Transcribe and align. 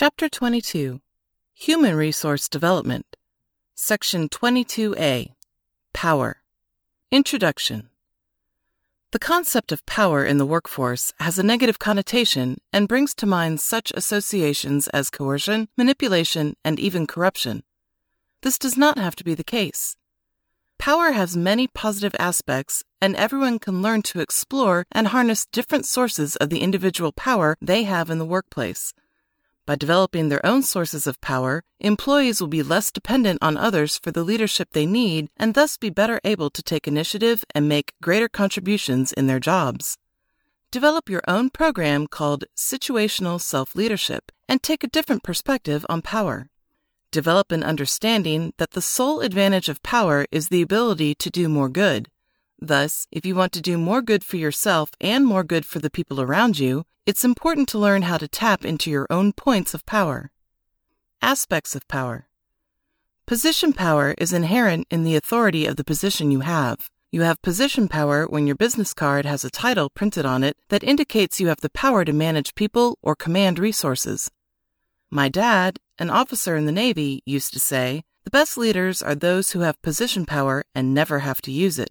Chapter 0.00 0.28
22 0.28 1.00
Human 1.54 1.96
Resource 1.96 2.48
Development, 2.48 3.04
Section 3.74 4.28
22A 4.28 5.32
Power. 5.92 6.36
Introduction 7.10 7.88
The 9.10 9.18
concept 9.18 9.72
of 9.72 9.84
power 9.86 10.24
in 10.24 10.38
the 10.38 10.46
workforce 10.46 11.12
has 11.18 11.36
a 11.36 11.42
negative 11.42 11.80
connotation 11.80 12.58
and 12.72 12.86
brings 12.86 13.12
to 13.16 13.26
mind 13.26 13.58
such 13.58 13.90
associations 13.96 14.86
as 14.94 15.10
coercion, 15.10 15.66
manipulation, 15.76 16.54
and 16.64 16.78
even 16.78 17.04
corruption. 17.04 17.64
This 18.42 18.56
does 18.56 18.76
not 18.76 18.98
have 18.98 19.16
to 19.16 19.24
be 19.24 19.34
the 19.34 19.42
case. 19.42 19.96
Power 20.78 21.10
has 21.10 21.36
many 21.36 21.66
positive 21.66 22.14
aspects, 22.20 22.84
and 23.00 23.16
everyone 23.16 23.58
can 23.58 23.82
learn 23.82 24.02
to 24.02 24.20
explore 24.20 24.86
and 24.92 25.08
harness 25.08 25.44
different 25.44 25.86
sources 25.86 26.36
of 26.36 26.50
the 26.50 26.60
individual 26.60 27.10
power 27.10 27.56
they 27.60 27.82
have 27.82 28.10
in 28.10 28.18
the 28.18 28.24
workplace. 28.24 28.94
By 29.68 29.76
developing 29.76 30.30
their 30.30 30.46
own 30.46 30.62
sources 30.62 31.06
of 31.06 31.20
power, 31.20 31.62
employees 31.78 32.40
will 32.40 32.48
be 32.48 32.62
less 32.62 32.90
dependent 32.90 33.38
on 33.42 33.58
others 33.58 33.98
for 33.98 34.10
the 34.10 34.24
leadership 34.24 34.70
they 34.72 34.86
need 34.86 35.28
and 35.36 35.52
thus 35.52 35.76
be 35.76 35.90
better 35.90 36.22
able 36.24 36.48
to 36.48 36.62
take 36.62 36.88
initiative 36.88 37.44
and 37.54 37.68
make 37.68 37.92
greater 38.00 38.30
contributions 38.30 39.12
in 39.12 39.26
their 39.26 39.38
jobs. 39.38 39.98
Develop 40.70 41.10
your 41.10 41.20
own 41.28 41.50
program 41.50 42.06
called 42.06 42.46
Situational 42.56 43.38
Self 43.38 43.76
Leadership 43.76 44.32
and 44.48 44.62
take 44.62 44.82
a 44.82 44.88
different 44.88 45.22
perspective 45.22 45.84
on 45.90 46.00
power. 46.00 46.48
Develop 47.12 47.52
an 47.52 47.62
understanding 47.62 48.54
that 48.56 48.70
the 48.70 48.80
sole 48.80 49.20
advantage 49.20 49.68
of 49.68 49.82
power 49.82 50.24
is 50.32 50.48
the 50.48 50.62
ability 50.62 51.14
to 51.16 51.28
do 51.28 51.46
more 51.46 51.68
good. 51.68 52.08
Thus, 52.60 53.06
if 53.12 53.24
you 53.24 53.34
want 53.34 53.52
to 53.52 53.60
do 53.60 53.78
more 53.78 54.02
good 54.02 54.24
for 54.24 54.36
yourself 54.36 54.90
and 55.00 55.24
more 55.24 55.44
good 55.44 55.64
for 55.64 55.78
the 55.78 55.90
people 55.90 56.20
around 56.20 56.58
you, 56.58 56.84
it's 57.06 57.24
important 57.24 57.68
to 57.68 57.78
learn 57.78 58.02
how 58.02 58.18
to 58.18 58.28
tap 58.28 58.64
into 58.64 58.90
your 58.90 59.06
own 59.10 59.32
points 59.32 59.74
of 59.74 59.86
power. 59.86 60.30
Aspects 61.22 61.74
of 61.74 61.86
power 61.88 62.28
Position 63.26 63.72
power 63.72 64.14
is 64.18 64.32
inherent 64.32 64.86
in 64.90 65.04
the 65.04 65.14
authority 65.14 65.66
of 65.66 65.76
the 65.76 65.84
position 65.84 66.30
you 66.30 66.40
have. 66.40 66.90
You 67.10 67.22
have 67.22 67.40
position 67.42 67.86
power 67.86 68.26
when 68.26 68.46
your 68.46 68.56
business 68.56 68.92
card 68.92 69.24
has 69.24 69.44
a 69.44 69.50
title 69.50 69.88
printed 69.88 70.26
on 70.26 70.42
it 70.42 70.56
that 70.68 70.82
indicates 70.82 71.38
you 71.38 71.48
have 71.48 71.60
the 71.60 71.70
power 71.70 72.04
to 72.04 72.12
manage 72.12 72.54
people 72.54 72.98
or 73.02 73.14
command 73.14 73.58
resources. 73.58 74.30
My 75.10 75.28
dad, 75.28 75.78
an 75.98 76.10
officer 76.10 76.56
in 76.56 76.66
the 76.66 76.72
Navy, 76.72 77.22
used 77.24 77.52
to 77.52 77.60
say, 77.60 78.02
the 78.24 78.30
best 78.30 78.58
leaders 78.58 79.00
are 79.00 79.14
those 79.14 79.52
who 79.52 79.60
have 79.60 79.80
position 79.80 80.26
power 80.26 80.64
and 80.74 80.92
never 80.92 81.20
have 81.20 81.40
to 81.42 81.52
use 81.52 81.78
it. 81.78 81.90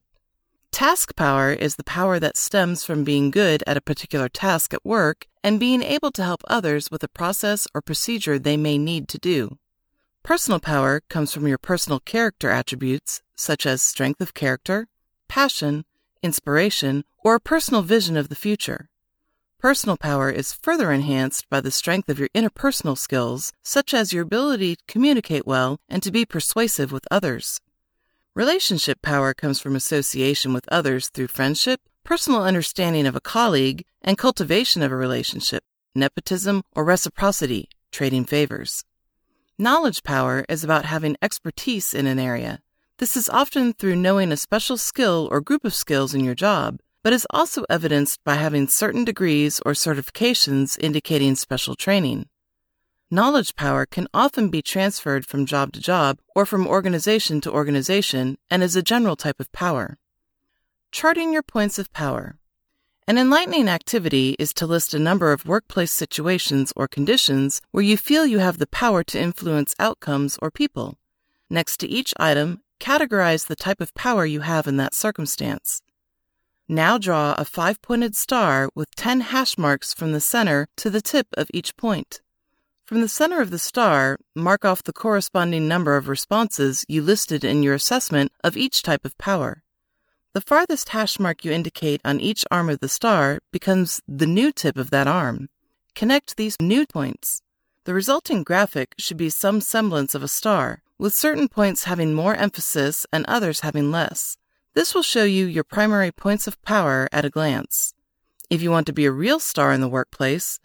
Task 0.71 1.15
power 1.15 1.51
is 1.51 1.75
the 1.75 1.83
power 1.83 2.19
that 2.19 2.37
stems 2.37 2.83
from 2.83 3.03
being 3.03 3.31
good 3.31 3.63
at 3.65 3.77
a 3.77 3.81
particular 3.81 4.29
task 4.29 4.73
at 4.73 4.85
work 4.85 5.25
and 5.43 5.59
being 5.59 5.81
able 5.81 6.11
to 6.11 6.23
help 6.23 6.41
others 6.47 6.91
with 6.91 7.03
a 7.03 7.07
process 7.07 7.67
or 7.73 7.81
procedure 7.81 8.37
they 8.37 8.57
may 8.57 8.77
need 8.77 9.07
to 9.07 9.17
do. 9.17 9.57
Personal 10.23 10.59
power 10.59 11.01
comes 11.09 11.33
from 11.33 11.47
your 11.47 11.57
personal 11.57 11.99
character 11.99 12.49
attributes, 12.49 13.21
such 13.35 13.65
as 13.65 13.81
strength 13.81 14.21
of 14.21 14.33
character, 14.33 14.87
passion, 15.27 15.85
inspiration, 16.21 17.05
or 17.23 17.35
a 17.35 17.39
personal 17.39 17.81
vision 17.81 18.17
of 18.17 18.29
the 18.29 18.35
future. 18.35 18.89
Personal 19.59 19.97
power 19.97 20.29
is 20.29 20.53
further 20.53 20.91
enhanced 20.91 21.49
by 21.49 21.61
the 21.61 21.71
strength 21.71 22.09
of 22.09 22.19
your 22.19 22.29
interpersonal 22.35 22.97
skills, 22.97 23.53
such 23.63 23.93
as 23.93 24.13
your 24.13 24.23
ability 24.23 24.75
to 24.75 24.83
communicate 24.87 25.47
well 25.47 25.79
and 25.89 26.03
to 26.03 26.11
be 26.11 26.25
persuasive 26.25 26.91
with 26.91 27.07
others. 27.09 27.59
Relationship 28.37 29.01
power 29.01 29.33
comes 29.33 29.59
from 29.59 29.75
association 29.75 30.53
with 30.53 30.69
others 30.71 31.09
through 31.09 31.25
friendship, 31.25 31.81
personal 32.03 32.43
understanding 32.43 33.07
of 33.07 33.15
a 33.15 33.19
colleague, 33.19 33.83
and 34.03 34.15
cultivation 34.15 34.83
of 34.83 34.91
a 34.91 34.95
relationship, 34.95 35.63
nepotism, 35.95 36.61
or 36.75 36.83
reciprocity, 36.83 37.67
trading 37.91 38.25
favors. 38.25 38.83
Knowledge 39.57 40.03
power 40.03 40.45
is 40.47 40.63
about 40.63 40.85
having 40.85 41.17
expertise 41.19 41.95
in 41.95 42.05
an 42.05 42.19
area. 42.19 42.59
This 42.99 43.17
is 43.17 43.27
often 43.27 43.73
through 43.73 43.95
knowing 43.95 44.31
a 44.31 44.37
special 44.37 44.77
skill 44.77 45.27
or 45.31 45.41
group 45.41 45.65
of 45.65 45.73
skills 45.73 46.13
in 46.13 46.23
your 46.23 46.35
job, 46.35 46.79
but 47.01 47.13
is 47.13 47.25
also 47.31 47.65
evidenced 47.71 48.23
by 48.23 48.35
having 48.35 48.67
certain 48.67 49.03
degrees 49.03 49.59
or 49.65 49.71
certifications 49.71 50.77
indicating 50.79 51.33
special 51.33 51.73
training. 51.73 52.29
Knowledge 53.09 53.55
power 53.55 53.85
can 53.85 54.05
often 54.13 54.49
be 54.49 54.61
transferred 54.61 55.25
from 55.25 55.45
job 55.45 55.71
to 55.71 55.79
job 55.79 56.19
or 56.35 56.45
from 56.45 56.67
organization 56.67 57.39
to 57.39 57.49
organization 57.49 58.37
and 58.51 58.61
is 58.61 58.75
a 58.75 58.81
general 58.81 59.15
type 59.15 59.39
of 59.39 59.49
power. 59.53 59.97
Charting 60.91 61.31
your 61.31 61.41
points 61.41 61.79
of 61.79 61.93
power. 61.93 62.37
An 63.07 63.17
enlightening 63.17 63.69
activity 63.69 64.35
is 64.37 64.53
to 64.55 64.67
list 64.67 64.93
a 64.93 64.99
number 64.99 65.31
of 65.31 65.45
workplace 65.45 65.93
situations 65.93 66.73
or 66.75 66.89
conditions 66.89 67.61
where 67.71 67.81
you 67.83 67.95
feel 67.95 68.25
you 68.25 68.39
have 68.39 68.57
the 68.57 68.67
power 68.67 69.05
to 69.05 69.17
influence 69.17 69.73
outcomes 69.79 70.37
or 70.41 70.51
people. 70.51 70.97
Next 71.49 71.77
to 71.77 71.87
each 71.87 72.13
item, 72.19 72.61
categorize 72.81 73.47
the 73.47 73.55
type 73.55 73.79
of 73.79 73.93
power 73.93 74.25
you 74.25 74.41
have 74.41 74.67
in 74.67 74.75
that 74.77 74.93
circumstance. 74.93 75.81
Now 76.67 76.97
draw 76.97 77.35
a 77.37 77.45
five 77.45 77.81
pointed 77.81 78.17
star 78.17 78.69
with 78.75 78.93
10 78.95 79.21
hash 79.21 79.57
marks 79.57 79.93
from 79.93 80.11
the 80.11 80.19
center 80.19 80.67
to 80.75 80.89
the 80.89 80.99
tip 80.99 81.27
of 81.37 81.47
each 81.53 81.77
point. 81.77 82.19
From 82.87 83.01
the 83.01 83.09
center 83.09 83.41
of 83.41 83.51
the 83.51 83.59
star, 83.59 84.17
mark 84.33 84.63
off 84.63 84.81
the 84.81 84.93
corresponding 84.93 85.67
number 85.67 85.97
of 85.97 86.07
responses 86.07 86.85
you 86.87 87.01
listed 87.01 87.43
in 87.43 87.61
your 87.61 87.73
assessment 87.73 88.31
of 88.45 88.55
each 88.55 88.81
type 88.81 89.03
of 89.03 89.17
power. 89.17 89.61
The 90.31 90.39
farthest 90.39 90.87
hash 90.87 91.19
mark 91.19 91.43
you 91.43 91.51
indicate 91.51 91.99
on 92.05 92.21
each 92.21 92.45
arm 92.49 92.69
of 92.69 92.79
the 92.79 92.87
star 92.87 93.39
becomes 93.51 94.01
the 94.07 94.25
new 94.25 94.53
tip 94.53 94.77
of 94.77 94.89
that 94.91 95.05
arm. 95.05 95.49
Connect 95.95 96.37
these 96.37 96.55
new 96.61 96.85
points. 96.85 97.41
The 97.83 97.93
resulting 97.93 98.43
graphic 98.43 98.95
should 98.97 99.17
be 99.17 99.29
some 99.29 99.59
semblance 99.59 100.15
of 100.15 100.23
a 100.23 100.29
star, 100.29 100.81
with 100.97 101.13
certain 101.13 101.49
points 101.49 101.83
having 101.83 102.13
more 102.13 102.35
emphasis 102.35 103.05
and 103.11 103.25
others 103.25 103.59
having 103.59 103.91
less. 103.91 104.37
This 104.75 104.95
will 104.95 105.03
show 105.03 105.25
you 105.25 105.45
your 105.45 105.65
primary 105.65 106.13
points 106.13 106.47
of 106.47 106.61
power 106.61 107.09
at 107.11 107.25
a 107.25 107.29
glance. 107.29 107.93
If 108.49 108.61
you 108.61 108.71
want 108.71 108.87
to 108.87 108.93
be 108.93 109.03
a 109.03 109.11
real 109.11 109.41
star 109.41 109.73
in 109.73 109.81
the 109.81 109.89
workplace, 109.89 110.57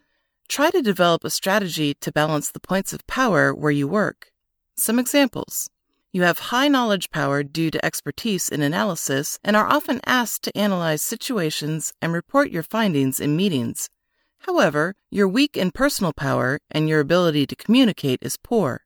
Try 0.48 0.70
to 0.70 0.82
develop 0.82 1.24
a 1.24 1.30
strategy 1.30 1.94
to 1.94 2.12
balance 2.12 2.50
the 2.50 2.60
points 2.60 2.92
of 2.92 3.06
power 3.06 3.54
where 3.54 3.70
you 3.70 3.88
work. 3.88 4.32
Some 4.76 4.98
examples. 4.98 5.70
You 6.12 6.22
have 6.24 6.50
high 6.50 6.68
knowledge 6.68 7.10
power 7.10 7.42
due 7.42 7.70
to 7.70 7.84
expertise 7.84 8.50
in 8.50 8.60
analysis 8.60 9.38
and 9.42 9.56
are 9.56 9.66
often 9.66 10.02
asked 10.04 10.42
to 10.42 10.56
analyze 10.56 11.00
situations 11.00 11.94
and 12.02 12.12
report 12.12 12.50
your 12.50 12.62
findings 12.62 13.18
in 13.18 13.34
meetings. 13.34 13.88
However, 14.40 14.94
you're 15.10 15.28
weak 15.28 15.56
in 15.56 15.70
personal 15.70 16.12
power 16.12 16.58
and 16.70 16.88
your 16.88 17.00
ability 17.00 17.46
to 17.46 17.56
communicate 17.56 18.18
is 18.20 18.36
poor. 18.36 18.82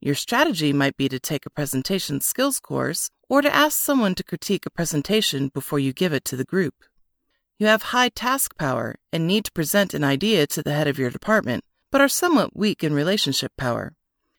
Your 0.00 0.14
strategy 0.14 0.72
might 0.72 0.96
be 0.96 1.08
to 1.08 1.18
take 1.18 1.46
a 1.46 1.50
presentation 1.50 2.20
skills 2.20 2.60
course 2.60 3.10
or 3.28 3.42
to 3.42 3.52
ask 3.52 3.76
someone 3.78 4.14
to 4.14 4.22
critique 4.22 4.64
a 4.64 4.70
presentation 4.70 5.48
before 5.48 5.80
you 5.80 5.92
give 5.92 6.12
it 6.12 6.24
to 6.26 6.36
the 6.36 6.44
group. 6.44 6.74
You 7.60 7.66
have 7.66 7.90
high 7.90 8.08
task 8.08 8.56
power 8.56 8.94
and 9.12 9.26
need 9.26 9.44
to 9.46 9.52
present 9.52 9.92
an 9.92 10.04
idea 10.04 10.46
to 10.46 10.62
the 10.62 10.72
head 10.72 10.86
of 10.86 10.96
your 10.96 11.10
department, 11.10 11.64
but 11.90 12.00
are 12.00 12.08
somewhat 12.08 12.56
weak 12.56 12.84
in 12.84 12.94
relationship 12.94 13.50
power. 13.56 13.94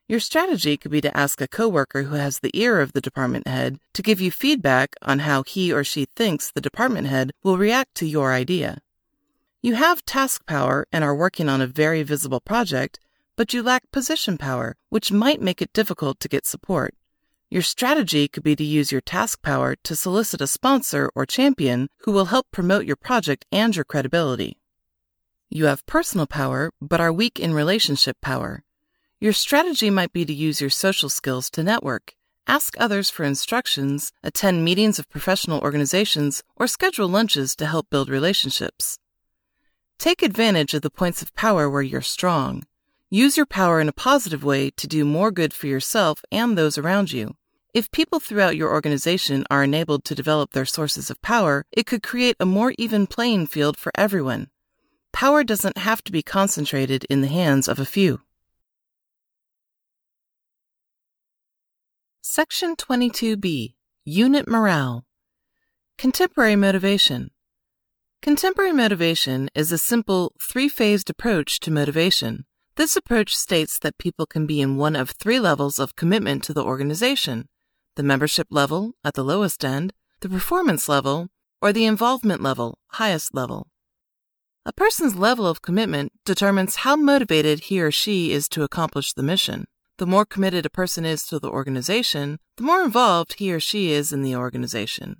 Your 0.07 0.21
strategy 0.21 0.77
could 0.77 0.91
be 0.91 1.01
to 1.01 1.17
ask 1.17 1.41
a 1.41 1.47
coworker 1.49 2.03
who 2.03 2.15
has 2.15 2.39
the 2.39 2.57
ear 2.57 2.79
of 2.79 2.93
the 2.93 3.01
department 3.01 3.45
head 3.45 3.77
to 3.93 4.01
give 4.01 4.21
you 4.21 4.31
feedback 4.31 4.95
on 5.01 5.19
how 5.19 5.43
he 5.43 5.73
or 5.73 5.83
she 5.83 6.05
thinks 6.05 6.49
the 6.49 6.61
department 6.61 7.07
head 7.07 7.31
will 7.43 7.57
react 7.57 7.93
to 7.95 8.05
your 8.05 8.31
idea. 8.31 8.79
You 9.61 9.75
have 9.75 10.05
task 10.05 10.45
power 10.45 10.87
and 10.89 11.03
are 11.03 11.13
working 11.13 11.49
on 11.49 11.59
a 11.59 11.67
very 11.67 12.03
visible 12.03 12.39
project, 12.39 13.01
but 13.35 13.53
you 13.53 13.61
lack 13.61 13.91
position 13.91 14.37
power, 14.37 14.77
which 14.87 15.11
might 15.11 15.41
make 15.41 15.61
it 15.61 15.73
difficult 15.73 16.21
to 16.21 16.29
get 16.29 16.45
support. 16.45 16.95
Your 17.51 17.63
strategy 17.63 18.27
could 18.27 18.43
be 18.43 18.55
to 18.55 18.63
use 18.63 18.91
your 18.91 19.01
task 19.01 19.41
power 19.41 19.75
to 19.83 19.95
solicit 19.95 20.39
a 20.39 20.45
sponsor 20.45 21.09
or 21.15 21.25
champion 21.25 21.89
who 22.03 22.11
will 22.11 22.25
help 22.25 22.45
promote 22.51 22.85
your 22.85 22.95
project 22.95 23.43
and 23.51 23.75
your 23.75 23.85
credibility. 23.85 24.59
You 25.49 25.65
have 25.65 25.85
personal 25.87 26.27
power, 26.27 26.71
but 26.79 27.01
are 27.01 27.11
weak 27.11 27.39
in 27.39 27.55
relationship 27.55 28.21
power. 28.21 28.63
Your 29.19 29.33
strategy 29.33 29.89
might 29.89 30.13
be 30.13 30.25
to 30.25 30.33
use 30.33 30.61
your 30.61 30.69
social 30.69 31.09
skills 31.09 31.49
to 31.51 31.63
network, 31.63 32.13
ask 32.45 32.75
others 32.79 33.09
for 33.09 33.23
instructions, 33.23 34.11
attend 34.21 34.63
meetings 34.63 34.99
of 34.99 35.09
professional 35.09 35.59
organizations, 35.61 36.43
or 36.55 36.67
schedule 36.67 37.07
lunches 37.07 37.55
to 37.55 37.65
help 37.65 37.89
build 37.89 38.09
relationships. 38.09 38.99
Take 39.97 40.21
advantage 40.21 40.75
of 40.75 40.83
the 40.83 40.91
points 40.91 41.23
of 41.23 41.33
power 41.33 41.67
where 41.67 41.81
you're 41.81 42.01
strong. 42.03 42.63
Use 43.09 43.37
your 43.37 43.47
power 43.47 43.81
in 43.81 43.89
a 43.89 43.91
positive 43.91 44.43
way 44.43 44.69
to 44.77 44.87
do 44.87 45.03
more 45.03 45.31
good 45.31 45.51
for 45.51 45.65
yourself 45.65 46.21
and 46.31 46.55
those 46.55 46.77
around 46.77 47.11
you. 47.11 47.35
If 47.71 47.91
people 47.91 48.19
throughout 48.19 48.57
your 48.57 48.71
organization 48.71 49.45
are 49.51 49.63
enabled 49.63 50.03
to 50.05 50.15
develop 50.15 50.51
their 50.51 50.65
sources 50.65 51.11
of 51.11 51.21
power, 51.21 51.67
it 51.71 51.85
could 51.85 52.01
create 52.01 52.35
a 52.39 52.45
more 52.45 52.73
even 52.79 53.05
playing 53.05 53.45
field 53.45 53.77
for 53.77 53.91
everyone. 53.93 54.47
Power 55.13 55.43
doesn't 55.43 55.77
have 55.77 56.03
to 56.05 56.11
be 56.11 56.23
concentrated 56.23 57.05
in 57.11 57.21
the 57.21 57.27
hands 57.27 57.67
of 57.67 57.77
a 57.77 57.85
few. 57.85 58.21
Section 62.21 62.75
22b 62.75 63.75
Unit 64.03 64.47
Morale 64.47 65.05
Contemporary 65.99 66.55
Motivation 66.55 67.29
Contemporary 68.23 68.73
motivation 68.73 69.47
is 69.53 69.71
a 69.71 69.77
simple, 69.77 70.33
three 70.41 70.69
phased 70.69 71.09
approach 71.09 71.59
to 71.59 71.69
motivation. 71.69 72.45
This 72.77 72.95
approach 72.95 73.35
states 73.35 73.77
that 73.79 73.99
people 73.99 74.25
can 74.25 74.47
be 74.47 74.59
in 74.59 74.77
one 74.77 74.95
of 74.95 75.11
three 75.11 75.39
levels 75.39 75.77
of 75.77 75.95
commitment 75.95 76.43
to 76.45 76.53
the 76.53 76.63
organization 76.63 77.47
the 77.99 78.03
membership 78.03 78.47
level 78.49 78.93
at 79.03 79.13
the 79.13 79.25
lowest 79.25 79.65
end, 79.65 79.91
the 80.21 80.29
performance 80.29 80.87
level, 80.87 81.27
or 81.61 81.73
the 81.73 81.83
involvement 81.83 82.41
level, 82.41 82.77
highest 82.91 83.35
level. 83.35 83.67
A 84.65 84.71
person's 84.71 85.17
level 85.17 85.45
of 85.45 85.61
commitment 85.61 86.13
determines 86.23 86.77
how 86.77 86.95
motivated 86.95 87.63
he 87.63 87.81
or 87.81 87.91
she 87.91 88.31
is 88.31 88.47
to 88.49 88.63
accomplish 88.63 89.11
the 89.11 89.21
mission. 89.21 89.65
The 89.97 90.05
more 90.05 90.25
committed 90.25 90.65
a 90.65 90.69
person 90.69 91.03
is 91.03 91.25
to 91.25 91.39
the 91.39 91.49
organization, 91.49 92.39
the 92.55 92.63
more 92.63 92.81
involved 92.81 93.33
he 93.33 93.51
or 93.51 93.59
she 93.59 93.91
is 93.91 94.13
in 94.13 94.21
the 94.21 94.33
organization. 94.33 95.17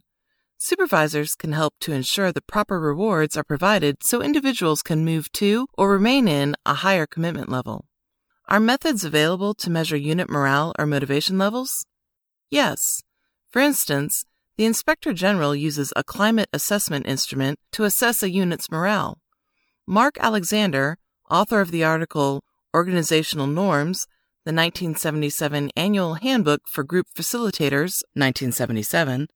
Supervisors 0.58 1.36
can 1.36 1.52
help 1.52 1.74
to 1.81 1.92
ensure 1.92 2.31
the 2.31 2.42
proper 2.42 2.80
rewards 2.80 3.36
are 3.36 3.44
provided 3.44 4.06
so 4.06 4.22
individuals 4.22 4.81
can 4.81 5.04
move 5.04 5.30
to 5.34 5.68
or 5.78 5.92
remain 5.92 6.30
in 6.30 6.56
a 6.66 6.76
higher 6.76 7.06
commitment 7.06 7.50
level. 7.50 7.90
Are 8.48 8.62
methods 8.62 9.04
available 9.04 9.54
to 9.56 9.70
measure 9.70 9.98
unit 9.98 10.30
morale 10.30 10.74
or 10.80 10.86
motivation 10.86 11.38
levels? 11.38 11.86
Yes. 12.50 13.01
For 13.51 13.60
instance, 13.60 14.25
the 14.57 14.66
Inspector 14.66 15.12
General 15.13 15.56
uses 15.56 15.94
a 15.96 16.04
climate 16.04 16.50
assessment 16.51 17.07
instrument 17.07 17.60
to 17.72 17.84
assess 17.84 18.22
a 18.22 18.30
unit's 18.30 18.69
morale. 18.69 19.19
Mark 19.88 20.18
Alexander, 20.19 20.98
author 21.30 21.62
of 21.62 21.72
the 21.72 21.84
article 21.84 22.44
Organizational 22.75 23.48
Norms, 23.48 24.06
the 24.46 24.54
1977 24.54 25.72
Annual 25.75 26.16
Handbook 26.16 26.62
for 26.68 26.84
Group 26.84 27.07
Facilitators, 27.16 28.04
1977, 28.13 29.28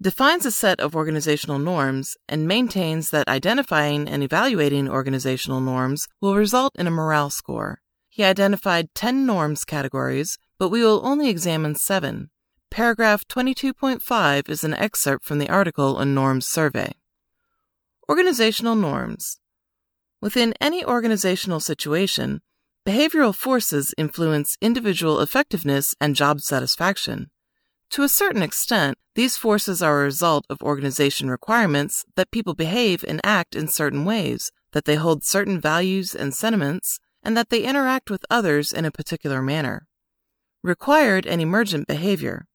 defines 0.00 0.44
a 0.44 0.50
set 0.50 0.80
of 0.80 0.96
organizational 0.96 1.58
norms 1.58 2.16
and 2.28 2.48
maintains 2.48 3.10
that 3.10 3.28
identifying 3.28 4.08
and 4.08 4.22
evaluating 4.22 4.88
organizational 4.88 5.60
norms 5.60 6.08
will 6.20 6.34
result 6.34 6.72
in 6.76 6.86
a 6.86 6.90
morale 6.90 7.30
score. 7.30 7.80
He 8.08 8.24
identified 8.24 8.94
10 8.94 9.24
norms 9.24 9.64
categories, 9.64 10.38
but 10.58 10.70
we 10.70 10.82
will 10.82 11.00
only 11.06 11.28
examine 11.28 11.76
seven. 11.76 12.30
Paragraph 12.72 13.28
22.5 13.28 14.48
is 14.48 14.64
an 14.64 14.72
excerpt 14.72 15.26
from 15.26 15.38
the 15.38 15.50
article 15.50 15.98
A 15.98 16.06
Norms 16.06 16.46
Survey. 16.46 16.94
Organizational 18.08 18.76
norms. 18.76 19.38
Within 20.22 20.54
any 20.58 20.82
organizational 20.82 21.60
situation, 21.60 22.40
behavioral 22.86 23.34
forces 23.34 23.92
influence 23.98 24.56
individual 24.62 25.20
effectiveness 25.20 25.94
and 26.00 26.16
job 26.16 26.40
satisfaction. 26.40 27.28
To 27.90 28.04
a 28.04 28.08
certain 28.08 28.40
extent, 28.40 28.96
these 29.16 29.36
forces 29.36 29.82
are 29.82 30.00
a 30.00 30.04
result 30.04 30.46
of 30.48 30.62
organization 30.62 31.28
requirements 31.28 32.06
that 32.16 32.30
people 32.30 32.54
behave 32.54 33.04
and 33.06 33.20
act 33.22 33.54
in 33.54 33.68
certain 33.68 34.06
ways, 34.06 34.50
that 34.72 34.86
they 34.86 34.94
hold 34.94 35.24
certain 35.24 35.60
values 35.60 36.14
and 36.14 36.34
sentiments, 36.34 36.98
and 37.22 37.36
that 37.36 37.50
they 37.50 37.64
interact 37.64 38.08
with 38.08 38.24
others 38.30 38.72
in 38.72 38.86
a 38.86 38.90
particular 38.90 39.42
manner. 39.42 39.86
Required 40.62 41.26
and 41.26 41.42
emergent 41.42 41.86
behavior. 41.86 42.46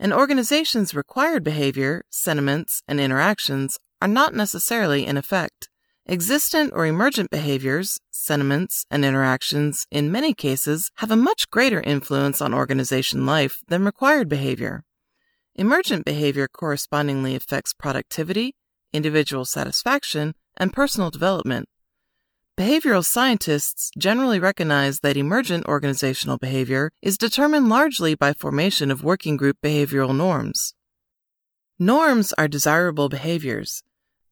An 0.00 0.12
organization's 0.12 0.94
required 0.94 1.44
behavior, 1.44 2.04
sentiments, 2.10 2.82
and 2.88 3.00
interactions 3.00 3.78
are 4.02 4.08
not 4.08 4.34
necessarily 4.34 5.06
in 5.06 5.16
effect. 5.16 5.68
Existent 6.06 6.72
or 6.74 6.84
emergent 6.84 7.30
behaviors, 7.30 7.98
sentiments, 8.10 8.84
and 8.90 9.04
interactions, 9.04 9.86
in 9.90 10.12
many 10.12 10.34
cases, 10.34 10.90
have 10.96 11.10
a 11.10 11.16
much 11.16 11.48
greater 11.48 11.80
influence 11.80 12.42
on 12.42 12.52
organization 12.52 13.24
life 13.24 13.62
than 13.68 13.84
required 13.84 14.28
behavior. 14.28 14.84
Emergent 15.54 16.04
behavior 16.04 16.48
correspondingly 16.52 17.34
affects 17.34 17.72
productivity, 17.72 18.54
individual 18.92 19.44
satisfaction, 19.44 20.34
and 20.56 20.72
personal 20.72 21.10
development. 21.10 21.68
Behavioral 22.58 23.04
scientists 23.04 23.90
generally 23.98 24.38
recognize 24.38 25.00
that 25.00 25.16
emergent 25.16 25.66
organizational 25.66 26.38
behavior 26.38 26.90
is 27.02 27.18
determined 27.18 27.68
largely 27.68 28.14
by 28.14 28.32
formation 28.32 28.90
of 28.90 29.02
working 29.02 29.36
group 29.36 29.56
behavioral 29.62 30.16
norms. 30.16 30.74
Norms 31.78 32.32
are 32.34 32.46
desirable 32.46 33.08
behaviors 33.08 33.82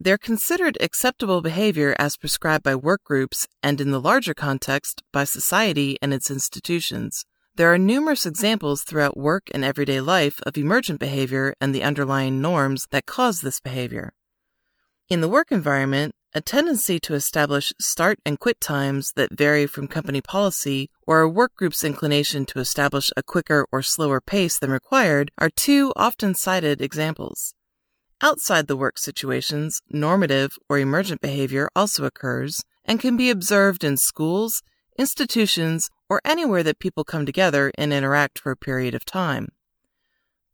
they're 0.03 0.19
considered 0.19 0.77
acceptable 0.81 1.43
behavior 1.43 1.95
as 1.97 2.17
prescribed 2.17 2.65
by 2.65 2.75
work 2.75 3.05
groups 3.05 3.47
and, 3.63 3.81
in 3.81 3.93
the 3.93 4.01
larger 4.01 4.35
context, 4.35 5.01
by 5.13 5.23
society 5.23 5.97
and 6.03 6.13
its 6.13 6.29
institutions. 6.29 7.25
There 7.55 7.73
are 7.73 7.79
numerous 7.79 8.27
examples 8.27 8.83
throughout 8.83 9.17
work 9.17 9.45
and 9.55 9.65
everyday 9.65 10.01
life 10.01 10.41
of 10.45 10.59
emergent 10.59 10.99
behavior 10.99 11.55
and 11.61 11.73
the 11.73 11.85
underlying 11.85 12.43
norms 12.43 12.89
that 12.91 13.07
cause 13.07 13.43
this 13.43 13.61
behavior. 13.61 14.13
In 15.09 15.21
the 15.21 15.29
work 15.29 15.53
environment, 15.53 16.17
a 16.35 16.41
tendency 16.41 16.99
to 16.99 17.15
establish 17.15 17.73
start 17.79 18.19
and 18.25 18.41
quit 18.41 18.61
times 18.61 19.13
that 19.17 19.37
vary 19.37 19.67
from 19.67 19.87
company 19.87 20.21
policy 20.21 20.89
or 21.07 21.21
a 21.21 21.29
work 21.29 21.55
group's 21.55 21.85
inclination 21.85 22.47
to 22.47 22.59
establish 22.59 23.11
a 23.17 23.23
quicker 23.23 23.67
or 23.71 23.83
slower 23.83 24.21
pace 24.21 24.59
than 24.59 24.71
required 24.71 25.31
are 25.37 25.51
two 25.51 25.93
often 25.95 26.35
cited 26.35 26.81
examples. 26.81 27.55
Outside 28.23 28.67
the 28.67 28.77
work 28.77 28.99
situations, 28.99 29.83
normative 29.91 30.57
or 30.69 30.79
emergent 30.79 31.21
behavior 31.21 31.69
also 31.77 32.05
occurs 32.05 32.65
and 32.85 32.99
can 32.99 33.17
be 33.17 33.29
observed 33.29 33.85
in 33.85 33.97
schools, 33.97 34.63
institutions, 34.99 35.91
or 36.09 36.21
anywhere 36.25 36.63
that 36.63 36.79
people 36.79 37.05
come 37.05 37.27
together 37.27 37.73
and 37.77 37.93
interact 37.93 38.39
for 38.39 38.53
a 38.53 38.57
period 38.57 38.95
of 38.95 39.05
time. 39.05 39.49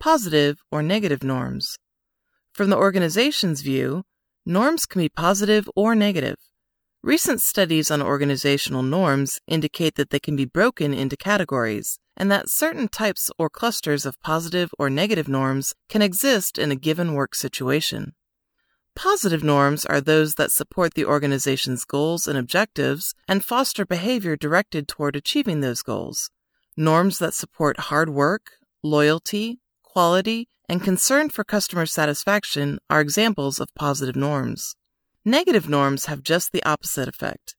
Positive 0.00 0.58
or 0.70 0.82
negative 0.82 1.22
norms. 1.22 1.78
From 2.52 2.70
the 2.70 2.76
organization's 2.76 3.60
view, 3.60 4.04
norms 4.49 4.87
can 4.87 5.03
be 5.03 5.11
positive 5.11 5.69
or 5.77 5.95
negative. 5.95 6.37
Recent 7.03 7.43
studies 7.43 7.91
on 7.91 8.00
organizational 8.00 8.83
norms 8.83 9.39
indicate 9.47 9.95
that 9.97 10.09
they 10.09 10.19
can 10.19 10.37
be 10.37 10.47
broken 10.47 10.95
into 10.95 11.19
categories, 11.19 11.99
and 12.17 12.31
that 12.33 12.49
certain 12.49 12.89
types 12.89 13.31
or 13.39 13.50
clusters 13.50 14.06
of 14.06 14.21
positive 14.23 14.71
or 14.79 14.89
negative 14.89 15.29
norms 15.29 15.75
can 15.91 16.00
exist 16.00 16.59
in 16.59 16.73
a 16.73 16.77
given 16.77 17.12
work 17.12 17.35
situation. 17.35 18.15
Positive 18.97 19.45
norms 19.45 19.85
are 19.85 20.00
those 20.00 20.35
that 20.37 20.50
support 20.50 20.95
the 20.95 21.05
organization's 21.05 21.85
goals 21.85 22.27
and 22.27 22.39
objectives 22.39 23.15
and 23.29 23.45
foster 23.45 23.85
behavior 23.85 24.35
directed 24.35 24.89
toward 24.89 25.15
achieving 25.15 25.61
those 25.61 25.83
goals. 25.83 26.31
Norms 26.75 27.19
that 27.19 27.35
support 27.35 27.79
hard 27.79 28.09
work, 28.09 28.53
loyalty, 28.83 29.61
quality, 29.93 30.49
and 30.69 30.82
concern 30.82 31.31
for 31.31 31.44
customer 31.44 31.87
satisfaction 31.87 32.79
are 32.90 33.00
examples 33.00 33.58
of 33.58 33.75
positive 33.75 34.17
norms. 34.17 34.76
Negative 35.25 35.69
norms 35.69 36.06
have 36.06 36.23
just 36.23 36.52
the 36.52 36.62
opposite 36.64 37.08
effect. 37.08 37.56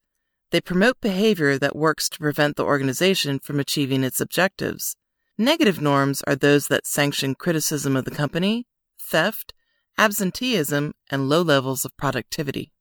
They 0.52 0.62
promote 0.62 1.02
behavior 1.02 1.58
that 1.58 1.76
works 1.76 2.08
to 2.10 2.20
prevent 2.20 2.56
the 2.56 2.66
organization 2.66 3.40
from 3.40 3.60
achieving 3.60 4.04
its 4.04 4.22
objectives. 4.22 4.96
Negative 5.38 5.82
norms 5.82 6.22
are 6.28 6.36
those 6.36 6.68
that 6.68 6.86
sanction 6.86 7.34
criticism 7.34 7.96
of 7.96 8.06
the 8.06 8.12
company, 8.12 8.68
theft, 9.00 9.54
absenteeism, 9.98 10.94
and 11.10 11.30
low 11.30 11.42
levels 11.42 11.84
of 11.84 11.98
productivity. 11.98 12.72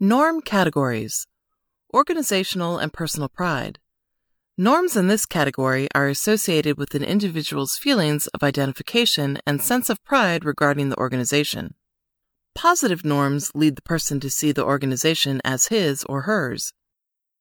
Norm 0.00 0.40
categories 0.40 1.26
Organizational 1.94 2.78
and 2.78 2.92
personal 2.92 3.28
pride. 3.28 3.78
Norms 4.62 4.96
in 4.96 5.08
this 5.08 5.26
category 5.26 5.88
are 5.92 6.06
associated 6.06 6.78
with 6.78 6.94
an 6.94 7.02
individual's 7.02 7.76
feelings 7.76 8.28
of 8.28 8.44
identification 8.44 9.40
and 9.44 9.60
sense 9.60 9.90
of 9.90 10.04
pride 10.04 10.44
regarding 10.44 10.88
the 10.88 10.98
organization. 10.98 11.74
Positive 12.54 13.04
norms 13.04 13.50
lead 13.56 13.74
the 13.74 13.82
person 13.82 14.20
to 14.20 14.30
see 14.30 14.52
the 14.52 14.64
organization 14.64 15.40
as 15.44 15.66
his 15.66 16.04
or 16.04 16.20
hers. 16.20 16.72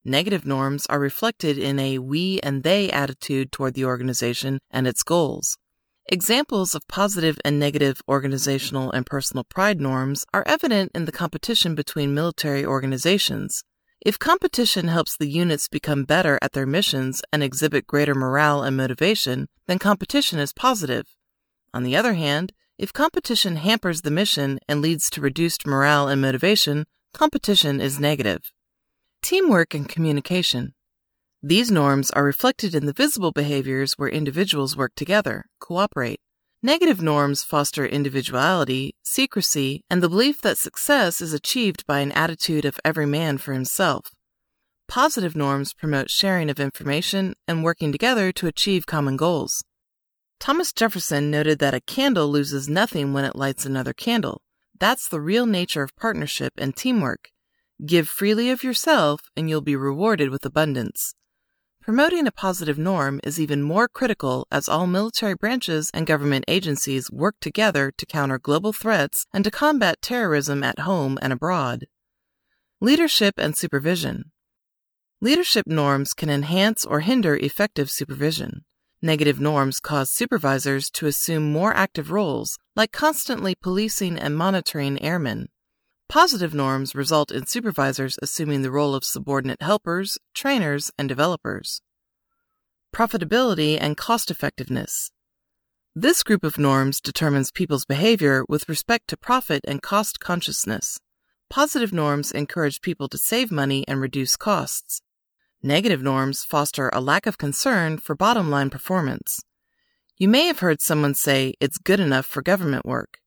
Negative 0.03 0.47
norms 0.47 0.87
are 0.87 0.97
reflected 0.97 1.59
in 1.59 1.77
a 1.77 1.99
we 1.99 2.39
and 2.41 2.63
they 2.63 2.89
attitude 2.89 3.51
toward 3.51 3.75
the 3.75 3.85
organization 3.85 4.57
and 4.71 4.87
its 4.87 5.03
goals. 5.03 5.59
Examples 6.07 6.73
of 6.73 6.87
positive 6.87 7.37
and 7.45 7.59
negative 7.59 8.01
organizational 8.09 8.91
and 8.93 9.05
personal 9.05 9.43
pride 9.43 9.79
norms 9.79 10.25
are 10.33 10.43
evident 10.47 10.91
in 10.95 11.05
the 11.05 11.11
competition 11.11 11.75
between 11.75 12.15
military 12.15 12.65
organizations. 12.65 13.63
If 14.03 14.17
competition 14.17 14.87
helps 14.87 15.15
the 15.15 15.29
units 15.29 15.67
become 15.67 16.05
better 16.05 16.39
at 16.41 16.53
their 16.53 16.65
missions 16.65 17.21
and 17.31 17.43
exhibit 17.43 17.85
greater 17.85 18.15
morale 18.15 18.63
and 18.63 18.75
motivation, 18.75 19.47
then 19.67 19.77
competition 19.77 20.39
is 20.39 20.53
positive. 20.53 21.15
On 21.71 21.83
the 21.83 21.95
other 21.95 22.13
hand, 22.13 22.51
if 22.79 22.91
competition 22.91 23.57
hampers 23.57 24.01
the 24.01 24.09
mission 24.09 24.57
and 24.67 24.81
leads 24.81 25.07
to 25.11 25.21
reduced 25.21 25.67
morale 25.67 26.07
and 26.07 26.19
motivation, 26.19 26.87
competition 27.13 27.79
is 27.79 27.99
negative. 27.99 28.51
Teamwork 29.21 29.75
and 29.75 29.87
communication. 29.87 30.73
These 31.43 31.69
norms 31.69 32.09
are 32.09 32.23
reflected 32.23 32.73
in 32.73 32.87
the 32.87 32.93
visible 32.93 33.31
behaviors 33.31 33.99
where 33.99 34.09
individuals 34.09 34.75
work 34.75 34.93
together, 34.95 35.45
cooperate. 35.59 36.19
Negative 36.63 37.01
norms 37.01 37.43
foster 37.43 37.87
individuality, 37.87 38.93
secrecy, 39.03 39.83
and 39.89 40.03
the 40.03 40.09
belief 40.09 40.43
that 40.43 40.59
success 40.59 41.19
is 41.19 41.33
achieved 41.33 41.83
by 41.87 42.01
an 42.01 42.11
attitude 42.11 42.65
of 42.65 42.79
every 42.85 43.07
man 43.07 43.39
for 43.39 43.53
himself. 43.53 44.11
Positive 44.87 45.35
norms 45.35 45.73
promote 45.73 46.11
sharing 46.11 46.51
of 46.51 46.59
information 46.59 47.33
and 47.47 47.63
working 47.63 47.91
together 47.91 48.31
to 48.33 48.45
achieve 48.45 48.85
common 48.85 49.17
goals. 49.17 49.63
Thomas 50.39 50.71
Jefferson 50.71 51.31
noted 51.31 51.57
that 51.57 51.73
a 51.73 51.81
candle 51.81 52.29
loses 52.29 52.69
nothing 52.69 53.11
when 53.11 53.25
it 53.25 53.35
lights 53.35 53.65
another 53.65 53.93
candle. 53.93 54.43
That's 54.79 55.07
the 55.07 55.19
real 55.19 55.47
nature 55.47 55.81
of 55.81 55.95
partnership 55.95 56.53
and 56.59 56.75
teamwork. 56.75 57.31
Give 57.83 58.07
freely 58.07 58.51
of 58.51 58.63
yourself, 58.63 59.21
and 59.35 59.49
you'll 59.49 59.61
be 59.61 59.75
rewarded 59.75 60.29
with 60.29 60.45
abundance. 60.45 61.15
Promoting 61.81 62.27
a 62.27 62.31
positive 62.31 62.77
norm 62.77 63.19
is 63.23 63.39
even 63.39 63.63
more 63.63 63.87
critical 63.87 64.45
as 64.51 64.69
all 64.69 64.85
military 64.85 65.33
branches 65.33 65.89
and 65.95 66.05
government 66.05 66.45
agencies 66.47 67.09
work 67.09 67.35
together 67.41 67.91
to 67.97 68.05
counter 68.05 68.37
global 68.37 68.71
threats 68.71 69.25
and 69.33 69.43
to 69.43 69.49
combat 69.49 69.99
terrorism 69.99 70.63
at 70.63 70.77
home 70.77 71.17
and 71.23 71.33
abroad. 71.33 71.87
Leadership 72.81 73.33
and 73.39 73.57
supervision. 73.57 74.25
Leadership 75.21 75.65
norms 75.65 76.13
can 76.13 76.29
enhance 76.29 76.85
or 76.85 76.99
hinder 76.99 77.35
effective 77.35 77.89
supervision. 77.89 78.63
Negative 79.01 79.39
norms 79.39 79.79
cause 79.79 80.11
supervisors 80.11 80.87
to 80.91 81.07
assume 81.07 81.51
more 81.51 81.73
active 81.73 82.11
roles, 82.11 82.59
like 82.75 82.91
constantly 82.91 83.55
policing 83.55 84.19
and 84.19 84.37
monitoring 84.37 85.01
airmen. 85.01 85.47
Positive 86.11 86.53
norms 86.53 86.93
result 86.93 87.31
in 87.31 87.45
supervisors 87.45 88.19
assuming 88.21 88.63
the 88.63 88.69
role 88.69 88.93
of 88.93 89.05
subordinate 89.05 89.61
helpers, 89.61 90.17
trainers, 90.33 90.91
and 90.97 91.07
developers. 91.07 91.81
Profitability 92.93 93.77
and 93.79 93.95
cost 93.95 94.29
effectiveness. 94.29 95.13
This 95.95 96.21
group 96.21 96.43
of 96.43 96.57
norms 96.57 96.99
determines 96.99 97.49
people's 97.49 97.85
behavior 97.85 98.43
with 98.49 98.67
respect 98.67 99.07
to 99.07 99.15
profit 99.15 99.61
and 99.65 99.81
cost 99.81 100.19
consciousness. 100.19 100.99
Positive 101.49 101.93
norms 101.93 102.33
encourage 102.33 102.81
people 102.81 103.07
to 103.07 103.17
save 103.17 103.49
money 103.49 103.85
and 103.87 104.01
reduce 104.01 104.35
costs. 104.35 105.01
Negative 105.63 106.01
norms 106.01 106.43
foster 106.43 106.89
a 106.91 106.99
lack 106.99 107.25
of 107.25 107.37
concern 107.37 107.97
for 107.97 108.15
bottom 108.15 108.49
line 108.49 108.69
performance. 108.69 109.45
You 110.17 110.27
may 110.27 110.47
have 110.47 110.59
heard 110.59 110.81
someone 110.81 111.13
say 111.13 111.53
it's 111.61 111.77
good 111.77 112.01
enough 112.01 112.25
for 112.25 112.41
government 112.41 112.85
work. 112.85 113.20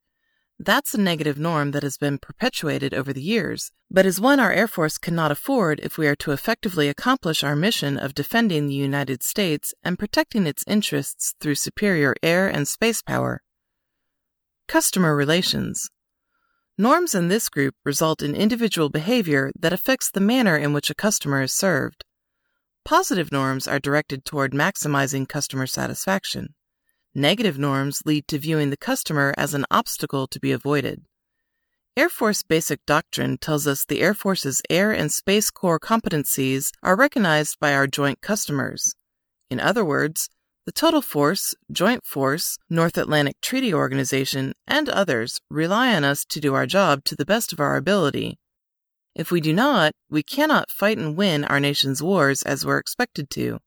That's 0.59 0.95
a 0.95 1.01
negative 1.01 1.37
norm 1.37 1.73
that 1.73 1.83
has 1.83 1.99
been 1.99 2.19
perpetuated 2.19 2.95
over 2.95 3.13
the 3.13 3.23
years, 3.23 3.73
but 3.91 4.07
is 4.07 4.21
one 4.21 4.39
our 4.39 4.53
Air 4.53 4.69
Force 4.69 4.99
cannot 4.99 5.33
afford 5.33 5.81
if 5.81 5.99
we 5.99 6.07
are 6.07 6.15
to 6.17 6.31
effectively 6.31 6.89
accomplish 6.89 7.43
our 7.43 7.57
mission 7.57 7.99
of 7.99 8.15
defending 8.15 8.69
the 8.69 8.75
United 8.75 9.25
States 9.25 9.75
and 9.83 9.99
protecting 9.99 10.47
its 10.47 10.63
interests 10.67 11.35
through 11.41 11.57
superior 11.57 12.15
air 12.23 12.49
and 12.49 12.69
space 12.69 13.03
power. 13.03 13.43
Customer 14.69 15.17
relations. 15.17 15.91
Norms 16.79 17.17
in 17.17 17.29
this 17.29 17.49
group 17.49 17.75
result 17.85 18.23
in 18.23 18.37
individual 18.37 18.89
behavior 18.89 19.51
that 19.59 19.73
affects 19.73 20.11
the 20.11 20.21
manner 20.21 20.57
in 20.57 20.73
which 20.73 20.89
a 20.89 20.95
customer 20.95 21.43
is 21.43 21.53
served. 21.53 22.05
Positive 22.85 23.33
norms 23.33 23.67
are 23.67 23.81
directed 23.81 24.25
toward 24.25 24.53
maximizing 24.53 25.29
customer 25.29 25.67
satisfaction. 25.67 26.55
Negative 27.17 27.57
norms 27.57 28.03
lead 28.05 28.27
to 28.27 28.39
viewing 28.39 28.71
the 28.71 28.77
customer 28.77 29.33
as 29.39 29.55
an 29.55 29.67
obstacle 29.71 30.27
to 30.27 30.41
be 30.41 30.51
avoided. 30.51 31.05
Air 31.97 32.09
Force 32.09 32.43
Basic 32.43 32.85
Doctrine 32.87 33.39
tells 33.39 33.69
us 33.69 33.85
the 33.85 34.01
Air 34.01 34.15
Force's 34.15 34.61
air 34.69 34.91
and 34.91 35.13
space 35.13 35.49
core 35.49 35.79
competencies 35.79 36.73
are 36.83 36.97
recognized 36.97 37.61
by 37.61 37.73
our 37.73 37.87
joint 37.87 38.21
customers. 38.21 38.97
In 39.49 39.61
other 39.61 39.85
words, 39.85 40.29
the 40.67 40.73
Total 40.73 41.01
Force, 41.01 41.55
Joint 41.71 42.05
Force, 42.05 42.59
North 42.69 42.99
Atlantic 42.99 43.37
Treaty 43.41 43.73
Organization, 43.73 44.55
and 44.67 44.89
others 44.89 45.41
rely 45.49 45.95
on 45.95 46.03
us 46.03 46.25
to 46.25 46.41
do 46.41 46.55
our 46.55 46.67
job 46.67 47.05
to 47.05 47.15
the 47.15 47.25
best 47.25 47.53
of 47.53 47.61
our 47.61 47.77
ability. 47.77 48.41
If 49.15 49.31
we 49.31 49.41
do 49.41 49.53
not, 49.53 49.93
we 50.11 50.25
cannot 50.25 50.73
fight 50.73 50.99
and 50.99 51.17
win 51.17 51.45
our 51.45 51.61
nation's 51.61 52.03
wars 52.03 52.43
as 52.43 52.67
we're 52.67 52.79
expected 52.79 53.31
to. 53.31 53.61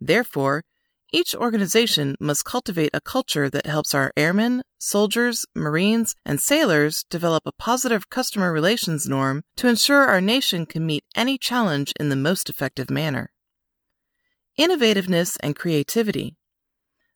Therefore, 0.00 0.62
each 1.12 1.34
organization 1.34 2.16
must 2.18 2.46
cultivate 2.46 2.90
a 2.94 3.00
culture 3.00 3.50
that 3.50 3.66
helps 3.66 3.94
our 3.94 4.12
airmen, 4.16 4.62
soldiers, 4.78 5.44
Marines, 5.54 6.14
and 6.24 6.40
sailors 6.40 7.04
develop 7.10 7.42
a 7.46 7.52
positive 7.52 8.08
customer 8.08 8.50
relations 8.50 9.06
norm 9.06 9.44
to 9.56 9.68
ensure 9.68 10.06
our 10.06 10.22
nation 10.22 10.64
can 10.64 10.86
meet 10.86 11.04
any 11.14 11.36
challenge 11.36 11.92
in 12.00 12.08
the 12.08 12.16
most 12.16 12.48
effective 12.48 12.90
manner. 12.90 13.30
Innovativeness 14.58 15.36
and 15.40 15.54
creativity. 15.54 16.36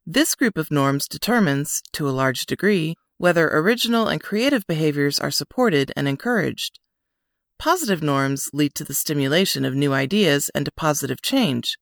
This 0.05 0.35
group 0.35 0.59
of 0.59 0.71
norms 0.71 1.09
determines, 1.09 1.83
to 1.93 2.09
a 2.09 2.11
large 2.11 2.45
degree, 2.45 2.97
whether 3.17 3.49
original 3.49 4.09
and 4.09 4.23
creative 4.23 4.67
behaviors 4.67 5.19
are 5.19 5.31
supported 5.31 5.91
and 5.97 6.07
encouraged. 6.07 6.81
Positive 7.59 8.03
norms 8.03 8.51
lead 8.53 8.75
to 8.75 8.85
the 8.85 8.93
stimulation 8.93 9.65
of 9.65 9.75
new 9.75 9.95
ideas 9.95 10.51
and 10.55 10.67
to 10.67 10.73
positive 10.73 11.23
change, 11.23 11.79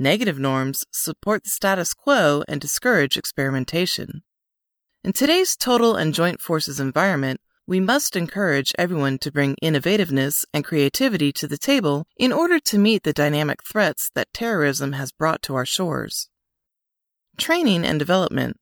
Negative 0.00 0.38
norms 0.38 0.84
support 0.92 1.42
the 1.42 1.50
status 1.50 1.92
quo 1.92 2.44
and 2.46 2.60
discourage 2.60 3.16
experimentation. 3.16 4.22
In 5.02 5.12
today's 5.12 5.56
total 5.56 5.96
and 5.96 6.14
joint 6.14 6.40
forces 6.40 6.78
environment, 6.78 7.40
we 7.66 7.80
must 7.80 8.14
encourage 8.14 8.72
everyone 8.78 9.18
to 9.18 9.32
bring 9.32 9.56
innovativeness 9.60 10.44
and 10.54 10.64
creativity 10.64 11.32
to 11.32 11.48
the 11.48 11.58
table 11.58 12.06
in 12.16 12.32
order 12.32 12.60
to 12.60 12.78
meet 12.78 13.02
the 13.02 13.12
dynamic 13.12 13.64
threats 13.64 14.08
that 14.14 14.32
terrorism 14.32 14.92
has 14.92 15.10
brought 15.10 15.42
to 15.42 15.56
our 15.56 15.66
shores. 15.66 16.28
Training 17.36 17.84
and 17.84 17.98
development. 17.98 18.56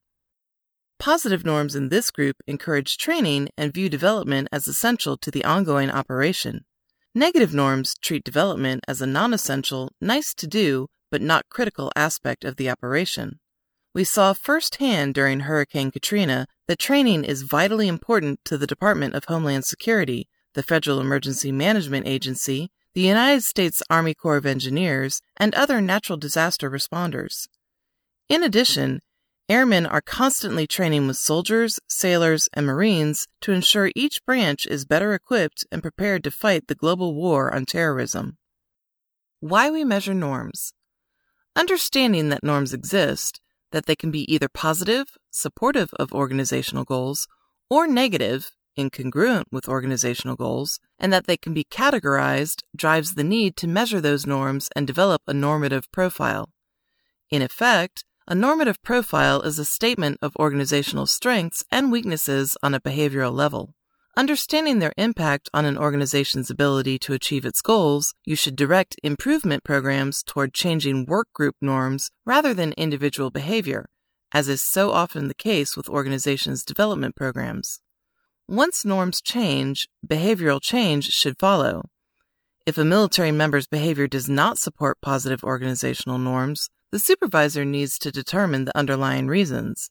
Positive 0.98 1.44
norms 1.44 1.76
in 1.76 1.90
this 1.90 2.10
group 2.10 2.36
encourage 2.46 2.96
training 2.96 3.50
and 3.58 3.74
view 3.74 3.90
development 3.90 4.48
as 4.50 4.66
essential 4.66 5.18
to 5.18 5.30
the 5.30 5.44
ongoing 5.44 5.90
operation. 5.90 6.64
Negative 7.14 7.52
norms 7.52 7.94
treat 8.00 8.24
development 8.24 8.84
as 8.88 9.02
a 9.02 9.06
non 9.06 9.34
essential, 9.34 9.92
nice 10.00 10.32
to 10.32 10.46
do, 10.46 10.88
but 11.10 11.22
not 11.22 11.48
critical 11.48 11.90
aspect 11.96 12.44
of 12.44 12.56
the 12.56 12.70
operation. 12.70 13.38
We 13.94 14.04
saw 14.04 14.34
firsthand 14.34 15.14
during 15.14 15.40
Hurricane 15.40 15.90
Katrina 15.90 16.46
that 16.68 16.78
training 16.78 17.24
is 17.24 17.42
vitally 17.42 17.88
important 17.88 18.40
to 18.44 18.58
the 18.58 18.66
Department 18.66 19.14
of 19.14 19.24
Homeland 19.24 19.64
Security, 19.64 20.28
the 20.54 20.62
Federal 20.62 21.00
Emergency 21.00 21.50
Management 21.50 22.06
Agency, 22.06 22.70
the 22.94 23.00
United 23.02 23.42
States 23.42 23.82
Army 23.88 24.14
Corps 24.14 24.36
of 24.36 24.46
Engineers, 24.46 25.20
and 25.36 25.54
other 25.54 25.80
natural 25.80 26.18
disaster 26.18 26.70
responders. 26.70 27.46
In 28.28 28.42
addition, 28.42 29.00
airmen 29.48 29.86
are 29.86 30.00
constantly 30.00 30.66
training 30.66 31.06
with 31.06 31.16
soldiers, 31.16 31.78
sailors, 31.88 32.48
and 32.52 32.66
Marines 32.66 33.28
to 33.42 33.52
ensure 33.52 33.92
each 33.94 34.24
branch 34.24 34.66
is 34.66 34.84
better 34.84 35.14
equipped 35.14 35.64
and 35.70 35.82
prepared 35.82 36.24
to 36.24 36.30
fight 36.30 36.66
the 36.66 36.74
global 36.74 37.14
war 37.14 37.54
on 37.54 37.64
terrorism. 37.64 38.38
Why 39.40 39.70
we 39.70 39.84
measure 39.84 40.14
norms. 40.14 40.72
Understanding 41.56 42.28
that 42.28 42.44
norms 42.44 42.74
exist, 42.74 43.40
that 43.72 43.86
they 43.86 43.96
can 43.96 44.10
be 44.10 44.30
either 44.30 44.48
positive, 44.48 45.16
supportive 45.30 45.88
of 45.94 46.12
organizational 46.12 46.84
goals, 46.84 47.26
or 47.70 47.86
negative, 47.86 48.50
incongruent 48.78 49.44
with 49.50 49.66
organizational 49.66 50.36
goals, 50.36 50.78
and 50.98 51.10
that 51.14 51.26
they 51.26 51.38
can 51.38 51.54
be 51.54 51.64
categorized 51.64 52.60
drives 52.76 53.14
the 53.14 53.24
need 53.24 53.56
to 53.56 53.66
measure 53.66 54.02
those 54.02 54.26
norms 54.26 54.68
and 54.76 54.86
develop 54.86 55.22
a 55.26 55.32
normative 55.32 55.90
profile. 55.92 56.50
In 57.30 57.40
effect, 57.40 58.04
a 58.28 58.34
normative 58.34 58.82
profile 58.82 59.40
is 59.40 59.58
a 59.58 59.64
statement 59.64 60.18
of 60.20 60.36
organizational 60.36 61.06
strengths 61.06 61.64
and 61.70 61.90
weaknesses 61.90 62.56
on 62.62 62.74
a 62.74 62.80
behavioral 62.80 63.32
level. 63.32 63.75
Understanding 64.18 64.78
their 64.78 64.94
impact 64.96 65.50
on 65.52 65.66
an 65.66 65.76
organization's 65.76 66.48
ability 66.48 66.98
to 67.00 67.12
achieve 67.12 67.44
its 67.44 67.60
goals, 67.60 68.14
you 68.24 68.34
should 68.34 68.56
direct 68.56 68.96
improvement 69.02 69.62
programs 69.62 70.22
toward 70.22 70.54
changing 70.54 71.04
work 71.04 71.30
group 71.34 71.54
norms 71.60 72.10
rather 72.24 72.54
than 72.54 72.72
individual 72.78 73.28
behavior, 73.30 73.90
as 74.32 74.48
is 74.48 74.62
so 74.62 74.90
often 74.92 75.28
the 75.28 75.34
case 75.34 75.76
with 75.76 75.90
organizations' 75.90 76.64
development 76.64 77.14
programs. 77.14 77.80
Once 78.48 78.86
norms 78.86 79.20
change, 79.20 79.86
behavioral 80.06 80.62
change 80.62 81.10
should 81.10 81.38
follow. 81.38 81.82
If 82.64 82.78
a 82.78 82.86
military 82.86 83.32
member's 83.32 83.66
behavior 83.66 84.06
does 84.06 84.30
not 84.30 84.56
support 84.56 84.96
positive 85.02 85.44
organizational 85.44 86.16
norms, 86.16 86.70
the 86.90 86.98
supervisor 86.98 87.66
needs 87.66 87.98
to 87.98 88.10
determine 88.10 88.64
the 88.64 88.78
underlying 88.78 89.28
reasons. 89.28 89.90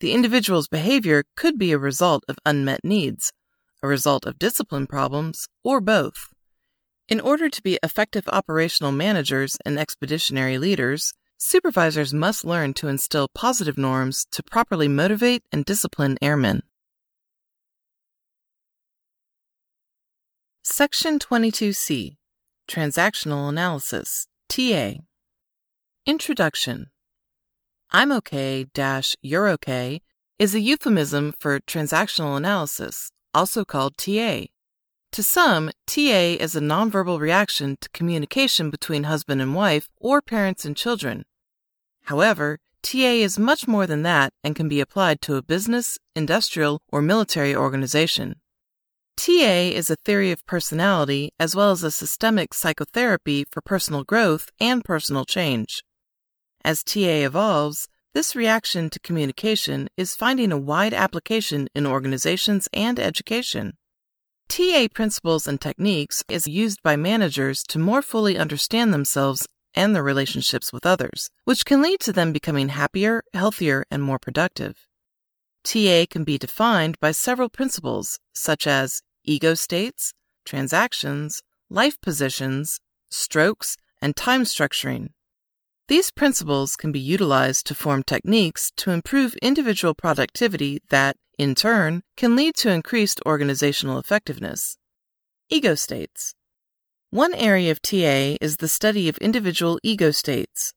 The 0.00 0.12
individual's 0.12 0.68
behavior 0.68 1.24
could 1.36 1.58
be 1.58 1.72
a 1.72 1.78
result 1.78 2.22
of 2.28 2.36
unmet 2.44 2.84
needs, 2.84 3.32
a 3.86 3.88
result 3.88 4.26
of 4.26 4.38
discipline 4.38 4.86
problems, 4.86 5.48
or 5.62 5.80
both. 5.80 6.28
In 7.08 7.20
order 7.20 7.48
to 7.48 7.62
be 7.62 7.78
effective 7.84 8.28
operational 8.28 8.90
managers 8.90 9.56
and 9.64 9.78
expeditionary 9.78 10.58
leaders, 10.58 11.14
supervisors 11.38 12.12
must 12.12 12.44
learn 12.44 12.74
to 12.74 12.88
instill 12.88 13.28
positive 13.28 13.78
norms 13.78 14.26
to 14.32 14.42
properly 14.42 14.88
motivate 14.88 15.44
and 15.52 15.64
discipline 15.64 16.18
airmen. 16.20 16.62
Section 20.64 21.20
22C 21.20 22.16
Transactional 22.68 23.48
Analysis 23.48 24.26
TA 24.48 24.94
Introduction 26.04 26.86
I'm 27.92 28.10
okay 28.10 28.66
dash 28.74 29.14
you're 29.22 29.48
okay 29.50 30.02
is 30.40 30.56
a 30.56 30.60
euphemism 30.60 31.34
for 31.38 31.60
transactional 31.60 32.36
analysis 32.36 33.12
also 33.36 33.64
called 33.64 33.98
TA. 33.98 34.46
To 35.12 35.22
some, 35.22 35.70
TA 35.86 36.36
is 36.44 36.56
a 36.56 36.60
nonverbal 36.60 37.20
reaction 37.20 37.76
to 37.82 37.88
communication 37.90 38.70
between 38.70 39.04
husband 39.04 39.42
and 39.42 39.54
wife 39.54 39.88
or 39.98 40.22
parents 40.22 40.64
and 40.64 40.76
children. 40.76 41.24
However, 42.04 42.58
TA 42.82 43.14
is 43.28 43.38
much 43.38 43.68
more 43.68 43.86
than 43.86 44.02
that 44.02 44.32
and 44.42 44.56
can 44.56 44.68
be 44.68 44.80
applied 44.80 45.20
to 45.22 45.36
a 45.36 45.42
business, 45.42 45.98
industrial, 46.14 46.80
or 46.90 47.02
military 47.02 47.54
organization. 47.54 48.36
TA 49.16 49.70
is 49.80 49.90
a 49.90 49.96
theory 50.04 50.30
of 50.30 50.46
personality 50.46 51.30
as 51.38 51.54
well 51.54 51.70
as 51.72 51.82
a 51.82 51.90
systemic 51.90 52.54
psychotherapy 52.54 53.44
for 53.50 53.60
personal 53.60 54.04
growth 54.04 54.50
and 54.60 54.84
personal 54.84 55.24
change. 55.24 55.82
As 56.64 56.82
TA 56.82 57.24
evolves, 57.28 57.88
this 58.16 58.34
reaction 58.34 58.88
to 58.88 58.98
communication 59.00 59.90
is 59.98 60.16
finding 60.16 60.50
a 60.50 60.56
wide 60.56 60.94
application 60.94 61.68
in 61.74 61.86
organizations 61.86 62.66
and 62.72 62.98
education. 62.98 63.74
TA 64.48 64.86
principles 64.94 65.46
and 65.46 65.60
techniques 65.60 66.24
is 66.26 66.48
used 66.48 66.82
by 66.82 66.96
managers 66.96 67.62
to 67.62 67.78
more 67.78 68.00
fully 68.00 68.38
understand 68.38 68.94
themselves 68.94 69.46
and 69.74 69.94
their 69.94 70.02
relationships 70.02 70.72
with 70.72 70.86
others, 70.86 71.28
which 71.44 71.66
can 71.66 71.82
lead 71.82 72.00
to 72.00 72.10
them 72.10 72.32
becoming 72.32 72.70
happier, 72.70 73.22
healthier, 73.34 73.84
and 73.90 74.02
more 74.02 74.18
productive. 74.18 74.86
TA 75.62 76.06
can 76.08 76.24
be 76.24 76.38
defined 76.38 76.98
by 76.98 77.10
several 77.10 77.50
principles, 77.50 78.18
such 78.32 78.66
as 78.66 79.02
ego 79.24 79.52
states, 79.52 80.14
transactions, 80.46 81.42
life 81.68 82.00
positions, 82.00 82.80
strokes, 83.10 83.76
and 84.00 84.16
time 84.16 84.44
structuring. 84.44 85.10
These 85.88 86.10
principles 86.10 86.74
can 86.74 86.90
be 86.90 86.98
utilized 86.98 87.66
to 87.66 87.74
form 87.74 88.02
techniques 88.02 88.72
to 88.78 88.90
improve 88.90 89.36
individual 89.36 89.94
productivity 89.94 90.80
that, 90.90 91.16
in 91.38 91.54
turn, 91.54 92.02
can 92.16 92.34
lead 92.34 92.56
to 92.56 92.70
increased 92.70 93.20
organizational 93.24 94.00
effectiveness. 94.00 94.78
Ego 95.48 95.76
states. 95.76 96.34
One 97.10 97.34
area 97.34 97.70
of 97.70 97.80
TA 97.80 98.36
is 98.40 98.56
the 98.56 98.66
study 98.66 99.08
of 99.08 99.16
individual 99.18 99.78
ego 99.84 100.10
states. 100.10 100.74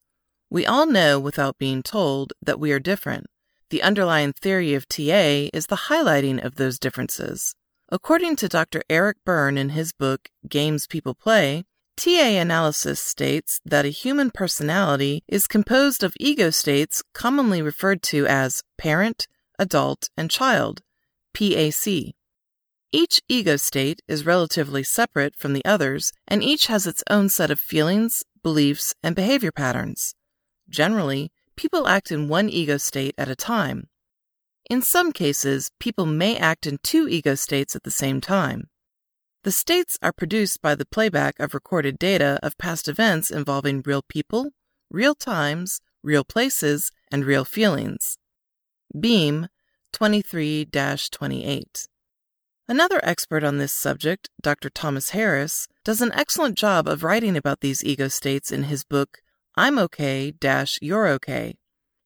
We 0.51 0.67
all 0.67 0.85
know 0.85 1.19
without 1.19 1.57
being 1.57 1.81
told 1.81 2.33
that 2.43 2.59
we 2.59 2.71
are 2.71 2.79
different. 2.79 3.25
The 3.71 3.81
underlying 3.81 4.33
theory 4.33 4.75
of 4.75 4.87
TA 4.87 5.49
is 5.51 5.67
the 5.67 5.89
highlighting 5.89 6.43
of 6.43 6.55
those 6.55 6.77
differences. 6.77 7.55
According 7.91 8.35
to 8.37 8.47
Dr. 8.47 8.83
Eric 8.91 9.17
Berne 9.25 9.57
in 9.57 9.69
his 9.69 9.91
book 9.91 10.29
Games 10.47 10.85
People 10.85 11.15
Play, 11.15 11.65
TA 11.99 12.39
analysis 12.39 12.97
states 12.97 13.59
that 13.65 13.83
a 13.83 13.89
human 13.89 14.31
personality 14.31 15.21
is 15.27 15.47
composed 15.47 16.01
of 16.01 16.15
ego 16.17 16.49
states 16.49 17.03
commonly 17.13 17.61
referred 17.61 18.01
to 18.01 18.25
as 18.25 18.63
parent, 18.77 19.27
adult, 19.59 20.09
and 20.15 20.31
child, 20.31 20.81
PAC. 21.33 22.15
Each 22.93 23.19
ego 23.27 23.57
state 23.57 24.01
is 24.07 24.25
relatively 24.25 24.81
separate 24.81 25.35
from 25.35 25.51
the 25.51 25.65
others, 25.65 26.13
and 26.25 26.41
each 26.41 26.67
has 26.67 26.87
its 26.87 27.03
own 27.09 27.27
set 27.27 27.51
of 27.51 27.59
feelings, 27.59 28.23
beliefs, 28.43 28.95
and 29.03 29.13
behavior 29.13 29.51
patterns. 29.51 30.15
Generally, 30.69 31.33
people 31.57 31.85
act 31.85 32.13
in 32.13 32.29
one 32.29 32.47
ego 32.47 32.77
state 32.77 33.13
at 33.17 33.27
a 33.27 33.35
time. 33.35 33.89
In 34.69 34.81
some 34.81 35.11
cases, 35.11 35.69
people 35.81 36.05
may 36.05 36.37
act 36.37 36.65
in 36.65 36.77
two 36.81 37.09
ego 37.09 37.35
states 37.35 37.75
at 37.75 37.83
the 37.83 37.91
same 37.91 38.21
time. 38.21 38.69
The 39.43 39.51
states 39.51 39.97
are 40.01 40.11
produced 40.11 40.61
by 40.61 40.75
the 40.75 40.85
playback 40.85 41.39
of 41.39 41.53
recorded 41.53 41.97
data 41.97 42.39
of 42.43 42.57
past 42.57 42.89
events 42.89 43.31
involving 43.31 43.81
real 43.85 44.01
people, 44.01 44.51
real 44.89 45.15
times, 45.15 45.79
real 46.03 46.25
places, 46.25 46.91
and 47.09 47.25
real 47.25 47.45
feelings. 47.45 48.17
Berne 48.93 49.49
23 49.93 50.65
28. 50.65 51.87
Another 52.67 52.99
expert 53.01 53.43
on 53.43 53.57
this 53.57 53.71
subject, 53.71 54.29
Dr. 54.41 54.69
Thomas 54.69 55.11
Harris, 55.11 55.67
does 55.83 56.01
an 56.01 56.11
excellent 56.13 56.55
job 56.55 56.87
of 56.87 57.03
writing 57.03 57.35
about 57.35 57.61
these 57.61 57.83
ego 57.83 58.09
states 58.09 58.51
in 58.51 58.63
his 58.63 58.83
book, 58.83 59.19
I'm 59.55 59.79
Okay 59.79 60.33
You're 60.81 61.07
Okay. 61.07 61.55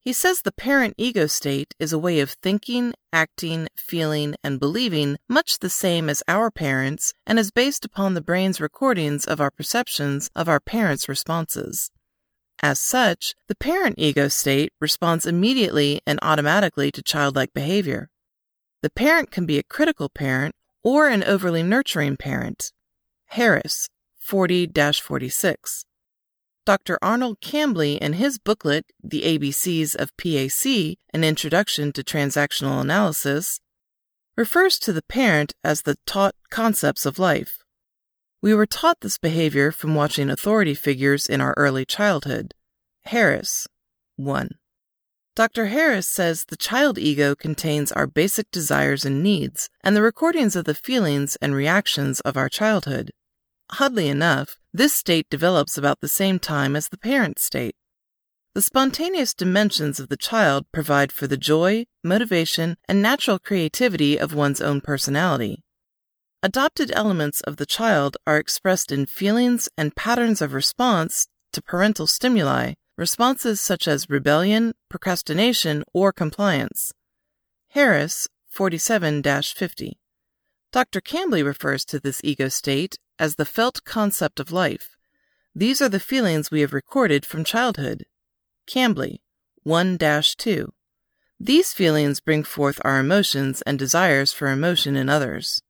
He 0.04 0.12
says 0.12 0.42
the 0.42 0.52
parent 0.52 0.96
ego 0.98 1.28
state 1.28 1.74
is 1.80 1.94
a 1.94 1.98
way 1.98 2.20
of 2.20 2.32
thinking, 2.32 2.94
acting, 3.14 3.70
feeling, 3.78 4.36
and 4.44 4.60
believing 4.60 5.16
much 5.30 5.60
the 5.60 5.70
same 5.70 6.10
as 6.10 6.22
our 6.28 6.52
parents 6.52 7.14
and 7.26 7.40
is 7.40 7.52
based 7.52 7.86
upon 7.86 8.14
the 8.14 8.22
brain's 8.22 8.60
recordings 8.60 9.24
of 9.24 9.40
our 9.40 9.50
perceptions 9.50 10.30
of 10.36 10.50
our 10.50 10.60
parents' 10.60 11.08
responses. 11.08 11.90
As 12.62 12.80
such, 12.80 13.34
the 13.48 13.56
parent 13.56 13.96
ego 13.98 14.28
state 14.28 14.74
responds 14.82 15.26
immediately 15.26 16.02
and 16.06 16.20
automatically 16.22 16.92
to 16.92 17.02
childlike 17.02 17.54
behavior. 17.54 18.10
The 18.82 18.90
parent 18.90 19.32
can 19.32 19.46
be 19.46 19.58
a 19.58 19.64
critical 19.64 20.10
parent 20.10 20.54
or 20.84 21.08
an 21.08 21.24
overly 21.24 21.64
nurturing 21.64 22.18
parent. 22.18 22.74
Harris, 23.28 23.88
40 24.20 24.68
46. 24.68 25.86
Dr. 26.66 26.98
Arnold 27.02 27.42
Cambly, 27.42 27.98
in 27.98 28.14
his 28.14 28.38
booklet, 28.38 28.86
The 29.04 29.24
ABCs 29.24 29.96
of 29.96 30.16
PAC 30.16 30.98
An 31.14 31.24
Introduction 31.26 31.92
to 31.92 32.04
Transactional 32.04 32.80
Analysis, 32.80 33.60
refers 34.38 34.80
to 34.80 34.94
the 34.94 35.02
parent 35.02 35.54
as 35.62 35.82
the 35.82 35.98
taught 36.06 36.36
concepts 36.50 37.06
of 37.06 37.20
life. 37.20 37.60
We 38.42 38.54
were 38.54 38.66
taught 38.66 39.02
this 39.02 39.18
behavior 39.18 39.72
from 39.72 39.94
watching 39.94 40.30
authority 40.30 40.74
figures 40.74 41.28
in 41.28 41.42
our 41.42 41.54
early 41.58 41.84
childhood. 41.84 42.54
Harris, 43.06 43.68
1. 44.16 44.52
Dr. 45.36 45.66
Harris 45.66 46.08
says 46.08 46.46
the 46.46 46.56
child 46.56 46.98
ego 46.98 47.36
contains 47.36 47.92
our 47.92 48.08
basic 48.08 48.50
desires 48.52 49.04
and 49.04 49.22
needs, 49.22 49.70
and 49.84 49.98
the 49.98 50.02
recordings 50.02 50.56
of 50.56 50.64
the 50.64 50.76
feelings 50.76 51.36
and 51.42 51.56
reactions 51.56 52.22
of 52.22 52.38
our 52.38 52.48
childhood. 52.48 53.12
Oddly 53.80 54.08
enough, 54.08 54.58
this 54.74 54.94
state 54.94 55.30
develops 55.30 55.78
about 55.78 56.02
the 56.02 56.08
same 56.08 56.38
time 56.38 56.76
as 56.76 56.90
the 56.90 56.98
parent 56.98 57.40
state. 57.40 57.76
The 58.54 58.62
spontaneous 58.62 59.34
dimensions 59.34 60.00
of 60.00 60.10
the 60.10 60.18
child 60.18 60.66
provide 60.72 61.12
for 61.12 61.26
the 61.26 61.38
joy, 61.38 61.86
motivation, 62.04 62.78
and 62.88 63.02
natural 63.02 63.40
creativity 63.40 64.20
of 64.20 64.36
one's 64.36 64.62
own 64.62 64.82
personality. 64.82 65.64
Adopted 66.44 66.92
elements 66.94 67.42
of 67.42 67.58
the 67.58 67.66
child 67.66 68.16
are 68.28 68.38
expressed 68.38 68.92
in 68.92 69.08
feelings 69.08 69.70
and 69.76 69.96
patterns 69.96 70.42
of 70.42 70.54
response 70.54 71.26
to 71.52 71.62
parental 71.62 72.06
stimuli, 72.06 72.74
responses 72.96 73.60
such 73.60 73.88
as 73.88 74.10
rebellion, 74.10 74.74
procrastination, 74.90 75.84
or 75.94 76.12
compliance. 76.12 76.92
Harris, 77.70 78.28
47 78.50 79.24
50. 79.24 79.98
Dr. 80.72 81.02
Cambly 81.02 81.44
refers 81.44 81.86
to 81.86 82.00
this 82.00 82.22
ego 82.24 82.50
state 82.50 82.98
as 83.20 83.36
the 83.36 83.46
felt 83.46 83.84
concept 83.84 84.40
of 84.40 84.52
life. 84.52 84.96
These 85.56 85.82
are 85.82 85.90
the 85.90 86.00
feelings 86.00 86.50
we 86.50 86.62
have 86.62 86.74
recorded 86.74 87.26
from 87.26 87.44
childhood. 87.44 88.06
Cambly, 88.68 89.20
1 89.64 89.98
2. 89.98 90.74
These 91.40 91.74
feelings 91.74 92.20
bring 92.20 92.44
forth 92.44 92.80
our 92.84 93.00
emotions 93.00 93.62
and 93.64 93.78
desires 93.78 94.32
for 94.32 94.48
emotion 94.48 94.96
in 94.96 95.10
others. 95.10 95.62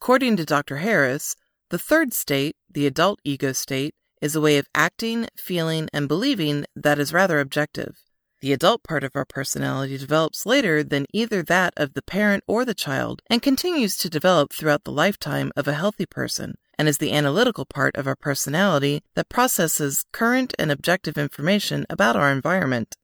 According 0.00 0.36
to 0.36 0.44
Dr. 0.44 0.78
Harris, 0.78 1.36
the 1.70 1.78
third 1.78 2.12
state, 2.12 2.56
the 2.70 2.86
adult 2.86 3.20
ego 3.24 3.52
state, 3.52 3.94
is 4.20 4.34
a 4.34 4.40
way 4.40 4.58
of 4.58 4.68
acting, 4.74 5.28
feeling, 5.36 5.88
and 5.92 6.08
believing 6.08 6.64
that 6.74 6.98
is 6.98 7.12
rather 7.12 7.40
objective. 7.40 7.98
The 8.40 8.52
adult 8.52 8.82
part 8.82 9.02
of 9.02 9.12
our 9.14 9.24
personality 9.24 9.96
develops 9.96 10.44
later 10.44 10.84
than 10.84 11.06
either 11.12 11.42
that 11.42 11.72
of 11.76 11.94
the 11.94 12.02
parent 12.02 12.44
or 12.46 12.64
the 12.64 12.74
child 12.74 13.22
and 13.30 13.40
continues 13.40 13.96
to 13.98 14.10
develop 14.10 14.52
throughout 14.52 14.84
the 14.84 14.92
lifetime 14.92 15.52
of 15.56 15.66
a 15.66 15.74
healthy 15.74 16.06
person 16.06 16.56
and 16.78 16.88
is 16.88 16.98
the 16.98 17.12
analytical 17.12 17.64
part 17.64 17.96
of 17.96 18.06
our 18.06 18.16
personality 18.16 19.02
that 19.14 19.28
processes 19.28 20.04
current 20.12 20.54
and 20.58 20.70
objective 20.70 21.16
information 21.16 21.86
about 21.88 22.16
our 22.16 22.30
environment. 22.30 22.96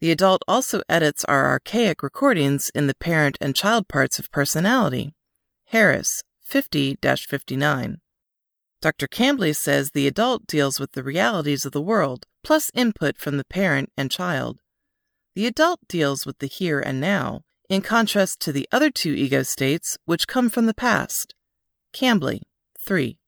The 0.00 0.10
adult 0.10 0.42
also 0.46 0.82
edits 0.88 1.24
our 1.24 1.46
archaic 1.46 2.02
recordings 2.02 2.70
in 2.74 2.86
the 2.86 2.94
parent 2.94 3.38
and 3.40 3.56
child 3.56 3.88
parts 3.88 4.18
of 4.18 4.30
personality. 4.30 5.14
Harris, 5.66 6.22
50 6.42 6.96
59. 7.02 8.00
Dr. 8.82 9.08
Cambly 9.08 9.56
says 9.56 9.90
the 9.90 10.06
adult 10.06 10.46
deals 10.46 10.78
with 10.78 10.92
the 10.92 11.02
realities 11.02 11.64
of 11.64 11.72
the 11.72 11.80
world, 11.80 12.26
plus 12.44 12.70
input 12.74 13.18
from 13.18 13.36
the 13.36 13.44
parent 13.44 13.90
and 13.96 14.10
child. 14.10 14.60
The 15.34 15.46
adult 15.46 15.80
deals 15.88 16.24
with 16.24 16.38
the 16.38 16.46
here 16.46 16.78
and 16.78 17.00
now, 17.00 17.42
in 17.68 17.82
contrast 17.82 18.38
to 18.40 18.52
the 18.52 18.68
other 18.70 18.90
two 18.90 19.12
ego 19.12 19.42
states, 19.42 19.98
which 20.04 20.28
come 20.28 20.48
from 20.50 20.66
the 20.66 20.74
past. 20.74 21.34
Cambly, 21.92 22.42
3. 22.86 23.18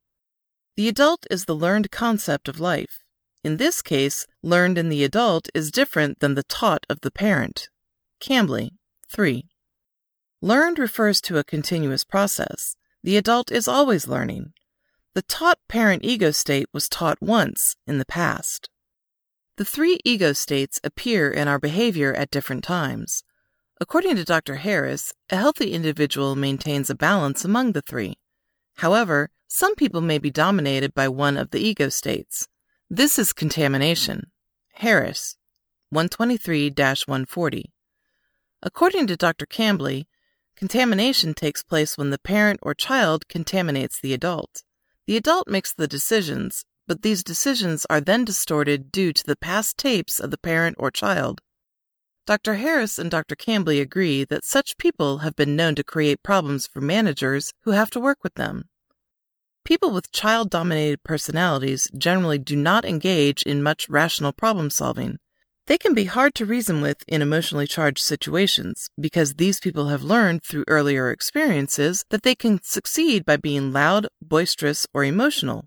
The 0.77 0.89
adult 0.89 1.27
is 1.33 1.45
the 1.45 1.57
learned 1.57 1.91
concept 1.91 2.47
of 2.47 2.61
life. 2.61 3.01
In 3.43 3.57
this 3.57 3.83
case, 3.83 4.25
learned 4.41 4.79
in 4.79 4.89
the 4.89 5.03
adult 5.03 5.49
is 5.53 5.73
different 5.73 6.21
than 6.21 6.35
the 6.35 6.45
taught 6.45 6.87
of 6.89 7.01
the 7.01 7.11
parent. 7.11 7.69
Cambly, 8.21 8.71
3. 9.11 9.49
Learned 10.41 10.79
refers 10.79 11.21
to 11.23 11.39
a 11.39 11.45
continuous 11.45 12.05
process. 12.05 12.77
The 13.03 13.17
adult 13.17 13.51
is 13.51 13.67
always 13.67 14.07
learning. 14.07 14.53
The 15.15 15.23
taught 15.23 15.59
parent 15.69 16.05
ego 16.05 16.31
state 16.31 16.69
was 16.73 16.89
taught 16.89 17.21
once 17.21 17.75
in 17.85 17.99
the 17.99 18.07
past. 18.07 18.71
The 19.57 19.65
three 19.65 19.99
ego 20.05 20.33
states 20.33 20.79
appear 20.85 21.33
in 21.33 21.49
our 21.49 21.59
behavior 21.59 22.15
at 22.15 22.31
different 22.31 22.63
times. 22.63 23.25
According 23.81 24.15
to 24.17 24.25
Dr. 24.25 24.57
Harris, 24.57 25.13
a 25.31 25.37
healthy 25.37 25.73
individual 25.73 26.37
maintains 26.37 26.91
a 26.91 26.95
balance 26.95 27.45
among 27.45 27.73
the 27.73 27.83
three. 27.83 28.15
However, 28.77 29.31
some 29.49 29.75
people 29.75 30.01
may 30.01 30.19
be 30.19 30.31
dominated 30.31 30.95
by 30.95 31.09
one 31.09 31.37
of 31.37 31.51
the 31.51 31.61
ego 31.61 31.89
states. 31.89 32.47
This 32.89 33.19
is 33.19 33.33
contamination. 33.33 34.31
Harris, 34.75 35.37
123 35.91 36.71
140. 36.71 37.73
According 38.63 39.07
to 39.09 39.17
Dr. 39.17 39.47
Cambly, 39.47 40.07
Contamination 40.59 41.35
takes 41.35 41.63
place 41.63 41.97
when 41.97 42.11
the 42.11 42.19
parent 42.19 42.59
or 42.65 42.75
child 42.75 43.29
contaminates 43.29 44.01
the 44.01 44.13
adult. 44.13 44.65
The 45.07 45.17
adult 45.17 45.47
makes 45.47 45.73
the 45.73 45.87
decisions, 45.87 46.65
but 46.89 47.03
these 47.03 47.23
decisions 47.23 47.87
are 47.89 48.01
then 48.01 48.25
distorted 48.25 48.91
due 48.91 49.13
to 49.13 49.23
the 49.25 49.37
past 49.37 49.79
tapes 49.79 50.19
of 50.19 50.33
the 50.33 50.37
parent 50.37 50.75
or 50.77 50.91
child. 50.91 51.43
Dr. 52.27 52.57
Harris 52.57 52.99
and 52.99 53.09
Dr. 53.09 53.37
Cambly 53.37 53.81
agree 53.81 54.25
that 54.25 54.45
such 54.45 54.77
people 54.79 55.19
have 55.19 55.37
been 55.37 55.55
known 55.55 55.77
to 55.77 55.85
create 55.85 56.25
problems 56.25 56.67
for 56.67 56.81
managers 56.81 57.53
who 57.61 57.71
have 57.71 57.91
to 57.91 58.01
work 58.01 58.19
with 58.25 58.35
them. 58.35 58.65
People 59.69 59.91
with 59.91 60.11
child 60.13 60.49
dominated 60.49 61.03
personalities 61.03 61.91
generally 61.95 62.39
do 62.39 62.57
not 62.57 62.87
engage 62.87 63.43
in 63.43 63.63
much 63.63 63.87
rational 63.91 64.33
problem 64.33 64.71
solving. 64.71 65.19
They 65.67 65.77
can 65.77 65.93
be 65.93 66.07
hard 66.07 66.35
to 66.37 66.47
reason 66.47 66.81
with 66.81 67.05
in 67.07 67.21
emotionally 67.21 67.67
charged 67.67 68.03
situations 68.03 68.89
because 68.99 69.35
these 69.35 69.61
people 69.61 69.89
have 69.89 70.03
learned 70.03 70.43
through 70.43 70.65
earlier 70.69 71.11
experiences 71.11 72.07
that 72.09 72.23
they 72.23 72.35
can 72.35 72.63
succeed 72.63 73.27
by 73.27 73.37
being 73.37 73.71
loud, 73.71 74.07
boisterous, 74.23 74.87
or 74.95 75.05
emotional. 75.05 75.67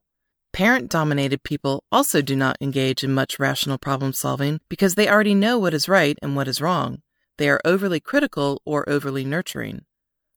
Parent 0.51 0.89
dominated 0.89 1.43
people 1.43 1.83
also 1.91 2.23
do 2.23 2.35
not 2.35 2.57
engage 2.59 3.03
in 3.03 3.13
much 3.13 3.37
rational 3.37 3.77
problem 3.77 4.13
solving 4.13 4.61
because 4.67 4.95
they 4.95 5.07
already 5.07 5.35
know 5.35 5.59
what 5.59 5.75
is 5.75 5.87
right 5.87 6.17
and 6.23 6.35
what 6.35 6.47
is 6.47 6.59
wrong. 6.59 7.03
They 7.37 7.51
are 7.51 7.61
overly 7.63 7.99
critical 7.99 8.63
or 8.65 8.89
overly 8.89 9.25
nurturing. 9.25 9.85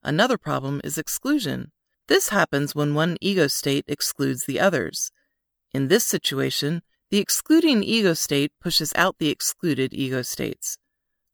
Another 0.03 0.37
problem 0.37 0.81
is 0.83 0.99
exclusion. 0.99 1.71
This 2.07 2.29
happens 2.29 2.75
when 2.75 2.93
one 2.93 3.17
ego 3.19 3.47
state 3.47 3.85
excludes 3.87 4.45
the 4.45 4.59
others. 4.59 5.11
In 5.73 5.87
this 5.87 6.03
situation, 6.03 6.83
the 7.09 7.17
excluding 7.17 7.83
ego 7.83 8.13
state 8.13 8.51
pushes 8.61 8.93
out 8.95 9.17
the 9.17 9.29
excluded 9.29 9.93
ego 9.93 10.21
states. 10.21 10.77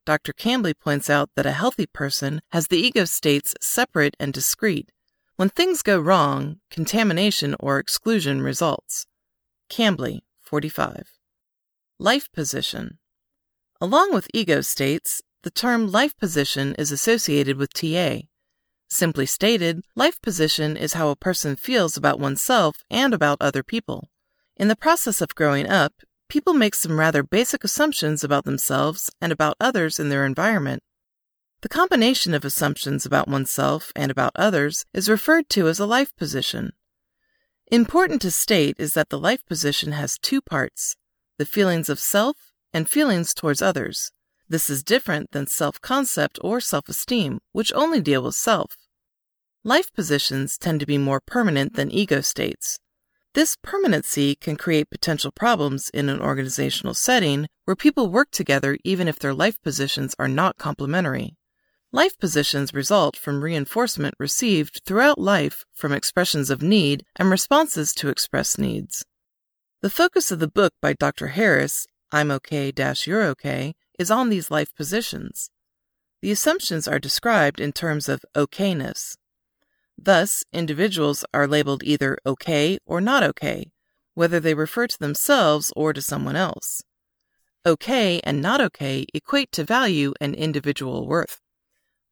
Dr. 0.05 0.34
Cambly 0.34 0.73
points 0.77 1.10
out 1.10 1.29
that 1.36 1.45
a 1.45 1.51
healthy 1.51 1.86
person 1.86 2.41
has 2.51 2.67
the 2.67 2.77
ego 2.79 3.05
states 3.05 3.53
separate 3.62 4.15
and 4.19 4.34
discrete. 4.34 4.91
When 5.36 5.49
things 5.49 5.81
go 5.81 5.99
wrong, 5.99 6.57
contamination 6.69 7.55
or 7.60 7.77
exclusion 7.77 8.41
results. 8.41 9.05
Cambly, 9.69 10.21
45. 10.41 11.19
Life 11.99 12.31
position. 12.31 12.97
Along 13.79 14.13
with 14.13 14.27
ego 14.34 14.62
states, 14.62 15.21
the 15.43 15.51
term 15.51 15.91
life 15.91 16.15
position 16.17 16.75
is 16.77 16.91
associated 16.91 17.57
with 17.57 17.73
TA. 17.73 18.21
Simply 18.93 19.25
stated, 19.25 19.86
life 19.95 20.21
position 20.21 20.75
is 20.75 20.93
how 20.93 21.08
a 21.08 21.15
person 21.15 21.56
feels 21.56 21.95
about 21.95 22.19
oneself 22.19 22.84
and 22.91 23.13
about 23.13 23.38
other 23.39 23.63
people. 23.63 24.10
In 24.58 24.67
the 24.67 24.75
process 24.75 25.21
of 25.21 25.34
growing 25.34 25.65
up, 25.65 25.93
people 26.27 26.54
make 26.54 26.75
some 26.75 26.99
rather 26.99 27.23
basic 27.23 27.63
assumptions 27.63 28.21
about 28.21 28.43
themselves 28.43 29.10
and 29.21 29.32
about 29.32 29.56
others 29.62 29.97
in 29.97 30.10
their 30.10 30.25
environment. 30.25 30.84
The 31.62 31.69
combination 31.69 32.34
of 32.34 32.43
assumptions 32.43 33.06
about 33.06 33.30
oneself 33.30 33.93
and 33.95 34.12
about 34.12 34.34
others 34.36 34.86
is 34.93 35.08
referred 35.08 35.47
to 35.51 35.69
as 35.69 35.80
a 35.80 35.86
life 35.86 36.13
position. 36.17 36.73
Important 37.71 38.21
to 38.23 38.30
state 38.30 38.75
is 38.77 38.93
that 38.93 39.08
the 39.08 39.17
life 39.17 39.45
position 39.45 39.93
has 39.93 40.19
two 40.19 40.41
parts 40.41 40.97
the 41.38 41.45
feelings 41.45 41.88
of 41.88 41.97
self 41.97 42.51
and 42.73 42.89
feelings 42.89 43.34
towards 43.34 43.62
others. 43.62 44.12
This 44.49 44.69
is 44.69 44.84
different 44.84 45.32
than 45.32 45.47
self 45.47 45.80
concept 45.80 46.38
or 46.41 46.60
self 46.60 46.89
esteem, 46.89 47.39
which 47.54 47.71
only 47.73 48.01
deal 48.01 48.23
with 48.23 48.36
self. 48.36 48.75
Life 49.63 49.93
positions 49.93 50.58
tend 50.58 50.80
to 50.80 50.88
be 50.88 50.97
more 50.97 51.21
permanent 51.21 51.76
than 51.76 51.91
ego 51.91 52.21
states. 52.21 52.80
This 53.36 53.56
permanency 53.62 54.34
can 54.34 54.56
create 54.56 54.89
potential 54.89 55.32
problems 55.32 55.91
in 55.93 56.10
an 56.10 56.19
organizational 56.19 56.95
setting 56.95 57.45
where 57.65 57.76
people 57.76 58.10
work 58.10 58.32
together 58.32 58.80
even 58.84 59.08
if 59.08 59.19
their 59.19 59.36
life 59.36 59.62
positions 59.62 60.15
are 60.17 60.28
not 60.28 60.58
complementary. 60.58 61.36
Life 61.91 62.17
positions 62.17 62.74
result 62.74 63.15
from 63.15 63.43
reinforcement 63.43 64.15
received 64.17 64.82
throughout 64.84 65.19
life 65.19 65.63
from 65.76 65.91
expressions 65.91 66.50
of 66.50 66.63
need 66.63 67.06
and 67.17 67.30
responses 67.30 67.93
to 67.93 68.10
expressed 68.10 68.58
needs. 68.58 69.06
The 69.84 69.91
focus 69.91 70.32
of 70.32 70.39
the 70.39 70.47
book 70.47 70.74
by 70.82 70.93
Dr. 70.93 71.28
Harris, 71.28 71.86
I'm 72.12 72.32
okay 72.32 72.74
you're 73.06 73.24
okay, 73.26 73.76
is 74.00 74.10
on 74.10 74.30
these 74.30 74.50
life 74.50 74.74
positions. 74.74 75.52
The 76.24 76.32
assumptions 76.32 76.88
are 76.88 76.97
described 76.97 77.60
in 77.60 77.74
terms 77.74 78.10
of 78.10 78.26
okayness. 78.36 79.17
Thus, 80.03 80.43
individuals 80.51 81.23
are 81.31 81.47
labeled 81.47 81.83
either 81.83 82.17
okay 82.25 82.79
or 82.87 82.99
not 82.99 83.21
okay, 83.21 83.71
whether 84.15 84.39
they 84.39 84.55
refer 84.55 84.87
to 84.87 84.97
themselves 84.97 85.71
or 85.75 85.93
to 85.93 86.01
someone 86.01 86.35
else. 86.35 86.81
Okay 87.67 88.19
and 88.23 88.41
not 88.41 88.59
okay 88.61 89.05
equate 89.13 89.51
to 89.51 89.63
value 89.63 90.13
and 90.19 90.33
individual 90.33 91.07
worth. 91.07 91.39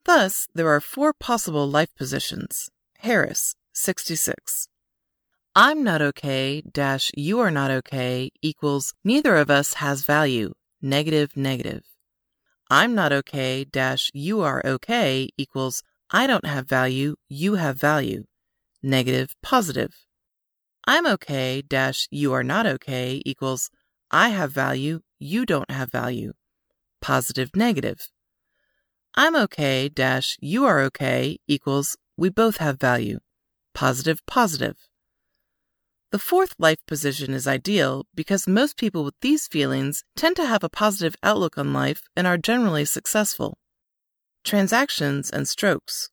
Thus, 0.06 0.48
there 0.54 0.70
are 0.70 0.80
four 0.80 1.14
possible 1.14 1.68
life 1.68 1.90
positions. 1.96 2.70
Harris, 3.00 3.56
66. 3.74 4.68
I'm 5.56 5.84
not 5.84 6.00
okay 6.00 6.62
dash 6.62 7.10
you 7.18 7.40
are 7.40 7.50
not 7.50 7.72
okay 7.72 8.30
equals 8.44 8.94
neither 9.04 9.36
of 9.36 9.50
us 9.50 9.74
has 9.76 10.04
value, 10.04 10.54
negative, 10.80 11.36
negative. 11.36 11.86
I'm 12.70 12.94
not 12.94 13.12
okay 13.12 13.64
dash 13.66 14.12
you 14.14 14.42
are 14.42 14.62
okay 14.64 15.30
equals 15.38 15.82
I 16.12 16.26
don't 16.26 16.48
have 16.48 16.68
value, 16.68 17.18
you 17.28 17.56
have 17.56 17.80
value. 17.80 18.24
Negative, 18.82 19.36
positive. 19.44 19.94
I'm 20.88 21.06
okay 21.06 21.62
dash 21.62 22.08
you 22.10 22.34
are 22.34 22.44
not 22.44 22.66
okay 22.66 23.22
equals 23.26 23.70
I 24.10 24.30
have 24.30 24.52
value, 24.52 25.02
you 25.20 25.46
don't 25.46 25.70
have 25.70 25.92
value. 25.92 26.34
Positive, 27.00 27.56
negative. 27.56 28.10
I'm 29.14 29.36
okay 29.36 29.88
dash 29.88 30.36
you 30.42 30.66
are 30.66 30.80
okay 30.86 31.38
equals 31.48 31.96
we 32.18 32.30
both 32.30 32.58
have 32.58 32.80
value. 32.80 33.20
Positive, 33.76 34.26
positive. 34.26 34.78
The 36.12 36.18
fourth 36.18 36.56
life 36.58 36.84
position 36.88 37.36
is 37.36 37.46
ideal 37.46 38.08
because 38.16 38.48
most 38.48 38.78
people 38.78 39.04
with 39.04 39.20
these 39.22 39.48
feelings 39.48 40.04
tend 40.16 40.38
to 40.38 40.48
have 40.48 40.64
a 40.64 40.70
positive 40.70 41.16
outlook 41.22 41.56
on 41.60 41.72
life 41.72 42.02
and 42.16 42.26
are 42.26 42.38
generally 42.38 42.86
successful 42.86 43.59
transactions, 44.44 45.30
and 45.30 45.48
strokes. 45.48 46.10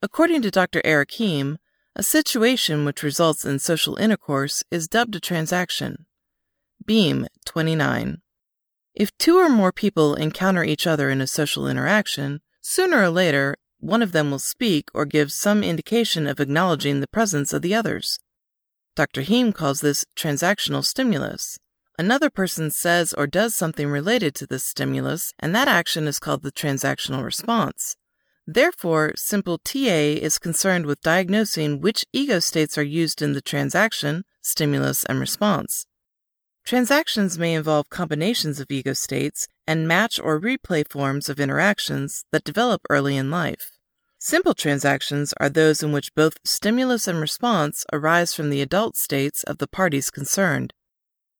According 0.00 0.42
to 0.42 0.50
Dr. 0.50 0.80
Eric 0.84 1.10
Berne, 1.18 1.58
a 1.94 2.02
situation 2.02 2.84
which 2.84 3.02
results 3.02 3.44
in 3.44 3.58
social 3.58 3.96
intercourse 3.96 4.64
is 4.70 4.88
dubbed 4.88 5.14
a 5.14 5.20
transaction. 5.20 6.06
Berne 6.84 7.28
29. 7.44 8.22
If 8.94 9.16
two 9.18 9.36
or 9.36 9.48
more 9.48 9.72
people 9.72 10.14
encounter 10.14 10.64
each 10.64 10.86
other 10.86 11.10
in 11.10 11.20
a 11.20 11.26
social 11.26 11.66
interaction, 11.66 12.40
sooner 12.60 13.02
or 13.02 13.10
later, 13.10 13.56
one 13.78 14.02
of 14.02 14.12
them 14.12 14.30
will 14.30 14.38
speak 14.38 14.90
or 14.94 15.04
give 15.04 15.32
some 15.32 15.62
indication 15.62 16.26
of 16.26 16.40
acknowledging 16.40 17.00
the 17.00 17.08
presence 17.08 17.52
of 17.52 17.62
the 17.62 17.74
others. 17.74 18.18
Dr. 18.94 19.22
Berne 19.24 19.52
calls 19.52 19.80
this 19.80 20.04
transactional 20.16 20.84
stimulus. 20.84 21.58
Another 22.02 22.30
person 22.30 22.72
says 22.72 23.12
or 23.12 23.28
does 23.28 23.54
something 23.54 23.88
related 23.88 24.34
to 24.34 24.44
this 24.44 24.64
stimulus, 24.64 25.32
and 25.38 25.54
that 25.54 25.68
action 25.68 26.08
is 26.08 26.18
called 26.18 26.42
the 26.42 26.50
transactional 26.50 27.22
response. 27.22 27.94
Therefore, 28.44 29.12
simple 29.14 29.58
TA 29.58 30.18
is 30.18 30.40
concerned 30.40 30.84
with 30.84 31.00
diagnosing 31.00 31.80
which 31.80 32.04
ego 32.12 32.40
states 32.40 32.76
are 32.76 32.82
used 32.82 33.22
in 33.22 33.34
the 33.34 33.40
transaction, 33.40 34.24
stimulus, 34.40 35.04
and 35.04 35.20
response. 35.20 35.86
Transactions 36.64 37.38
may 37.38 37.54
involve 37.54 37.88
combinations 37.88 38.58
of 38.58 38.72
ego 38.72 38.94
states 38.94 39.46
and 39.64 39.86
match 39.86 40.18
or 40.18 40.40
replay 40.40 40.82
forms 40.90 41.28
of 41.28 41.38
interactions 41.38 42.24
that 42.32 42.42
develop 42.42 42.82
early 42.90 43.16
in 43.16 43.30
life. 43.30 43.70
Simple 44.18 44.54
transactions 44.54 45.32
are 45.38 45.48
those 45.48 45.84
in 45.84 45.92
which 45.92 46.16
both 46.16 46.40
stimulus 46.44 47.06
and 47.06 47.20
response 47.20 47.86
arise 47.92 48.34
from 48.34 48.50
the 48.50 48.60
adult 48.60 48.96
states 48.96 49.44
of 49.44 49.58
the 49.58 49.68
parties 49.68 50.10
concerned. 50.10 50.74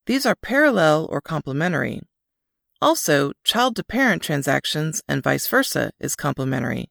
These 0.07 0.27
are 0.27 0.35
parallel 0.35 1.07
or 1.11 1.21
complementary. 1.21 2.01
Also, 2.81 3.33
child 3.45 3.77
to 3.77 3.85
parent 3.85 4.23
transactions 4.23 5.01
and 5.09 5.23
vice 5.23 5.47
versa 5.47 5.93
is 6.01 6.17
complementary. 6.17 6.91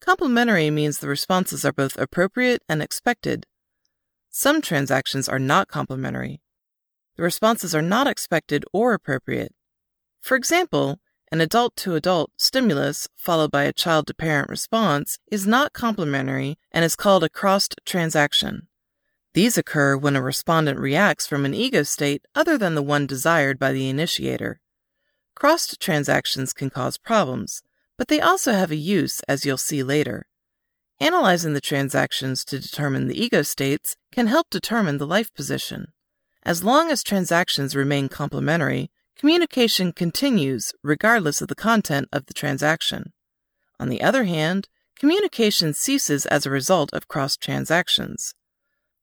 Complementary 0.00 0.70
means 0.70 0.98
the 0.98 1.08
responses 1.08 1.64
are 1.64 1.72
both 1.72 1.96
appropriate 1.96 2.62
and 2.68 2.82
expected. 2.82 3.46
Some 4.28 4.60
transactions 4.60 5.28
are 5.28 5.38
not 5.38 5.68
complementary. 5.68 6.42
The 7.16 7.22
responses 7.22 7.74
are 7.74 7.82
not 7.82 8.06
expected 8.06 8.64
or 8.72 8.92
appropriate. 8.92 9.54
For 10.20 10.36
example, 10.36 11.00
an 11.32 11.40
adult 11.40 11.74
to 11.76 11.94
adult 11.94 12.30
stimulus 12.36 13.08
followed 13.16 13.50
by 13.50 13.64
a 13.64 13.72
child 13.72 14.06
to 14.08 14.14
parent 14.14 14.50
response 14.50 15.18
is 15.30 15.46
not 15.46 15.72
complementary 15.72 16.58
and 16.70 16.84
is 16.84 16.94
called 16.94 17.24
a 17.24 17.30
crossed 17.30 17.80
transaction. 17.86 18.68
These 19.36 19.58
occur 19.58 19.98
when 19.98 20.16
a 20.16 20.22
respondent 20.22 20.78
reacts 20.78 21.26
from 21.26 21.44
an 21.44 21.52
ego 21.52 21.82
state 21.82 22.24
other 22.34 22.56
than 22.56 22.74
the 22.74 22.82
one 22.82 23.06
desired 23.06 23.58
by 23.58 23.72
the 23.72 23.86
initiator. 23.90 24.62
Crossed 25.34 25.78
transactions 25.78 26.54
can 26.54 26.70
cause 26.70 26.96
problems, 26.96 27.62
but 27.98 28.08
they 28.08 28.18
also 28.18 28.52
have 28.52 28.70
a 28.70 28.76
use, 28.76 29.20
as 29.28 29.44
you'll 29.44 29.58
see 29.58 29.82
later. 29.82 30.26
Analyzing 31.00 31.52
the 31.52 31.60
transactions 31.60 32.46
to 32.46 32.58
determine 32.58 33.08
the 33.08 33.22
ego 33.22 33.42
states 33.42 33.98
can 34.10 34.28
help 34.28 34.48
determine 34.48 34.96
the 34.96 35.06
life 35.06 35.30
position. 35.34 35.88
As 36.42 36.64
long 36.64 36.90
as 36.90 37.02
transactions 37.02 37.76
remain 37.76 38.08
complementary, 38.08 38.90
communication 39.18 39.92
continues 39.92 40.72
regardless 40.82 41.42
of 41.42 41.48
the 41.48 41.54
content 41.54 42.08
of 42.10 42.24
the 42.24 42.32
transaction. 42.32 43.12
On 43.78 43.90
the 43.90 44.00
other 44.00 44.24
hand, 44.24 44.70
communication 44.98 45.74
ceases 45.74 46.24
as 46.24 46.46
a 46.46 46.50
result 46.50 46.90
of 46.94 47.06
cross 47.06 47.36
transactions. 47.36 48.32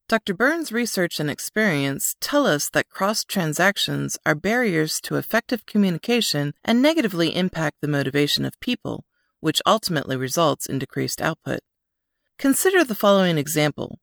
Dr. 0.09 0.33
Berne's 0.33 0.71
research 0.71 1.19
and 1.19 1.29
experience 1.29 2.15
tell 2.19 2.45
us 2.45 2.69
that 2.69 2.89
cross 2.89 3.23
transactions 3.23 4.17
are 4.25 4.35
barriers 4.35 4.99
to 5.01 5.15
effective 5.15 5.65
communication 5.65 6.53
and 6.63 6.81
negatively 6.81 7.35
impact 7.35 7.77
the 7.79 7.87
motivation 7.87 8.43
of 8.43 8.59
people, 8.59 9.05
which 9.39 9.61
ultimately 9.65 10.17
results 10.17 10.65
in 10.65 10.77
decreased 10.77 11.21
output. 11.21 11.61
Consider 12.37 12.83
the 12.83 12.95
following 12.95 13.37
example. 13.37 13.99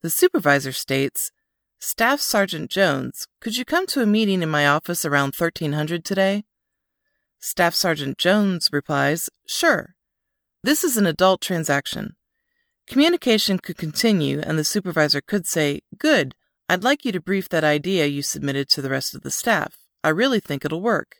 The 0.00 0.10
supervisor 0.10 0.72
states, 0.72 1.30
Staff 1.78 2.20
Sergeant 2.20 2.70
Jones, 2.70 3.26
could 3.40 3.56
you 3.56 3.64
come 3.64 3.86
to 3.88 4.02
a 4.02 4.06
meeting 4.06 4.42
in 4.42 4.48
my 4.48 4.66
office 4.66 5.04
around 5.04 5.34
1300 5.34 6.04
today? 6.04 6.44
Staff 7.40 7.74
Sergeant 7.74 8.18
Jones 8.18 8.70
replies, 8.72 9.28
Sure. 9.46 9.94
This 10.62 10.84
is 10.84 10.96
an 10.96 11.06
adult 11.06 11.40
transaction. 11.40 12.16
Communication 12.86 13.58
could 13.58 13.76
continue, 13.76 14.40
and 14.40 14.58
the 14.58 14.64
supervisor 14.64 15.20
could 15.20 15.46
say, 15.46 15.80
Good, 15.98 16.34
I'd 16.68 16.84
like 16.84 17.04
you 17.04 17.12
to 17.12 17.20
brief 17.20 17.48
that 17.48 17.64
idea 17.64 18.06
you 18.06 18.22
submitted 18.22 18.68
to 18.70 18.82
the 18.82 18.90
rest 18.90 19.14
of 19.14 19.22
the 19.22 19.30
staff. 19.30 19.76
I 20.02 20.08
really 20.08 20.40
think 20.40 20.64
it'll 20.64 20.82
work. 20.82 21.16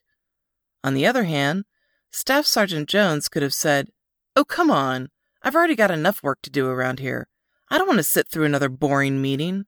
On 0.83 0.95
the 0.95 1.07
other 1.07 1.25
hand, 1.25 1.65
Staff 2.11 2.47
Sergeant 2.47 2.89
Jones 2.89 3.29
could 3.29 3.43
have 3.43 3.55
said, 3.55 3.89
Oh, 4.35 4.45
come 4.45 4.71
on. 4.71 5.09
I've 5.43 5.55
already 5.55 5.77
got 5.77 5.91
enough 5.91 6.23
work 6.23 6.41
to 6.43 6.51
do 6.51 6.69
around 6.69 7.01
here. 7.01 7.29
I 7.71 7.79
don't 7.79 7.87
want 7.87 7.99
to 7.99 8.05
sit 8.05 8.29
through 8.29 8.45
another 8.45 8.69
boring 8.69 9.23
meeting. 9.23 9.65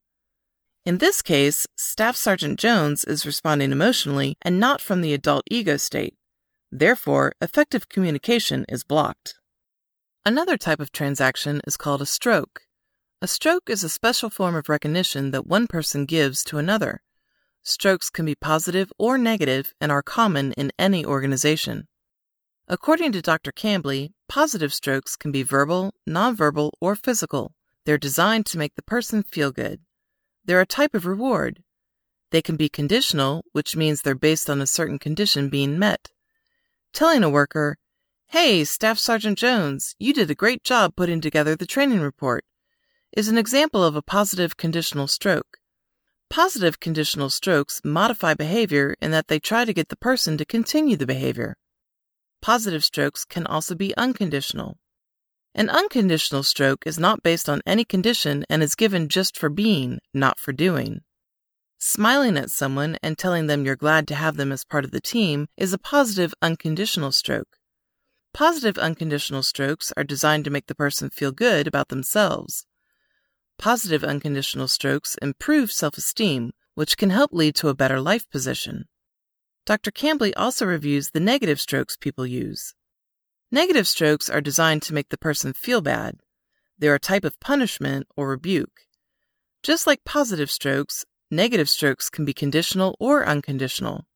In 0.85 0.99
this 0.99 1.23
case, 1.23 1.67
Staff 1.77 2.17
Sergeant 2.17 2.59
Jones 2.59 3.05
is 3.05 3.25
responding 3.25 3.73
emotionally 3.73 4.37
and 4.43 4.61
not 4.61 4.81
from 4.81 5.01
the 5.01 5.15
adult 5.15 5.45
ego 5.51 5.77
state. 5.79 6.15
Therefore, 6.71 7.33
effective 7.41 7.89
communication 7.89 8.67
is 8.69 8.85
blocked. 8.85 9.37
Another 10.27 10.57
type 10.57 10.81
of 10.81 10.91
transaction 10.91 11.61
is 11.67 11.77
called 11.77 12.01
a 12.01 12.07
stroke. 12.07 12.63
A 13.21 13.29
stroke 13.29 13.69
is 13.69 13.85
a 13.85 13.91
special 13.91 14.31
form 14.31 14.55
of 14.55 14.71
recognition 14.71 15.33
that 15.33 15.47
one 15.47 15.67
person 15.67 16.07
gives 16.07 16.43
to 16.45 16.57
another. 16.57 17.03
Strokes 17.63 18.09
can 18.09 18.25
be 18.25 18.35
positive 18.35 18.91
or 18.99 19.19
negative 19.19 19.75
and 19.83 19.93
are 19.93 20.03
common 20.03 20.53
in 20.53 20.73
any 20.79 21.05
organization. 21.05 21.89
According 22.67 23.13
to 23.13 23.21
Dr. 23.21 23.53
Cambly, 23.53 24.13
positive 24.27 24.73
strokes 24.73 25.15
can 25.15 25.31
be 25.31 25.43
verbal, 25.43 25.93
nonverbal, 26.09 26.71
or 26.81 26.97
physical. 26.97 27.55
They're 27.85 27.99
designed 27.99 28.47
to 28.47 28.59
make 28.59 28.77
the 28.77 28.83
person 28.83 29.25
feel 29.25 29.53
good. 29.53 29.81
They're 30.43 30.63
a 30.63 30.67
type 30.67 30.95
of 30.95 31.05
reward. 31.05 31.63
They 32.31 32.41
can 32.41 32.57
be 32.57 32.71
conditional, 32.71 33.45
which 33.53 33.77
means 33.77 34.01
they're 34.01 34.15
based 34.15 34.49
on 34.49 34.63
a 34.63 34.67
certain 34.67 34.99
condition 34.99 35.51
being 35.51 35.79
met. 35.79 36.09
Telling 36.95 37.23
a 37.23 37.29
worker, 37.29 37.77
Hey, 38.35 38.65
Staff 38.65 38.99
Sergeant 38.99 39.39
Jones, 39.39 39.95
you 40.01 40.13
did 40.13 40.29
a 40.29 40.35
great 40.35 40.65
job 40.65 40.97
putting 40.97 41.21
together 41.21 41.55
the 41.55 41.67
training 41.67 42.01
report, 42.01 42.45
is 43.17 43.29
an 43.29 43.39
example 43.39 43.85
of 43.85 43.95
a 43.95 44.03
positive 44.03 44.57
conditional 44.57 45.07
stroke. 45.07 45.59
Positive 46.29 46.81
conditional 46.81 47.31
strokes 47.31 47.81
modify 47.85 48.35
behavior 48.35 48.97
in 49.01 49.13
that 49.13 49.29
they 49.29 49.39
try 49.39 49.65
to 49.65 49.73
get 49.73 49.89
the 49.89 49.97
person 49.97 50.37
to 50.37 50.45
continue 50.45 50.97
the 50.97 51.07
behavior. 51.07 51.57
Positive 52.43 52.83
strokes 52.83 53.25
can 53.25 53.47
also 53.47 53.77
be 53.77 53.97
unconditional. 53.97 54.79
An 55.55 55.71
unconditional 55.71 56.43
stroke 56.43 56.89
is 56.89 56.99
not 56.99 57.23
based 57.23 57.49
on 57.49 57.63
any 57.65 57.85
condition 57.85 58.45
and 58.51 58.65
is 58.65 58.75
given 58.75 59.09
just 59.09 59.39
for 59.39 59.49
being, 59.49 60.01
not 60.13 60.41
for 60.41 60.53
doing. 60.53 61.03
Smiling 61.79 62.37
at 62.37 62.51
someone 62.51 62.99
and 63.01 63.17
telling 63.17 63.47
them 63.47 63.65
you're 63.65 63.77
glad 63.77 64.09
to 64.09 64.17
have 64.17 64.37
them 64.37 64.51
as 64.51 64.65
part 64.65 64.85
of 64.85 64.91
the 64.91 65.01
team 65.01 65.47
is 65.57 65.73
a 65.73 65.79
positive 65.79 66.35
unconditional 66.43 67.13
stroke. 67.13 67.59
Positive 68.35 68.77
unconditional 68.79 69.45
strokes 69.45 69.93
are 69.97 70.03
designed 70.03 70.45
to 70.45 70.51
make 70.51 70.67
the 70.67 70.75
person 70.75 71.09
feel 71.09 71.31
good 71.31 71.69
about 71.69 71.89
themselves. 71.89 72.67
Positive 73.61 74.03
unconditional 74.03 74.67
strokes 74.67 75.17
improve 75.23 75.71
self 75.71 75.97
esteem, 75.97 76.51
which 76.75 76.97
can 76.97 77.11
help 77.11 77.33
lead 77.33 77.55
to 77.55 77.69
a 77.69 77.77
better 77.77 78.01
life 78.01 78.29
position. 78.29 78.87
Dr. 79.65 79.93
Cambly 79.93 80.33
also 80.37 80.67
reviews 80.67 81.11
the 81.11 81.21
negative 81.21 81.61
strokes 81.61 81.97
people 81.97 82.27
use. 82.27 82.75
Negative 83.53 83.87
strokes 83.87 84.29
are 84.29 84.41
designed 84.41 84.83
to 84.83 84.95
make 84.95 85.11
the 85.11 85.17
person 85.17 85.53
feel 85.53 85.81
bad. 85.81 86.17
They're 86.77 86.97
a 86.97 86.99
type 86.99 87.25
of 87.25 87.39
punishment 87.39 88.09
or 88.17 88.29
rebuke. 88.29 88.81
Just 89.63 89.87
like 89.87 90.05
positive 90.05 90.51
strokes, 90.51 91.05
negative 91.31 91.69
strokes 91.69 92.11
can 92.11 92.25
be 92.25 92.35
conditional 92.35 92.97
or 92.99 93.25
unconditional. 93.25 94.07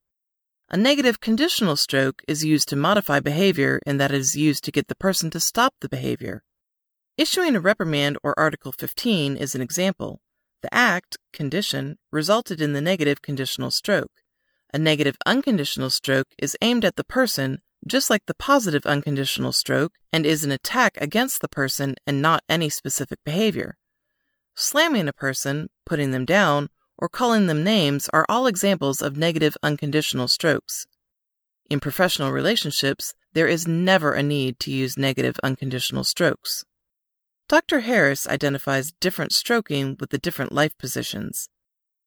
A 0.71 0.77
negative 0.77 1.19
conditional 1.21 1.77
stroke 1.77 2.23
is 2.29 2.45
used 2.45 2.69
to 2.69 2.77
modify 2.77 3.21
behavior 3.21 3.81
in 3.87 3.97
that 3.97 4.11
it 4.11 4.19
is 4.19 4.37
used 4.37 4.65
to 4.65 4.71
get 4.71 4.89
the 4.89 4.95
person 4.95 5.31
to 5.31 5.41
stop 5.41 5.73
the 5.81 5.89
behavior. 5.89 6.43
Issuing 7.17 7.57
a 7.57 7.61
reprimand 7.61 8.19
or 8.23 8.39
Article 8.39 8.73
15 8.73 9.39
is 9.39 9.55
an 9.55 9.63
example. 9.63 10.21
The 10.61 10.73
act, 10.75 11.17
condition, 11.33 11.97
resulted 12.13 12.61
in 12.61 12.75
the 12.75 12.83
negative 12.83 13.23
conditional 13.23 13.71
stroke. 13.71 14.13
A 14.75 14.79
negative 14.79 15.17
unconditional 15.25 15.89
stroke 15.89 16.29
is 16.39 16.57
aimed 16.61 16.85
at 16.85 16.97
the 16.97 17.05
person, 17.05 17.63
just 17.87 18.11
like 18.11 18.27
the 18.27 18.35
positive 18.35 18.85
unconditional 18.85 19.53
stroke, 19.53 19.95
and 20.13 20.27
is 20.27 20.45
an 20.45 20.53
attack 20.53 20.99
against 21.01 21.41
the 21.41 21.49
person 21.49 21.95
and 22.07 22.21
not 22.21 22.45
any 22.47 22.69
specific 22.69 23.21
behavior. 23.25 23.79
Slamming 24.55 25.09
a 25.09 25.15
person, 25.15 25.71
putting 25.87 26.11
them 26.11 26.27
down, 26.27 26.69
or 26.99 27.09
calling 27.09 27.47
them 27.47 27.65
names 27.65 28.09
are 28.13 28.27
all 28.29 28.47
examples 28.47 29.01
of 29.01 29.17
negative 29.17 29.57
unconditional 29.63 30.29
strokes. 30.29 30.87
In 31.71 31.81
professional 31.81 32.33
relationships, 32.33 33.15
there 33.33 33.47
is 33.47 33.69
never 33.69 34.13
a 34.13 34.23
need 34.23 34.59
to 34.61 34.71
use 34.71 34.97
negative 34.97 35.37
unconditional 35.43 36.05
strokes. 36.05 36.65
Dr. 37.49 37.81
Harris 37.81 38.27
identifies 38.27 38.93
different 39.01 39.33
stroking 39.33 39.97
with 39.99 40.11
the 40.11 40.19
different 40.19 40.53
life 40.53 40.77
positions. 40.77 41.49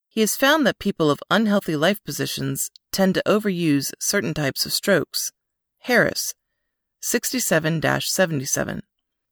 He 0.07 0.21
has 0.21 0.35
found 0.35 0.67
that 0.67 0.77
people 0.77 1.09
of 1.09 1.23
unhealthy 1.31 1.75
life 1.75 2.03
positions 2.03 2.69
tend 2.91 3.15
to 3.15 3.23
overuse 3.25 3.93
certain 3.99 4.33
types 4.33 4.65
of 4.65 4.73
strokes. 4.73 5.31
Harris, 5.79 6.33
67 7.01 7.81
77. 7.81 8.81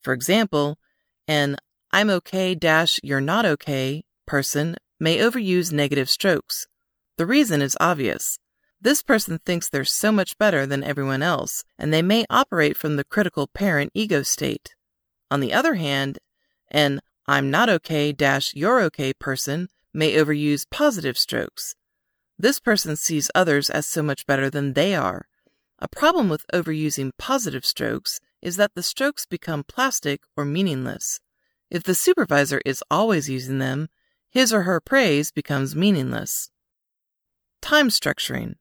For 0.01 0.13
example, 0.13 0.79
an 1.27 1.57
I'm 1.91 2.09
okay 2.09 2.55
dash 2.55 2.99
you're 3.03 3.21
not 3.21 3.45
okay 3.45 4.03
person 4.25 4.77
may 4.99 5.17
overuse 5.17 5.71
negative 5.71 6.09
strokes. 6.09 6.67
The 7.17 7.25
reason 7.25 7.61
is 7.61 7.77
obvious. 7.79 8.39
This 8.81 9.01
person 9.01 9.39
thinks 9.45 9.67
they're 9.67 9.85
so 9.85 10.11
much 10.11 10.37
better 10.37 10.65
than 10.65 10.83
everyone 10.83 11.21
else, 11.21 11.63
and 11.77 11.93
they 11.93 12.01
may 12.01 12.25
operate 12.29 12.77
from 12.77 12.95
the 12.95 13.03
critical 13.03 13.47
parent 13.47 13.91
ego 13.93 14.23
state. 14.23 14.73
On 15.29 15.39
the 15.39 15.53
other 15.53 15.75
hand, 15.75 16.19
an 16.71 17.01
I'm 17.27 17.51
not 17.51 17.69
okay 17.69 18.11
dash 18.11 18.53
you're 18.55 18.81
okay 18.81 19.13
person 19.13 19.67
may 19.93 20.13
overuse 20.13 20.65
positive 20.69 21.17
strokes. 21.17 21.75
This 22.37 22.59
person 22.59 22.95
sees 22.95 23.29
others 23.35 23.69
as 23.69 23.85
so 23.85 24.01
much 24.01 24.25
better 24.25 24.49
than 24.49 24.73
they 24.73 24.95
are. 24.95 25.27
A 25.79 25.87
problem 25.87 26.29
with 26.29 26.45
overusing 26.53 27.11
positive 27.17 27.65
strokes 27.65 28.19
is 28.41 28.55
that 28.55 28.75
the 28.75 28.83
strokes 28.83 29.25
become 29.25 29.63
plastic 29.63 30.21
or 30.37 30.45
meaningless. 30.45 31.19
If 31.69 31.83
the 31.83 31.95
supervisor 31.95 32.61
is 32.65 32.83
always 32.89 33.29
using 33.29 33.59
them, 33.59 33.89
his 34.29 34.53
or 34.53 34.63
her 34.63 34.79
praise 34.79 35.31
becomes 35.31 35.75
meaningless. 35.75 36.51
Time 37.61 37.89
structuring. 37.89 38.55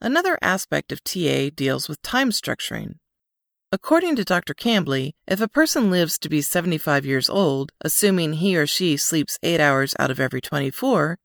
Another 0.00 0.38
aspect 0.40 0.92
of 0.92 1.02
TA 1.02 1.50
deals 1.54 1.88
with 1.88 2.00
time 2.02 2.30
structuring. 2.30 2.96
According 3.70 4.16
to 4.16 4.24
Dr. 4.24 4.54
Cambly, 4.54 5.12
if 5.26 5.40
a 5.40 5.48
person 5.48 5.90
lives 5.90 6.18
to 6.20 6.28
be 6.28 6.40
75 6.40 7.04
years 7.04 7.28
old, 7.28 7.72
assuming 7.82 8.34
he 8.34 8.56
or 8.56 8.66
she 8.66 8.96
sleeps 8.96 9.38
8 9.42 9.60
hours 9.60 9.94
out 9.98 10.10
of 10.10 10.20
every 10.20 10.40
24, 10.40 11.18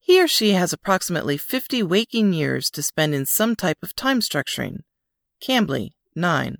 he 0.00 0.22
or 0.22 0.26
she 0.26 0.52
has 0.52 0.72
approximately 0.72 1.36
50 1.36 1.82
waking 1.82 2.32
years 2.32 2.70
to 2.70 2.82
spend 2.82 3.14
in 3.14 3.26
some 3.26 3.54
type 3.54 3.78
of 3.82 3.94
time 3.94 4.20
structuring. 4.20 4.78
Cambly, 5.40 5.90
9. 6.16 6.56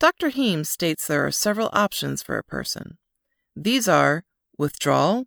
Dr. 0.00 0.30
Berne 0.30 0.64
states 0.64 1.06
there 1.06 1.24
are 1.24 1.30
several 1.30 1.70
options 1.72 2.22
for 2.22 2.36
a 2.36 2.42
person. 2.42 2.98
These 3.54 3.86
are 3.86 4.24
withdrawal, 4.58 5.26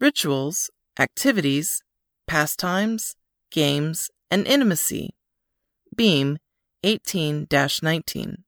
rituals, 0.00 0.70
activities, 0.98 1.82
pastimes, 2.26 3.16
games, 3.50 4.10
and 4.30 4.46
intimacy. 4.46 5.14
Berne 5.94 6.38
18 6.82 7.46
19. 7.50 8.44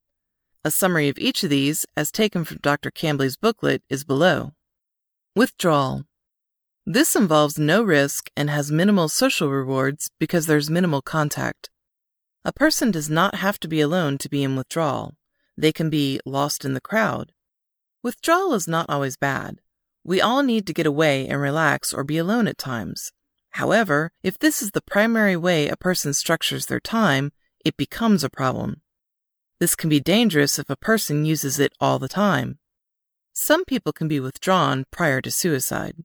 A 0.64 0.70
summary 0.70 1.08
of 1.08 1.18
each 1.18 1.44
of 1.44 1.50
these, 1.50 1.86
as 1.96 2.10
taken 2.10 2.44
from 2.44 2.58
Dr. 2.58 2.90
Cambly's 2.90 3.36
booklet, 3.36 3.82
is 3.88 4.04
below. 4.04 4.52
Withdrawal. 5.34 6.04
This 6.84 7.14
involves 7.14 7.58
no 7.58 7.82
risk 7.82 8.30
and 8.36 8.50
has 8.50 8.72
minimal 8.72 9.08
social 9.08 9.50
rewards 9.50 10.10
because 10.18 10.46
there's 10.46 10.70
minimal 10.70 11.02
contact. 11.02 11.70
A 12.44 12.52
person 12.52 12.90
does 12.90 13.10
not 13.10 13.36
have 13.36 13.60
to 13.60 13.68
be 13.68 13.80
alone 13.80 14.18
to 14.18 14.28
be 14.28 14.42
in 14.42 14.56
withdrawal. 14.56 15.14
They 15.56 15.72
can 15.72 15.90
be 15.90 16.20
lost 16.24 16.64
in 16.64 16.74
the 16.74 16.80
crowd. 16.80 17.32
Withdrawal 18.02 18.54
is 18.54 18.66
not 18.66 18.86
always 18.88 19.16
bad. 19.16 19.60
We 20.08 20.22
all 20.22 20.42
need 20.42 20.66
to 20.66 20.72
get 20.72 20.86
away 20.86 21.28
and 21.28 21.38
relax 21.38 21.92
or 21.92 22.02
be 22.02 22.16
alone 22.16 22.48
at 22.48 22.56
times. 22.56 23.12
However, 23.50 24.10
if 24.22 24.38
this 24.38 24.62
is 24.62 24.70
the 24.70 24.80
primary 24.80 25.36
way 25.36 25.68
a 25.68 25.76
person 25.76 26.14
structures 26.14 26.64
their 26.64 26.80
time, 26.80 27.30
it 27.62 27.76
becomes 27.76 28.24
a 28.24 28.30
problem. 28.30 28.80
This 29.60 29.76
can 29.76 29.90
be 29.90 30.00
dangerous 30.00 30.58
if 30.58 30.70
a 30.70 30.78
person 30.78 31.26
uses 31.26 31.60
it 31.60 31.74
all 31.78 31.98
the 31.98 32.08
time. 32.08 32.58
Some 33.34 33.66
people 33.66 33.92
can 33.92 34.08
be 34.08 34.18
withdrawn 34.18 34.86
prior 34.90 35.20
to 35.20 35.30
suicide. 35.30 35.96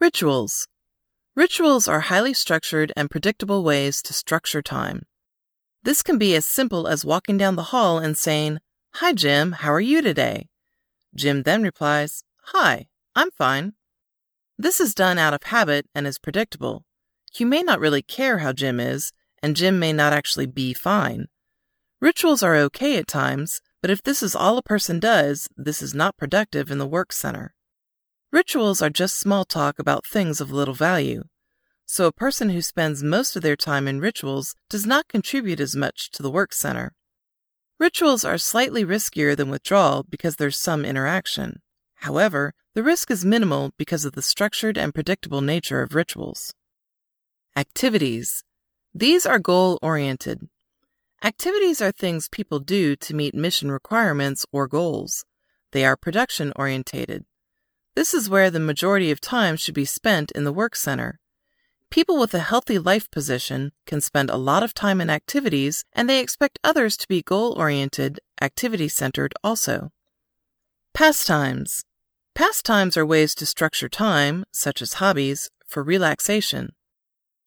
Rituals. 0.00 0.66
Rituals 1.36 1.86
are 1.86 2.00
highly 2.00 2.32
structured 2.32 2.90
and 2.96 3.10
predictable 3.10 3.62
ways 3.62 4.00
to 4.04 4.14
structure 4.14 4.62
time. 4.62 5.02
This 5.82 6.02
can 6.02 6.16
be 6.16 6.34
as 6.34 6.46
simple 6.46 6.88
as 6.88 7.04
walking 7.04 7.36
down 7.36 7.56
the 7.56 7.64
hall 7.64 7.98
and 7.98 8.16
saying, 8.16 8.60
Hi, 8.94 9.12
Jim, 9.12 9.52
how 9.52 9.74
are 9.74 9.78
you 9.78 10.00
today? 10.00 10.48
Jim 11.14 11.42
then 11.42 11.62
replies, 11.62 12.24
Hi, 12.54 12.86
I'm 13.14 13.30
fine. 13.30 13.74
This 14.58 14.80
is 14.80 14.94
done 14.94 15.18
out 15.18 15.34
of 15.34 15.42
habit 15.44 15.86
and 15.94 16.06
is 16.06 16.18
predictable. 16.18 16.84
You 17.34 17.46
may 17.46 17.62
not 17.62 17.80
really 17.80 18.02
care 18.02 18.38
how 18.38 18.52
Jim 18.52 18.78
is, 18.78 19.12
and 19.42 19.56
Jim 19.56 19.78
may 19.78 19.92
not 19.92 20.12
actually 20.12 20.46
be 20.46 20.74
fine. 20.74 21.26
Rituals 22.00 22.42
are 22.42 22.56
okay 22.56 22.96
at 22.98 23.06
times, 23.06 23.60
but 23.82 23.90
if 23.90 24.02
this 24.02 24.22
is 24.22 24.36
all 24.36 24.58
a 24.58 24.62
person 24.62 25.00
does, 25.00 25.48
this 25.56 25.82
is 25.82 25.94
not 25.94 26.16
productive 26.16 26.70
in 26.70 26.78
the 26.78 26.86
work 26.86 27.12
center. 27.12 27.54
Rituals 28.32 28.80
are 28.80 28.90
just 28.90 29.18
small 29.18 29.44
talk 29.44 29.78
about 29.78 30.06
things 30.06 30.40
of 30.40 30.52
little 30.52 30.74
value. 30.74 31.24
So 31.86 32.06
a 32.06 32.12
person 32.12 32.50
who 32.50 32.62
spends 32.62 33.02
most 33.02 33.34
of 33.34 33.42
their 33.42 33.56
time 33.56 33.88
in 33.88 34.00
rituals 34.00 34.54
does 34.68 34.86
not 34.86 35.08
contribute 35.08 35.58
as 35.58 35.74
much 35.74 36.10
to 36.12 36.22
the 36.22 36.30
work 36.30 36.52
center. 36.52 36.92
Rituals 37.80 38.24
are 38.24 38.38
slightly 38.38 38.84
riskier 38.84 39.36
than 39.36 39.50
withdrawal 39.50 40.04
because 40.08 40.36
there's 40.36 40.56
some 40.56 40.84
interaction. 40.84 41.60
However, 41.96 42.54
the 42.80 42.84
risk 42.84 43.10
is 43.10 43.26
minimal 43.26 43.74
because 43.76 44.06
of 44.06 44.14
the 44.14 44.22
structured 44.22 44.78
and 44.78 44.94
predictable 44.94 45.42
nature 45.42 45.82
of 45.82 45.94
rituals. 45.94 46.54
Activities. 47.54 48.42
These 48.94 49.26
are 49.26 49.38
goal 49.38 49.78
oriented. 49.82 50.48
Activities 51.22 51.82
are 51.82 51.92
things 51.92 52.30
people 52.30 52.58
do 52.58 52.96
to 52.96 53.14
meet 53.14 53.34
mission 53.34 53.70
requirements 53.70 54.46
or 54.50 54.66
goals. 54.66 55.26
They 55.72 55.84
are 55.84 55.94
production 55.94 56.54
orientated. 56.56 57.26
This 57.96 58.14
is 58.14 58.30
where 58.30 58.50
the 58.50 58.58
majority 58.58 59.10
of 59.10 59.20
time 59.20 59.56
should 59.56 59.74
be 59.74 59.84
spent 59.84 60.30
in 60.30 60.44
the 60.44 60.50
work 60.60 60.74
center. 60.74 61.20
People 61.90 62.18
with 62.18 62.32
a 62.32 62.38
healthy 62.38 62.78
life 62.78 63.10
position 63.10 63.72
can 63.84 64.00
spend 64.00 64.30
a 64.30 64.38
lot 64.38 64.62
of 64.62 64.72
time 64.72 65.02
in 65.02 65.10
activities, 65.10 65.84
and 65.92 66.08
they 66.08 66.20
expect 66.20 66.58
others 66.64 66.96
to 66.96 67.08
be 67.08 67.20
goal 67.20 67.52
oriented, 67.58 68.20
activity 68.40 68.88
centered 68.88 69.34
also. 69.44 69.92
Pastimes. 70.94 71.84
Pastimes 72.34 72.96
are 72.96 73.06
ways 73.06 73.34
to 73.36 73.46
structure 73.46 73.88
time, 73.88 74.44
such 74.52 74.80
as 74.80 74.94
hobbies, 74.94 75.50
for 75.66 75.82
relaxation. 75.82 76.70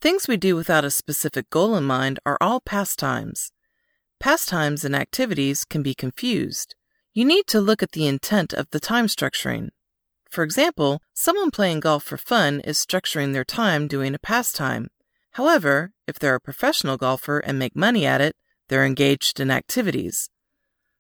Things 0.02 0.28
we 0.28 0.38
do 0.38 0.56
without 0.56 0.86
a 0.86 0.92
specific 0.92 1.50
goal 1.50 1.76
in 1.76 1.84
mind 1.86 2.20
are 2.26 2.38
all 2.42 2.60
pastimes. 2.60 3.52
Pastimes 4.20 4.84
and 4.86 4.96
activities 4.96 5.66
can 5.66 5.82
be 5.82 5.94
confused. 5.94 6.76
You 7.14 7.26
need 7.26 7.48
to 7.48 7.62
look 7.62 7.84
at 7.84 7.92
the 7.92 8.08
intent 8.08 8.54
of 8.54 8.70
the 8.72 8.80
time 8.80 9.08
structuring. 9.08 9.70
For 10.30 10.44
example, 10.44 11.02
someone 11.14 11.52
playing 11.52 11.82
golf 11.82 12.04
for 12.04 12.18
fun 12.18 12.60
is 12.62 12.78
structuring 12.78 13.34
their 13.34 13.46
time 13.46 13.88
doing 13.88 14.16
a 14.16 14.20
pastime. 14.20 14.88
However, 15.32 15.92
if 16.08 16.18
they're 16.18 16.36
a 16.36 16.42
professional 16.42 16.98
golfer 16.98 17.40
and 17.40 17.60
make 17.60 17.76
money 17.76 18.06
at 18.06 18.22
it, 18.22 18.36
they're 18.68 18.86
engaged 18.86 19.40
in 19.40 19.52
activities. 19.52 20.30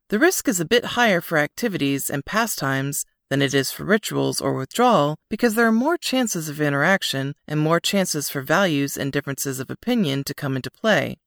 The 0.09 0.19
risk 0.19 0.47
is 0.47 0.59
a 0.59 0.65
bit 0.65 0.93
higher 0.97 1.21
for 1.21 1.37
activities 1.37 2.09
and 2.09 2.25
pastimes 2.25 3.05
than 3.33 3.41
it 3.41 3.55
is 3.55 3.71
for 3.71 3.83
rituals 3.83 4.39
or 4.39 4.53
withdrawal 4.53 5.17
because 5.27 5.55
there 5.55 5.65
are 5.65 5.71
more 5.71 5.97
chances 5.97 6.49
of 6.49 6.61
interaction 6.61 7.33
and 7.47 7.59
more 7.59 7.79
chances 7.79 8.29
for 8.29 8.43
values 8.43 8.95
and 8.95 9.11
differences 9.11 9.59
of 9.59 9.71
opinion 9.71 10.23
to 10.23 10.35
come 10.35 10.55
into 10.55 10.69
play. 10.69 11.17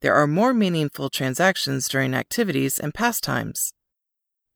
There 0.00 0.12
are 0.12 0.26
more 0.26 0.52
meaningful 0.52 1.08
transactions 1.08 1.88
during 1.88 2.14
activities 2.14 2.80
and 2.80 2.92
pastimes. 2.92 3.72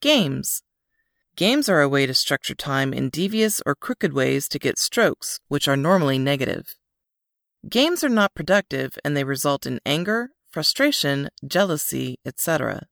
Games. 0.01 0.65
Games 1.37 1.69
are 1.69 1.81
a 1.81 1.89
way 1.89 2.07
to 2.07 2.13
structure 2.15 2.57
time 2.57 2.93
in 2.93 3.09
devious 3.09 3.63
or 3.65 3.77
crooked 3.77 4.13
ways 4.13 4.49
to 4.49 4.59
get 4.59 4.77
strokes, 4.77 5.39
which 5.47 5.69
are 5.69 5.77
normally 5.77 6.19
negative. 6.19 6.75
Games 7.69 8.03
are 8.03 8.09
not 8.21 8.35
productive 8.35 8.99
and 9.05 9.17
they 9.17 9.23
result 9.23 9.65
in 9.65 9.79
anger, 9.87 10.31
frustration, 10.51 11.29
jealousy, 11.47 12.19
etc. 12.27 12.89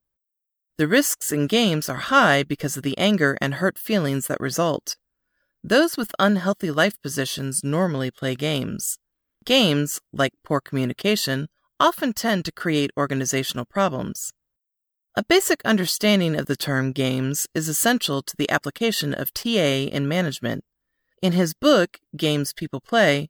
The 0.79 0.89
risks 0.89 1.31
in 1.31 1.47
games 1.47 1.89
are 1.89 1.97
high 1.97 2.43
because 2.43 2.77
of 2.77 2.83
the 2.83 2.97
anger 2.97 3.37
and 3.41 3.55
hurt 3.55 3.79
feelings 3.79 4.27
that 4.27 4.41
result. 4.41 4.97
Those 5.63 5.97
with 5.97 6.15
unhealthy 6.19 6.71
life 6.71 7.01
positions 7.03 7.63
normally 7.63 8.11
play 8.11 8.35
games. 8.35 8.99
Games, 9.45 10.01
like 10.13 10.33
poor 10.43 10.61
communication, 10.61 11.49
often 11.79 12.13
tend 12.13 12.45
to 12.47 12.53
create 12.53 12.91
organizational 12.97 13.65
problems. 13.65 14.33
A 15.15 15.25
basic 15.25 15.61
understanding 15.65 16.37
of 16.37 16.47
the 16.47 16.57
term 16.57 16.93
games 16.93 17.47
is 17.55 17.69
essential 17.69 18.23
to 18.23 18.37
the 18.37 18.51
application 18.51 19.13
of 19.13 19.35
TA 19.35 19.89
in 19.93 20.09
management. 20.09 20.65
In 21.21 21.33
his 21.33 21.53
book, 21.53 21.99
Games 22.17 22.55
People 22.55 22.81
Play, 22.81 23.29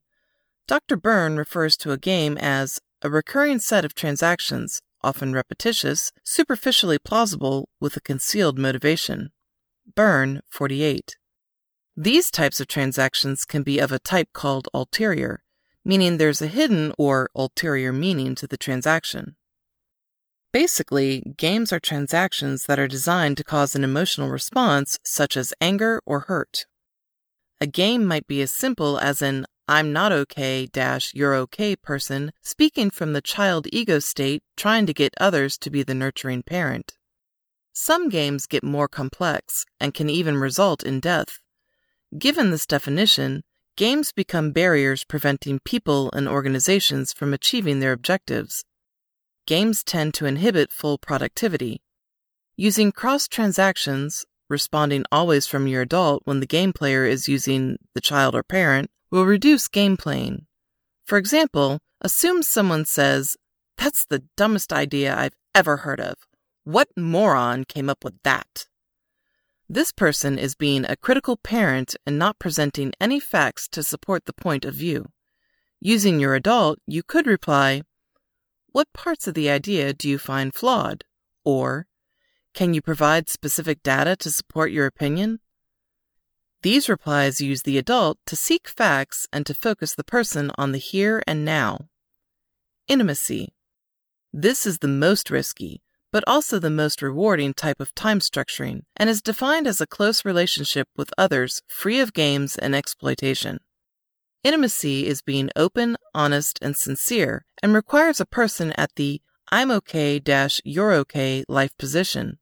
Dr. 0.68 0.96
Berne 0.96 1.36
refers 1.36 1.76
to 1.78 1.90
a 1.90 1.98
game 1.98 2.38
as 2.38 2.78
a 3.02 3.10
recurring 3.10 3.58
set 3.58 3.84
of 3.84 3.96
transactions, 3.96 4.80
often 5.02 5.32
repetitious, 5.32 6.12
superficially 6.24 6.98
plausible, 6.98 7.68
with 7.80 7.96
a 7.96 8.00
concealed 8.00 8.58
motivation. 8.58 9.30
Berne, 9.94 10.42
48. 10.48 11.16
These 11.96 12.30
types 12.30 12.60
of 12.60 12.68
transactions 12.68 13.44
can 13.44 13.62
be 13.62 13.78
of 13.78 13.92
a 13.92 13.98
type 13.98 14.32
called 14.32 14.68
ulterior, 14.72 15.42
meaning 15.84 16.16
there's 16.16 16.40
a 16.40 16.46
hidden 16.46 16.92
or 16.96 17.28
ulterior 17.34 17.92
meaning 17.92 18.34
to 18.36 18.46
the 18.46 18.56
transaction. 18.56 19.36
Basically, 20.52 21.34
games 21.36 21.72
are 21.72 21.80
transactions 21.80 22.66
that 22.66 22.78
are 22.78 22.88
designed 22.88 23.38
to 23.38 23.44
cause 23.44 23.74
an 23.74 23.84
emotional 23.84 24.28
response 24.28 24.98
such 25.02 25.36
as 25.36 25.54
anger 25.60 26.02
or 26.04 26.20
hurt. 26.20 26.66
A 27.60 27.66
game 27.66 28.04
might 28.04 28.26
be 28.26 28.42
as 28.42 28.50
simple 28.50 28.98
as 28.98 29.22
an 29.22 29.46
I'm 29.72 29.90
not 29.90 30.12
okay 30.12 30.66
dash 30.66 31.14
you're 31.14 31.34
okay 31.44 31.76
person 31.76 32.32
speaking 32.42 32.90
from 32.90 33.14
the 33.14 33.22
child 33.22 33.66
ego 33.72 34.00
state 34.00 34.42
trying 34.54 34.84
to 34.84 34.92
get 34.92 35.14
others 35.18 35.56
to 35.60 35.70
be 35.70 35.82
the 35.82 35.94
nurturing 35.94 36.42
parent. 36.42 36.98
Some 37.72 38.10
games 38.10 38.46
get 38.46 38.62
more 38.62 38.86
complex 38.86 39.64
and 39.80 39.94
can 39.94 40.10
even 40.10 40.36
result 40.36 40.82
in 40.82 41.00
death. 41.00 41.38
Given 42.18 42.50
this 42.50 42.66
definition, 42.66 43.44
games 43.78 44.12
become 44.12 44.52
barriers 44.52 45.04
preventing 45.04 45.58
people 45.64 46.10
and 46.12 46.28
organizations 46.28 47.14
from 47.14 47.32
achieving 47.32 47.80
their 47.80 47.92
objectives 47.92 48.64
games 49.46 49.82
tend 49.82 50.12
to 50.14 50.26
inhibit 50.26 50.70
full 50.70 50.98
productivity. 50.98 51.80
Using 52.56 52.92
cross 52.92 53.26
transactions, 53.26 54.24
responding 54.52 55.04
always 55.10 55.48
from 55.48 55.66
your 55.66 55.82
adult 55.82 56.22
when 56.24 56.38
the 56.38 56.46
game 56.46 56.72
player 56.72 57.04
is 57.04 57.28
using 57.28 57.78
the 57.94 58.00
child 58.00 58.36
or 58.36 58.44
parent, 58.44 58.90
will 59.10 59.24
reduce 59.24 59.66
game 59.66 59.96
playing. 59.96 60.46
For 61.04 61.18
example, 61.18 61.80
assume 62.00 62.44
someone 62.44 62.84
says, 62.84 63.36
That's 63.76 64.04
the 64.04 64.22
dumbest 64.36 64.72
idea 64.72 65.16
I've 65.16 65.34
ever 65.54 65.78
heard 65.78 66.00
of. 66.00 66.14
What 66.62 66.88
moron 66.96 67.64
came 67.64 67.90
up 67.90 68.04
with 68.04 68.14
that? 68.22 68.66
This 69.68 69.90
person 69.90 70.38
is 70.38 70.54
being 70.54 70.84
a 70.84 70.96
critical 70.96 71.36
parent 71.36 71.96
and 72.06 72.18
not 72.18 72.38
presenting 72.38 72.92
any 73.00 73.18
facts 73.18 73.66
to 73.68 73.82
support 73.82 74.26
the 74.26 74.34
point 74.34 74.64
of 74.64 74.74
view. 74.74 75.06
Using 75.80 76.20
your 76.20 76.34
adult, 76.34 76.78
you 76.86 77.02
could 77.02 77.26
reply, 77.26 77.82
what 78.72 78.92
parts 78.92 79.26
of 79.26 79.34
the 79.34 79.50
idea 79.50 79.92
do 79.92 80.08
you 80.08 80.18
find 80.18 80.54
flawed? 80.54 81.04
Or, 81.44 81.86
can 82.54 82.74
you 82.74 82.82
provide 82.82 83.28
specific 83.28 83.82
data 83.82 84.16
to 84.16 84.30
support 84.30 84.72
your 84.72 84.86
opinion? 84.86 85.40
These 86.62 86.88
replies 86.88 87.40
use 87.40 87.62
the 87.62 87.78
adult 87.78 88.18
to 88.26 88.36
seek 88.36 88.68
facts 88.68 89.26
and 89.32 89.44
to 89.46 89.54
focus 89.54 89.94
the 89.94 90.04
person 90.04 90.50
on 90.56 90.72
the 90.72 90.78
here 90.78 91.22
and 91.26 91.44
now. 91.44 91.88
Intimacy. 92.86 93.52
This 94.32 94.66
is 94.66 94.78
the 94.78 94.88
most 94.88 95.30
risky, 95.30 95.82
but 96.12 96.22
also 96.26 96.58
the 96.58 96.70
most 96.70 97.02
rewarding 97.02 97.54
type 97.54 97.80
of 97.80 97.94
time 97.94 98.20
structuring 98.20 98.82
and 98.96 99.10
is 99.10 99.22
defined 99.22 99.66
as 99.66 99.80
a 99.80 99.86
close 99.86 100.24
relationship 100.24 100.88
with 100.96 101.12
others 101.18 101.62
free 101.66 102.00
of 102.00 102.12
games 102.12 102.56
and 102.56 102.76
exploitation. 102.76 103.58
Intimacy 104.44 105.06
is 105.06 105.22
being 105.22 105.50
open, 105.56 105.96
honest, 106.14 106.58
and 106.60 106.76
sincere 106.76 107.44
and 107.62 107.74
requires 107.74 108.20
a 108.20 108.26
person 108.26 108.72
at 108.72 108.90
the 108.96 109.22
I'm 109.50 109.70
okay 109.70 110.18
dash 110.18 110.60
you're 110.64 110.92
okay 110.92 111.44
life 111.48 111.76
position. 111.76 112.38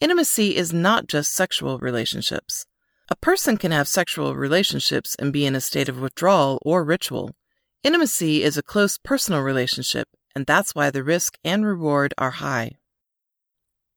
Intimacy 0.00 0.54
is 0.54 0.72
not 0.72 1.08
just 1.08 1.32
sexual 1.32 1.78
relationships. 1.78 2.66
A 3.08 3.16
person 3.16 3.56
can 3.56 3.72
have 3.72 3.88
sexual 3.88 4.36
relationships 4.36 5.16
and 5.18 5.32
be 5.32 5.44
in 5.44 5.56
a 5.56 5.60
state 5.60 5.88
of 5.88 5.98
withdrawal 5.98 6.60
or 6.62 6.84
ritual. 6.84 7.34
Intimacy 7.82 8.44
is 8.44 8.56
a 8.56 8.62
close 8.62 8.96
personal 8.96 9.40
relationship, 9.40 10.08
and 10.36 10.46
that's 10.46 10.74
why 10.74 10.90
the 10.90 11.02
risk 11.02 11.36
and 11.42 11.66
reward 11.66 12.14
are 12.16 12.30
high. 12.30 12.72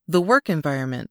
The 0.08 0.20
work 0.20 0.50
environment. 0.50 1.08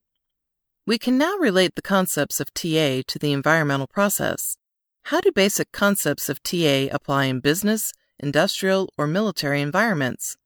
We 0.86 0.98
can 0.98 1.16
now 1.16 1.36
relate 1.36 1.74
the 1.74 1.82
concepts 1.82 2.38
of 2.38 2.52
TA 2.52 3.02
to 3.06 3.18
the 3.18 3.32
environmental 3.32 3.86
process. 3.86 4.56
How 5.04 5.22
do 5.22 5.32
basic 5.32 5.72
concepts 5.72 6.28
of 6.28 6.42
TA 6.42 6.88
apply 6.92 7.24
in 7.24 7.40
business, 7.40 7.92
industrial, 8.18 8.92
or 8.98 9.06
military 9.06 9.62
environments? 9.62 10.36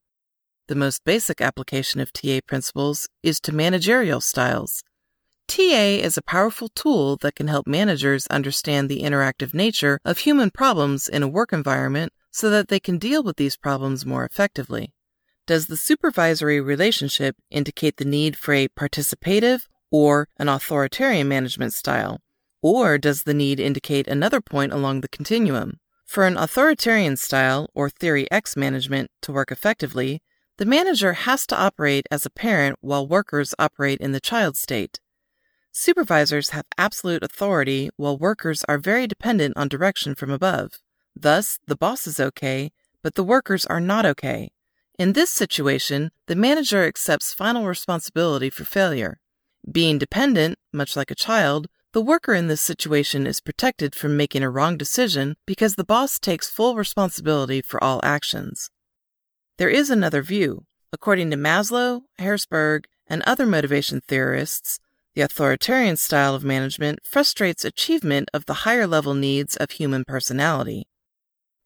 The 0.69 0.75
most 0.75 1.05
basic 1.05 1.41
application 1.41 2.01
of 2.01 2.12
TA 2.12 2.41
principles 2.45 3.09
is 3.23 3.39
to 3.41 3.55
managerial 3.55 4.21
styles. 4.21 4.83
TA 5.47 6.01
is 6.03 6.17
a 6.17 6.23
powerful 6.23 6.69
tool 6.71 7.17
that 7.19 7.37
can 7.37 7.47
help 7.47 7.69
managers 7.69 8.27
understand 8.29 8.89
the 8.89 9.03
interactive 9.03 9.55
nature 9.55 10.01
of 10.05 10.19
human 10.19 10.51
problems 10.51 11.09
in 11.09 11.23
a 11.23 11.29
work 11.29 11.53
environment 11.53 12.12
so 12.33 12.51
that 12.51 12.67
they 12.67 12.81
can 12.81 12.99
deal 12.99 13.23
with 13.23 13.37
these 13.37 13.57
problems 13.57 14.05
more 14.05 14.25
effectively. 14.25 14.93
Does 15.47 15.69
the 15.69 15.77
supervisory 15.77 16.61
relationship 16.61 17.37
indicate 17.49 17.99
the 17.99 18.05
need 18.05 18.37
for 18.37 18.53
a 18.53 18.67
participative 18.67 19.69
or 19.93 20.27
an 20.37 20.49
authoritarian 20.49 21.29
management 21.29 21.75
style? 21.75 22.21
Or 22.61 22.99
does 22.99 23.23
the 23.23 23.35
need 23.35 23.61
indicate 23.61 24.09
another 24.09 24.41
point 24.41 24.73
along 24.73 25.03
the 25.03 25.09
continuum? 25.09 25.79
For 26.07 26.27
an 26.27 26.37
authoritarian 26.37 27.17
style 27.17 27.69
or 27.73 27.89
theory 27.89 28.29
X 28.33 28.57
management 28.57 29.12
to 29.23 29.33
work 29.33 29.53
effectively, 29.53 30.21
the 30.59 30.65
manager 30.65 31.13
has 31.13 31.47
to 31.47 31.57
operate 31.57 32.07
as 32.11 32.25
a 32.25 32.31
parent 32.31 32.79
while 32.81 33.07
workers 33.07 33.55
operate 33.59 34.01
in 34.01 34.13
the 34.13 34.21
child 34.21 34.57
state. 34.57 35.01
Supervisors 35.71 36.51
have 36.51 36.65
absolute 36.79 37.23
authority 37.23 37.91
while 37.97 38.17
workers 38.17 38.65
are 38.67 38.79
very 38.79 39.07
dependent 39.07 39.55
on 39.57 39.69
direction 39.69 40.15
from 40.15 40.31
above. 40.31 40.81
Thus, 41.15 41.59
the 41.67 41.77
boss 41.77 42.07
is 42.07 42.19
okay, 42.19 42.73
but 43.03 43.15
the 43.15 43.25
workers 43.25 43.67
are 43.67 43.81
not 43.81 44.07
okay. 44.07 44.53
In 44.99 45.13
this 45.13 45.29
situation, 45.29 46.11
the 46.27 46.35
manager 46.35 46.87
accepts 46.87 47.35
final 47.35 47.67
responsibility 47.67 48.49
for 48.49 48.65
failure. 48.65 49.21
Being 49.71 49.99
dependent, 49.99 50.59
much 50.73 50.97
like 50.97 51.11
a 51.11 51.15
child, 51.15 51.67
the 51.93 52.01
worker 52.01 52.35
in 52.35 52.47
this 52.47 52.63
situation 52.63 53.27
is 53.27 53.43
protected 53.43 53.95
from 53.95 54.17
making 54.17 54.43
a 54.43 54.51
wrong 54.51 54.79
decision 54.79 55.37
because 55.47 55.75
the 55.75 55.85
boss 55.85 56.19
takes 56.19 56.49
full 56.49 56.77
responsibility 56.77 57.61
for 57.61 57.83
all 57.85 58.01
actions. 58.03 58.71
There 59.59 59.71
is 59.71 59.89
another 59.91 60.23
view. 60.23 60.65
According 60.93 61.31
to 61.31 61.37
Maslow, 61.37 62.03
Herzberg, 62.19 62.85
and 63.07 63.23
other 63.23 63.47
motivation 63.47 64.03
theorists, 64.07 64.79
the 65.15 65.23
authoritarian 65.23 65.97
style 65.97 66.35
of 66.35 66.45
management 66.45 67.01
frustrates 67.05 67.65
achievement 67.65 68.29
of 68.35 68.45
the 68.45 68.67
higher 68.69 68.87
level 68.87 69.15
needs 69.15 69.57
of 69.57 69.71
human 69.71 70.05
personality. 70.05 70.87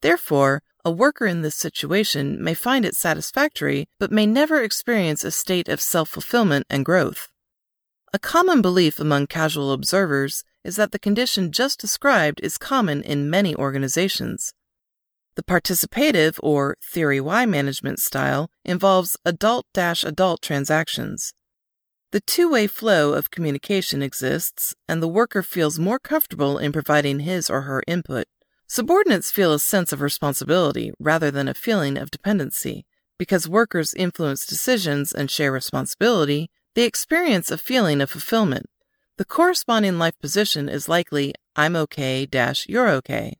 Therefore, 0.01 0.63
a 0.85 0.91
worker 0.91 1.27
in 1.27 1.41
this 1.41 1.55
situation 1.55 2.41
may 2.41 2.53
find 2.53 2.85
it 2.85 2.95
satisfactory, 2.95 3.89
but 3.99 4.11
may 4.11 4.25
never 4.25 4.63
experience 4.63 5.23
a 5.23 5.31
state 5.31 5.67
of 5.67 5.81
self 5.81 6.09
fulfillment 6.09 6.65
and 6.69 6.85
growth. 6.85 7.27
A 8.13 8.19
common 8.19 8.61
belief 8.61 8.99
among 8.99 9.27
casual 9.27 9.73
observers 9.73 10.43
is 10.63 10.77
that 10.77 10.91
the 10.91 10.99
condition 10.99 11.51
just 11.51 11.79
described 11.79 12.39
is 12.41 12.57
common 12.57 13.03
in 13.03 13.29
many 13.29 13.53
organizations. 13.55 14.53
The 15.41 15.59
participative 15.59 16.39
or 16.43 16.77
Theory 16.83 17.19
Y 17.19 17.47
management 17.47 17.99
style 17.99 18.51
involves 18.63 19.17
adult 19.25 19.65
adult 19.75 20.43
transactions. 20.43 21.33
The 22.11 22.19
two 22.19 22.51
way 22.51 22.67
flow 22.67 23.13
of 23.13 23.31
communication 23.31 24.03
exists, 24.03 24.75
and 24.87 25.01
the 25.01 25.07
worker 25.07 25.41
feels 25.41 25.79
more 25.79 25.97
comfortable 25.97 26.59
in 26.59 26.71
providing 26.71 27.21
his 27.21 27.49
or 27.49 27.61
her 27.61 27.81
input. 27.87 28.25
Subordinates 28.67 29.31
feel 29.31 29.51
a 29.51 29.57
sense 29.57 29.91
of 29.91 30.01
responsibility 30.01 30.91
rather 30.99 31.31
than 31.31 31.47
a 31.47 31.55
feeling 31.55 31.97
of 31.97 32.11
dependency. 32.11 32.85
Because 33.17 33.49
workers 33.49 33.95
influence 33.95 34.45
decisions 34.45 35.11
and 35.11 35.31
share 35.31 35.51
responsibility, 35.51 36.51
they 36.75 36.83
experience 36.83 37.49
a 37.49 37.57
feeling 37.57 37.99
of 37.99 38.11
fulfillment. 38.11 38.67
The 39.17 39.25
corresponding 39.25 39.97
life 39.97 40.19
position 40.19 40.69
is 40.69 40.87
likely 40.87 41.33
I'm 41.55 41.75
okay 41.75 42.27
you're 42.69 42.89
okay. 42.89 43.39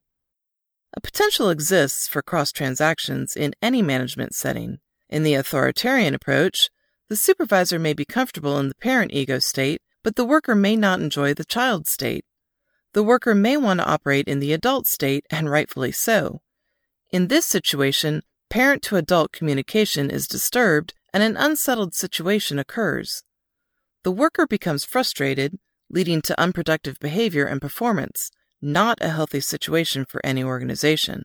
A 0.93 1.01
potential 1.01 1.49
exists 1.49 2.07
for 2.07 2.21
cross 2.21 2.51
transactions 2.51 3.37
in 3.37 3.53
any 3.61 3.81
management 3.81 4.35
setting. 4.35 4.79
In 5.09 5.23
the 5.23 5.35
authoritarian 5.35 6.13
approach, 6.13 6.69
the 7.07 7.15
supervisor 7.15 7.79
may 7.79 7.93
be 7.93 8.05
comfortable 8.05 8.57
in 8.59 8.67
the 8.67 8.75
parent 8.75 9.13
ego 9.13 9.39
state, 9.39 9.81
but 10.03 10.15
the 10.15 10.25
worker 10.25 10.55
may 10.55 10.75
not 10.75 10.99
enjoy 10.99 11.33
the 11.33 11.45
child 11.45 11.87
state. 11.87 12.25
The 12.93 13.03
worker 13.03 13.33
may 13.33 13.55
want 13.55 13.79
to 13.79 13.85
operate 13.85 14.27
in 14.27 14.39
the 14.39 14.51
adult 14.51 14.85
state, 14.85 15.25
and 15.29 15.49
rightfully 15.49 15.93
so. 15.93 16.41
In 17.09 17.27
this 17.27 17.45
situation, 17.45 18.21
parent 18.49 18.81
to 18.83 18.97
adult 18.97 19.31
communication 19.31 20.09
is 20.09 20.27
disturbed 20.27 20.93
and 21.13 21.23
an 21.23 21.37
unsettled 21.37 21.93
situation 21.93 22.59
occurs. 22.59 23.23
The 24.03 24.11
worker 24.11 24.47
becomes 24.47 24.83
frustrated, 24.83 25.57
leading 25.89 26.21
to 26.23 26.39
unproductive 26.39 26.99
behavior 26.99 27.45
and 27.45 27.61
performance, 27.61 28.31
not 28.61 28.97
a 29.01 29.09
healthy 29.09 29.39
situation 29.39 30.05
for 30.05 30.25
any 30.25 30.43
organization. 30.43 31.23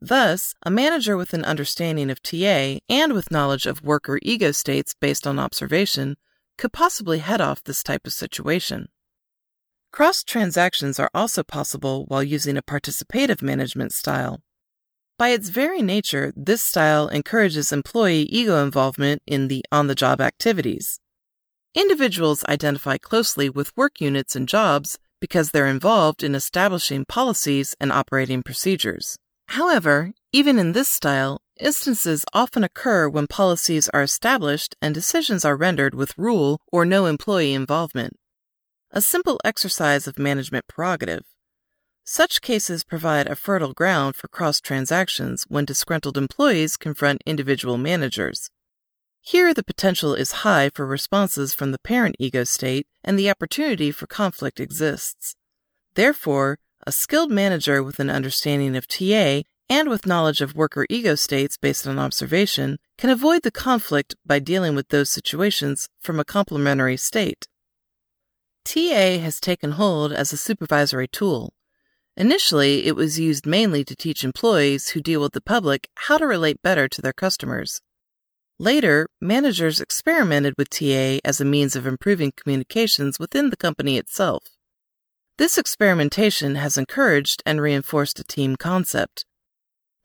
Thus, 0.00 0.54
a 0.62 0.70
manager 0.70 1.16
with 1.16 1.32
an 1.32 1.44
understanding 1.44 2.10
of 2.10 2.22
TA 2.22 2.78
and 2.88 3.12
with 3.12 3.30
knowledge 3.30 3.66
of 3.66 3.82
worker 3.82 4.18
ego 4.22 4.52
states 4.52 4.94
based 5.00 5.26
on 5.26 5.38
observation 5.38 6.16
could 6.58 6.72
possibly 6.72 7.18
head 7.18 7.40
off 7.40 7.64
this 7.64 7.82
type 7.82 8.06
of 8.06 8.12
situation. 8.12 8.88
Cross 9.92 10.24
transactions 10.24 11.00
are 11.00 11.10
also 11.14 11.42
possible 11.42 12.04
while 12.06 12.22
using 12.22 12.56
a 12.56 12.62
participative 12.62 13.40
management 13.40 13.92
style. 13.92 14.42
By 15.18 15.30
its 15.30 15.48
very 15.48 15.80
nature, 15.80 16.34
this 16.36 16.62
style 16.62 17.08
encourages 17.08 17.72
employee 17.72 18.24
ego 18.24 18.62
involvement 18.62 19.22
in 19.26 19.48
the 19.48 19.64
on 19.72 19.86
the 19.86 19.94
job 19.94 20.20
activities. 20.20 21.00
Individuals 21.74 22.44
identify 22.44 22.98
closely 22.98 23.48
with 23.48 23.74
work 23.76 24.00
units 24.00 24.36
and 24.36 24.46
jobs 24.46 24.98
because 25.20 25.50
they're 25.50 25.66
involved 25.66 26.22
in 26.22 26.34
establishing 26.34 27.04
policies 27.04 27.74
and 27.80 27.92
operating 27.92 28.42
procedures. 28.42 29.16
However, 29.48 30.12
even 30.32 30.58
in 30.58 30.72
this 30.72 30.88
style, 30.88 31.40
instances 31.58 32.24
often 32.32 32.64
occur 32.64 33.08
when 33.08 33.26
policies 33.26 33.88
are 33.90 34.02
established 34.02 34.76
and 34.82 34.94
decisions 34.94 35.44
are 35.44 35.56
rendered 35.56 35.94
with 35.94 36.18
rule 36.18 36.60
or 36.70 36.84
no 36.84 37.06
employee 37.06 37.54
involvement. 37.54 38.16
A 38.90 39.00
simple 39.00 39.40
exercise 39.44 40.06
of 40.06 40.18
management 40.18 40.66
prerogative. 40.68 41.24
Such 42.04 42.40
cases 42.40 42.84
provide 42.84 43.26
a 43.26 43.34
fertile 43.34 43.72
ground 43.72 44.14
for 44.14 44.28
cross 44.28 44.60
transactions 44.60 45.44
when 45.48 45.64
disgruntled 45.64 46.16
employees 46.16 46.76
confront 46.76 47.22
individual 47.26 47.78
managers. 47.78 48.48
Here, 49.26 49.52
the 49.52 49.64
potential 49.64 50.14
is 50.14 50.46
high 50.46 50.70
for 50.72 50.86
responses 50.86 51.52
from 51.52 51.72
the 51.72 51.80
parent 51.80 52.14
ego 52.20 52.44
state, 52.44 52.86
and 53.02 53.18
the 53.18 53.28
opportunity 53.28 53.90
for 53.90 54.06
conflict 54.06 54.60
exists. 54.60 55.34
Therefore, 55.96 56.60
a 56.86 56.92
skilled 56.92 57.32
manager 57.32 57.82
with 57.82 57.98
an 57.98 58.08
understanding 58.08 58.76
of 58.76 58.86
TA 58.86 59.42
and 59.68 59.88
with 59.88 60.06
knowledge 60.06 60.40
of 60.40 60.54
worker 60.54 60.86
ego 60.88 61.16
states 61.16 61.56
based 61.56 61.88
on 61.88 61.98
observation 61.98 62.78
can 62.96 63.10
avoid 63.10 63.42
the 63.42 63.50
conflict 63.50 64.14
by 64.24 64.38
dealing 64.38 64.76
with 64.76 64.90
those 64.90 65.10
situations 65.10 65.88
from 66.00 66.20
a 66.20 66.24
complementary 66.24 66.96
state. 66.96 67.48
TA 68.64 69.18
has 69.18 69.40
taken 69.40 69.72
hold 69.72 70.12
as 70.12 70.32
a 70.32 70.36
supervisory 70.36 71.08
tool. 71.08 71.52
Initially, 72.16 72.86
it 72.86 72.94
was 72.94 73.18
used 73.18 73.44
mainly 73.44 73.82
to 73.86 73.96
teach 73.96 74.22
employees 74.22 74.90
who 74.90 75.00
deal 75.00 75.20
with 75.20 75.32
the 75.32 75.40
public 75.40 75.88
how 75.96 76.16
to 76.16 76.28
relate 76.28 76.62
better 76.62 76.86
to 76.86 77.02
their 77.02 77.12
customers. 77.12 77.80
Later, 78.58 79.06
managers 79.20 79.80
experimented 79.80 80.54
with 80.56 80.70
TA 80.70 81.18
as 81.24 81.40
a 81.40 81.44
means 81.44 81.76
of 81.76 81.86
improving 81.86 82.32
communications 82.34 83.18
within 83.18 83.50
the 83.50 83.56
company 83.56 83.98
itself. 83.98 84.44
This 85.36 85.58
experimentation 85.58 86.54
has 86.54 86.78
encouraged 86.78 87.42
and 87.44 87.60
reinforced 87.60 88.18
a 88.18 88.24
team 88.24 88.56
concept. 88.56 89.26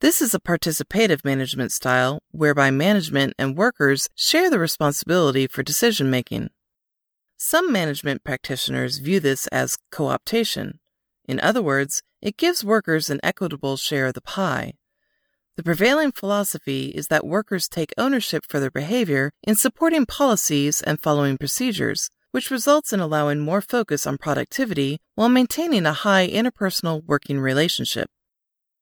This 0.02 0.22
is 0.22 0.34
a 0.34 0.40
participative 0.40 1.24
management 1.24 1.72
style 1.72 2.20
whereby 2.32 2.72
management 2.72 3.36
and 3.40 3.56
workers 3.56 4.10
share 4.16 4.50
the 4.50 4.60
responsibility 4.60 5.48
for 5.48 5.64
decision 5.64 6.10
making. 6.10 6.50
Some 7.38 7.72
management 7.72 8.26
practitioners 8.26 8.98
view 8.98 9.22
this 9.22 9.48
as 9.48 9.78
co 9.92 10.06
optation. 10.06 10.80
In 11.26 11.40
other 11.40 11.62
words, 11.62 12.02
it 12.22 12.36
gives 12.36 12.66
workers 12.66 13.10
an 13.10 13.22
equitable 13.24 13.78
share 13.78 14.08
of 14.08 14.16
the 14.16 14.22
pie. 14.22 14.74
The 15.62 15.66
prevailing 15.66 16.12
philosophy 16.12 16.88
is 16.88 17.10
that 17.10 17.24
workers 17.24 17.70
take 17.70 17.94
ownership 17.96 18.46
for 18.50 18.60
their 18.60 18.72
behavior 18.72 19.32
in 19.44 19.54
supporting 19.54 20.08
policies 20.08 20.82
and 20.82 21.00
following 21.00 21.38
procedures, 21.38 22.10
which 22.32 22.50
results 22.50 22.92
in 22.92 23.00
allowing 23.00 23.42
more 23.42 23.62
focus 23.62 24.08
on 24.08 24.18
productivity 24.18 24.98
while 25.14 25.30
maintaining 25.30 25.86
a 25.86 25.94
high 25.94 26.28
interpersonal 26.28 27.06
working 27.06 27.40
relationship. 27.40 28.10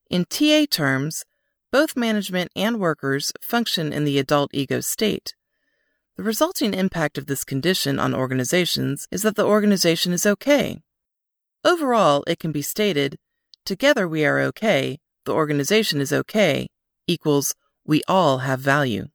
In 0.10 0.24
TA 0.24 0.68
terms, 0.72 1.26
both 1.70 1.98
management 1.98 2.50
and 2.56 2.80
workers 2.80 3.34
function 3.42 3.92
in 3.92 4.06
the 4.06 4.18
adult 4.18 4.52
ego 4.54 4.80
state. 4.80 5.36
The 6.16 6.24
resulting 6.24 6.74
impact 6.74 7.18
of 7.18 7.26
this 7.26 7.44
condition 7.44 8.00
on 8.00 8.16
organizations 8.16 9.06
is 9.12 9.24
that 9.24 9.36
the 9.36 9.46
organization 9.46 10.14
is 10.14 10.26
okay. 10.26 10.80
Overall, 11.66 12.24
it 12.26 12.40
can 12.40 12.54
be 12.54 12.62
stated 12.62 13.18
together 13.66 14.08
we 14.08 14.24
are 14.24 14.40
okay, 14.40 15.00
the 15.30 15.36
organization 15.36 16.02
is 16.02 16.12
okay, 16.12 16.68
equals 17.06 17.54
we 17.86 18.02
all 18.08 18.40
have 18.40 18.60
value. 18.60 19.10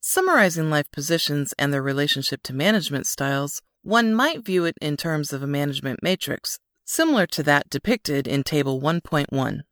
Summarizing 0.00 0.70
life 0.70 0.88
positions 0.92 1.52
and 1.58 1.74
their 1.74 1.82
relationship 1.82 2.40
to 2.44 2.54
management 2.54 3.04
styles, 3.04 3.60
one 3.82 4.14
might 4.14 4.44
view 4.44 4.64
it 4.64 4.76
in 4.80 4.96
terms 4.96 5.32
of 5.32 5.42
a 5.42 5.46
management 5.48 6.04
matrix, 6.04 6.60
similar 6.84 7.26
to 7.26 7.42
that 7.42 7.68
depicted 7.68 8.28
in 8.28 8.44
Table 8.44 8.80
1.1. 8.80 9.62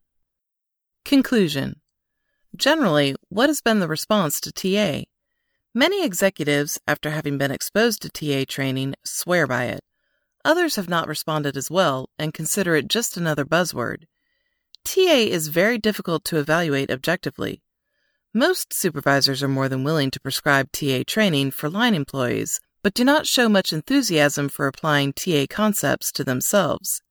Conclusion 1.05 1.79
Generally, 2.53 3.15
what 3.29 3.47
has 3.47 3.61
been 3.61 3.79
the 3.79 3.87
response 3.87 4.41
to 4.41 4.51
TA? 4.51 5.05
Many 5.73 6.03
executives, 6.03 6.77
after 6.85 7.11
having 7.11 7.37
been 7.37 7.51
exposed 7.51 8.01
to 8.01 8.09
TA 8.09 8.43
training, 8.45 8.95
swear 9.05 9.47
by 9.47 9.67
it. 9.67 9.79
Others 10.43 10.75
have 10.75 10.89
not 10.89 11.07
responded 11.07 11.55
as 11.55 11.71
well 11.71 12.09
and 12.19 12.33
consider 12.33 12.75
it 12.75 12.89
just 12.89 13.15
another 13.15 13.45
buzzword. 13.45 14.07
TA 14.83 15.25
is 15.35 15.47
very 15.47 15.77
difficult 15.77 16.23
to 16.25 16.37
evaluate 16.37 16.91
objectively. 16.91 17.61
Most 18.33 18.73
supervisors 18.73 19.41
are 19.41 19.47
more 19.47 19.67
than 19.69 19.83
willing 19.83 20.11
to 20.11 20.19
prescribe 20.19 20.71
TA 20.71 21.03
training 21.05 21.51
for 21.51 21.69
line 21.69 21.93
employees, 21.93 22.59
but 22.83 22.93
do 22.93 23.03
not 23.03 23.27
show 23.27 23.49
much 23.49 23.73
enthusiasm 23.73 24.47
for 24.49 24.67
applying 24.67 25.13
TA 25.13 25.45
concepts 25.49 26.11
to 26.13 26.23
themselves. 26.23 27.01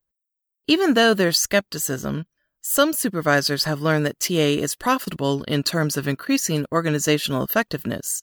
Even 0.67 0.95
though 0.95 1.15
there's 1.15 1.39
skepticism, 1.39 2.27
some 2.63 2.93
supervisors 2.93 3.65
have 3.65 3.81
learned 3.81 4.07
that 4.07 4.19
TA 4.19 4.35
is 4.35 4.75
profitable 4.75 5.45
in 5.45 5.63
terms 5.63 5.97
of 5.97 6.09
increasing 6.09 6.67
organizational 6.73 7.45
effectiveness. 7.45 8.23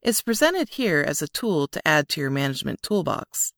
It's 0.00 0.22
presented 0.22 0.70
here 0.70 1.04
as 1.06 1.20
a 1.20 1.28
tool 1.28 1.68
to 1.68 1.86
add 1.86 2.08
to 2.10 2.20
your 2.20 2.30
management 2.30 2.82
toolbox. 2.82 3.52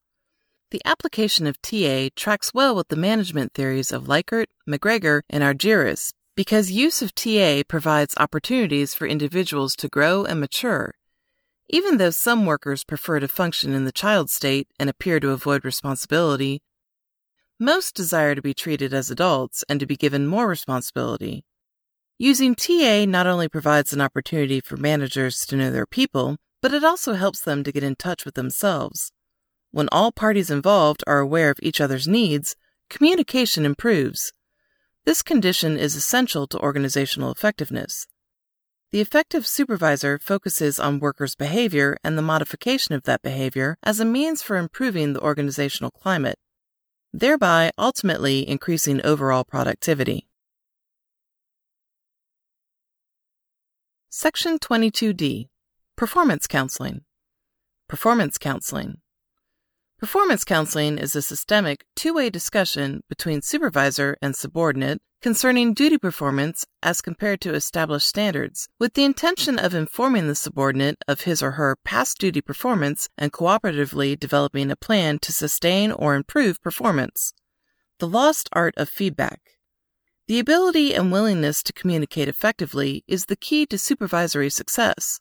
The 0.71 0.83
application 0.85 1.47
of 1.47 1.61
TA 1.63 2.09
tracks 2.15 2.55
well 2.55 2.77
with 2.77 2.89
the 2.89 2.97
management 2.97 3.55
theories 3.55 3.91
of 3.91 4.05
Likert, 4.05 4.47
McGregor, 4.69 5.23
and 5.29 5.43
Argyris 5.43 6.13
because 6.37 6.71
use 6.71 7.03
of 7.03 7.15
TA 7.15 7.63
provides 7.69 8.15
opportunities 8.17 8.95
for 8.95 9.07
individuals 9.07 9.77
to 9.77 9.89
grow 9.89 10.25
and 10.25 10.41
mature. 10.41 10.95
Even 11.69 11.99
though 11.99 12.09
some 12.09 12.47
workers 12.47 12.83
prefer 12.83 13.21
to 13.21 13.29
function 13.29 13.75
in 13.75 13.85
the 13.85 13.93
child 13.93 14.31
state 14.31 14.67
and 14.79 14.89
appear 14.89 15.21
to 15.21 15.33
avoid 15.33 15.67
responsibility, 15.67 16.63
most 17.59 17.95
desire 17.95 18.35
to 18.35 18.41
be 18.41 18.55
treated 18.55 18.95
as 18.95 19.11
adults 19.11 19.65
and 19.69 19.81
to 19.81 19.87
be 19.87 19.97
given 19.97 20.27
more 20.27 20.49
responsibility. 20.49 21.45
Using 22.19 22.55
TA 22.55 23.05
not 23.07 23.27
only 23.27 23.49
provides 23.49 23.93
an 23.93 24.01
opportunity 24.01 24.61
for 24.61 24.79
managers 24.79 25.45
to 25.45 25.57
know 25.57 25.71
their 25.71 25.85
people, 25.85 26.39
but 26.63 26.73
it 26.73 26.85
also 26.85 27.15
helps 27.15 27.43
them 27.43 27.65
to 27.65 27.73
get 27.73 27.83
in 27.83 27.97
touch 27.97 28.25
with 28.25 28.35
themselves. 28.35 29.13
When 29.71 29.89
all 29.93 30.13
parties 30.13 30.51
involved 30.51 31.05
are 31.07 31.19
aware 31.19 31.51
of 31.51 31.59
each 31.63 31.81
other's 31.81 32.09
needs, 32.09 32.57
communication 32.89 33.65
improves. 33.65 34.33
This 35.05 35.23
condition 35.23 35.77
is 35.77 35.97
essential 35.97 36.47
to 36.49 36.59
organizational 36.59 37.31
effectiveness. 37.31 38.07
The 38.93 39.01
effective 39.01 39.47
supervisor 39.47 40.19
focuses 40.19 40.81
on 40.81 40.99
workers' 40.99 41.37
behavior 41.37 41.97
and 42.03 42.19
the 42.19 42.23
modification 42.23 42.95
of 42.95 43.05
that 43.05 43.23
behavior 43.23 43.77
as 43.83 44.01
a 44.01 44.05
means 44.05 44.43
for 44.43 44.57
improving 44.57 45.13
the 45.13 45.21
organizational 45.21 45.91
climate 45.91 46.39
thereby 47.13 47.73
ultimately 47.77 48.49
increasing 48.49 49.01
overall 49.05 49.45
productivity. 49.45 50.27
Section 54.09 54.59
22D 54.59 55.49
Performance 55.97 56.47
Counseling 56.47 57.03
Performance 57.89 58.39
Counseling 58.39 58.99
Performance 60.01 60.45
counseling 60.45 60.97
is 60.97 61.15
a 61.15 61.21
systemic, 61.21 61.85
two 61.95 62.15
way 62.15 62.31
discussion 62.31 63.03
between 63.11 63.43
supervisor 63.43 64.17
and 64.23 64.35
subordinate 64.35 65.03
concerning 65.21 65.75
duty 65.75 65.99
performance 65.99 66.65
as 66.83 67.03
compared 67.03 67.43
to 67.43 67.53
established 67.53 68.09
standards, 68.09 68.67
with 68.79 68.95
the 68.95 69.05
intention 69.05 69.59
of 69.59 69.75
informing 69.75 70.27
the 70.27 70.35
subordinate 70.35 70.97
of 71.07 71.21
his 71.21 71.43
or 71.43 71.51
her 71.51 71.77
past 71.85 72.17
duty 72.17 72.41
performance 72.41 73.11
and 73.19 73.31
cooperatively 73.31 74.19
developing 74.19 74.71
a 74.71 74.77
plan 74.77 75.19
to 75.19 75.33
sustain 75.33 75.93
or 75.93 76.15
improve 76.15 76.63
performance. 76.63 77.35
The 77.99 78.09
lost 78.09 78.49
art 78.55 78.73
of 78.79 78.89
feedback. 78.89 79.43
The 80.29 80.39
ability 80.39 80.95
and 80.95 81.13
willingness 81.13 81.63
to 81.65 81.75
communicate 81.75 82.27
effectively 82.27 83.05
is 83.07 83.27
the 83.27 83.37
key 83.37 83.67
to 83.67 83.77
supervisory 83.77 84.49
success. 84.49 85.21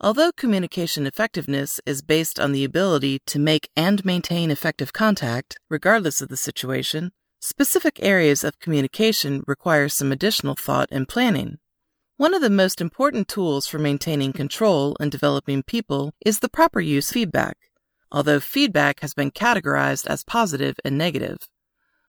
Although 0.00 0.32
communication 0.32 1.06
effectiveness 1.06 1.80
is 1.84 2.02
based 2.02 2.40
on 2.40 2.52
the 2.52 2.64
ability 2.64 3.20
to 3.26 3.38
make 3.38 3.68
and 3.76 4.04
maintain 4.04 4.50
effective 4.50 4.92
contact, 4.92 5.58
regardless 5.68 6.22
of 6.22 6.28
the 6.28 6.36
situation, 6.36 7.12
Specific 7.42 7.98
areas 8.02 8.44
of 8.44 8.58
communication 8.58 9.42
require 9.46 9.88
some 9.88 10.12
additional 10.12 10.54
thought 10.54 10.90
and 10.92 11.08
planning. 11.08 11.56
One 12.18 12.34
of 12.34 12.42
the 12.42 12.50
most 12.50 12.82
important 12.82 13.28
tools 13.28 13.66
for 13.66 13.78
maintaining 13.78 14.34
control 14.34 14.94
and 15.00 15.10
developing 15.10 15.62
people 15.62 16.12
is 16.20 16.40
the 16.40 16.50
proper 16.50 16.80
use 16.80 17.10
feedback, 17.10 17.56
although 18.12 18.40
feedback 18.40 19.00
has 19.00 19.14
been 19.14 19.30
categorized 19.30 20.06
as 20.06 20.22
positive 20.22 20.76
and 20.84 20.98
negative. 20.98 21.38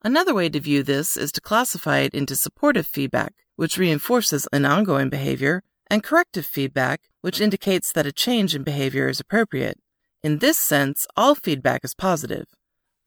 Another 0.03 0.33
way 0.33 0.49
to 0.49 0.59
view 0.59 0.83
this 0.83 1.15
is 1.15 1.31
to 1.31 1.39
classify 1.39 1.99
it 1.99 2.13
into 2.13 2.35
supportive 2.35 2.85
feedback, 2.85 3.33
which 3.55 3.77
reinforces 3.77 4.49
an 4.51 4.65
ongoing 4.65 5.07
behavior, 5.07 5.63
and 5.91 6.01
corrective 6.01 6.45
feedback, 6.45 7.01
which 7.19 7.41
indicates 7.41 7.91
that 7.91 8.05
a 8.05 8.13
change 8.13 8.55
in 8.55 8.63
behavior 8.63 9.09
is 9.09 9.19
appropriate. 9.19 9.77
In 10.23 10.37
this 10.37 10.57
sense, 10.57 11.05
all 11.17 11.35
feedback 11.35 11.83
is 11.83 11.93
positive. 11.93 12.47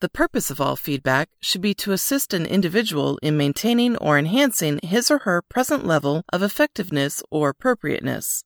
The 0.01 0.11
purpose 0.11 0.51
of 0.51 0.61
all 0.61 0.77
feedback 0.77 1.31
should 1.41 1.63
be 1.63 1.73
to 1.77 1.93
assist 1.93 2.35
an 2.35 2.45
individual 2.45 3.19
in 3.23 3.39
maintaining 3.39 3.97
or 3.97 4.19
enhancing 4.19 4.81
his 4.83 5.11
or 5.11 5.21
her 5.21 5.41
present 5.41 5.87
level 5.87 6.25
of 6.31 6.43
effectiveness 6.43 7.23
or 7.31 7.49
appropriateness. 7.49 8.45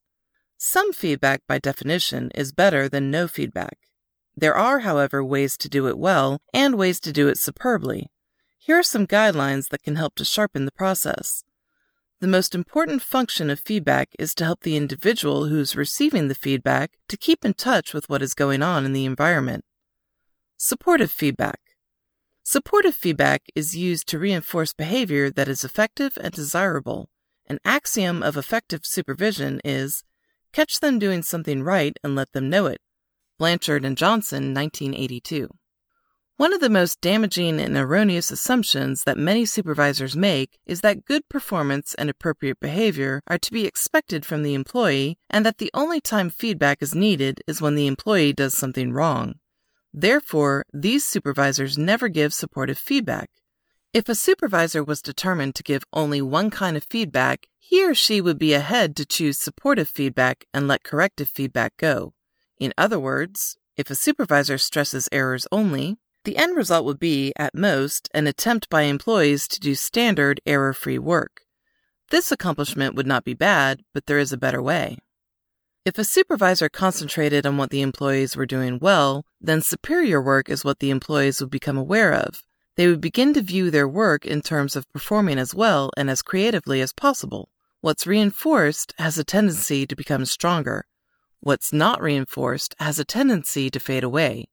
Some 0.57 0.93
feedback, 0.93 1.41
by 1.49 1.59
definition, 1.59 2.30
is 2.32 2.53
better 2.53 2.89
than 2.89 3.11
no 3.11 3.26
feedback. 3.26 3.76
There 4.36 4.57
are, 4.57 4.80
however, 4.80 5.24
ways 5.24 5.57
to 5.59 5.68
do 5.68 5.89
it 5.89 5.99
well 5.99 6.41
and 6.55 6.76
ways 6.76 7.01
to 7.01 7.12
do 7.12 7.26
it 7.26 7.39
superbly. 7.39 8.07
Here 8.57 8.78
are 8.78 8.84
some 8.84 9.09
guidelines 9.09 9.70
that 9.70 9.82
can 9.82 9.97
help 9.97 10.14
to 10.14 10.24
sharpen 10.24 10.64
the 10.64 10.70
process. 10.70 11.43
The 12.20 12.26
most 12.26 12.52
important 12.52 13.00
function 13.00 13.48
of 13.48 13.60
feedback 13.60 14.08
is 14.18 14.34
to 14.34 14.44
help 14.44 14.62
the 14.62 14.76
individual 14.76 15.46
who's 15.46 15.76
receiving 15.76 16.26
the 16.26 16.34
feedback 16.34 16.98
to 17.06 17.16
keep 17.16 17.44
in 17.44 17.54
touch 17.54 17.94
with 17.94 18.08
what 18.08 18.22
is 18.22 18.34
going 18.34 18.60
on 18.60 18.84
in 18.84 18.92
the 18.92 19.04
environment. 19.04 19.64
Supportive 20.56 21.12
feedback. 21.12 21.60
Supportive 22.42 22.96
feedback 22.96 23.42
is 23.54 23.76
used 23.76 24.08
to 24.08 24.18
reinforce 24.18 24.72
behavior 24.72 25.30
that 25.30 25.46
is 25.46 25.62
effective 25.62 26.18
and 26.20 26.32
desirable. 26.32 27.08
An 27.46 27.60
axiom 27.64 28.24
of 28.24 28.36
effective 28.36 28.84
supervision 28.84 29.60
is 29.64 30.02
catch 30.52 30.80
them 30.80 30.98
doing 30.98 31.22
something 31.22 31.62
right 31.62 31.96
and 32.02 32.16
let 32.16 32.32
them 32.32 32.50
know 32.50 32.66
it. 32.66 32.80
Blanchard 33.38 33.84
and 33.84 33.96
Johnson, 33.96 34.52
1982. 34.52 35.48
One 36.39 36.55
of 36.55 36.61
the 36.61 36.70
most 36.70 37.01
damaging 37.01 37.59
and 37.59 37.76
erroneous 37.76 38.30
assumptions 38.30 39.03
that 39.03 39.18
many 39.18 39.45
supervisors 39.45 40.14
make 40.14 40.61
is 40.66 40.82
that 40.82 41.05
good 41.05 41.28
performance 41.28 41.95
and 41.95 42.09
appropriate 42.09 42.61
behavior 42.61 43.24
are 43.26 43.39
to 43.39 43.51
be 43.51 43.66
expected 43.66 44.24
from 44.24 44.45
the 44.45 44.55
employee 44.55 45.18
and 45.28 45.45
that 45.45 45.59
the 45.59 45.72
only 45.74 46.01
time 46.01 46.30
feedback 46.30 46.80
is 46.80 46.95
needed 46.95 47.43
is 47.49 47.61
when 47.61 47.74
the 47.74 47.89
employee 47.89 48.32
does 48.32 48.55
something 48.55 48.93
wrong. 48.93 49.41
Therefore, 49.93 50.64
these 50.72 51.05
supervisors 51.05 51.76
never 51.76 52.07
give 52.07 52.32
supportive 52.32 52.78
feedback. 52.78 53.30
If 53.93 54.09
a 54.09 54.14
supervisor 54.14 54.84
was 54.84 55.03
determined 55.03 55.57
to 55.57 55.64
give 55.64 55.82
only 55.93 56.22
one 56.22 56.51
kind 56.51 56.76
of 56.76 56.84
feedback, 56.84 57.49
he 57.59 57.84
or 57.84 57.95
she 57.95 58.20
would 58.20 58.39
be 58.39 58.55
ahead 58.55 58.95
to 58.95 59.05
choose 59.05 59.39
supportive 59.39 59.89
feedback 59.89 60.47
and 60.55 60.68
let 60.68 60.84
corrective 60.84 61.28
feedback 61.28 61.76
go. 61.78 62.14
In 62.61 62.72
other 62.78 63.01
words, 63.01 63.57
if 63.76 63.91
a 63.91 63.97
supervisor 63.97 64.57
stresses 64.57 65.09
errors 65.11 65.49
only, 65.51 65.99
the 66.28 66.36
end 66.36 66.54
result 66.54 66.84
would 66.84 66.98
be, 66.98 67.32
at 67.38 67.54
most, 67.54 68.10
an 68.12 68.26
attempt 68.26 68.68
by 68.68 68.82
employees 68.82 69.48
to 69.48 69.58
do 69.58 69.74
standard 69.74 70.42
error 70.44 70.74
free 70.74 70.98
work. 70.98 71.46
This 72.10 72.30
accomplishment 72.30 72.94
would 72.94 73.06
not 73.06 73.24
be 73.24 73.32
bad, 73.32 73.80
but 73.94 74.04
there 74.04 74.18
is 74.18 74.30
a 74.30 74.36
better 74.36 74.60
way. 74.60 74.98
If 75.86 75.96
a 75.96 76.04
supervisor 76.04 76.68
concentrated 76.68 77.46
on 77.46 77.56
what 77.56 77.70
the 77.70 77.80
employees 77.80 78.36
were 78.36 78.44
doing 78.44 78.78
well, 78.78 79.24
then 79.40 79.62
superior 79.62 80.20
work 80.20 80.50
is 80.50 80.66
what 80.66 80.80
the 80.80 80.90
employees 80.90 81.40
would 81.40 81.48
become 81.48 81.78
aware 81.78 82.12
of. 82.12 82.44
They 82.76 82.88
would 82.88 83.00
begin 83.00 83.32
to 83.32 83.40
view 83.40 83.70
their 83.70 83.88
work 83.88 84.26
in 84.26 84.42
terms 84.42 84.76
of 84.76 84.92
performing 84.92 85.38
as 85.38 85.54
well 85.54 85.90
and 85.96 86.10
as 86.10 86.20
creatively 86.20 86.82
as 86.82 86.92
possible. 86.92 87.48
What's 87.80 88.06
reinforced 88.06 88.92
has 88.98 89.16
a 89.16 89.24
tendency 89.24 89.86
to 89.86 89.96
become 89.96 90.26
stronger. 90.26 90.84
What's 91.40 91.72
not 91.72 92.02
reinforced 92.02 92.74
has 92.78 92.98
a 92.98 93.04
tendency 93.06 93.70
to 93.70 93.80
fade 93.80 94.04
away. 94.04 94.48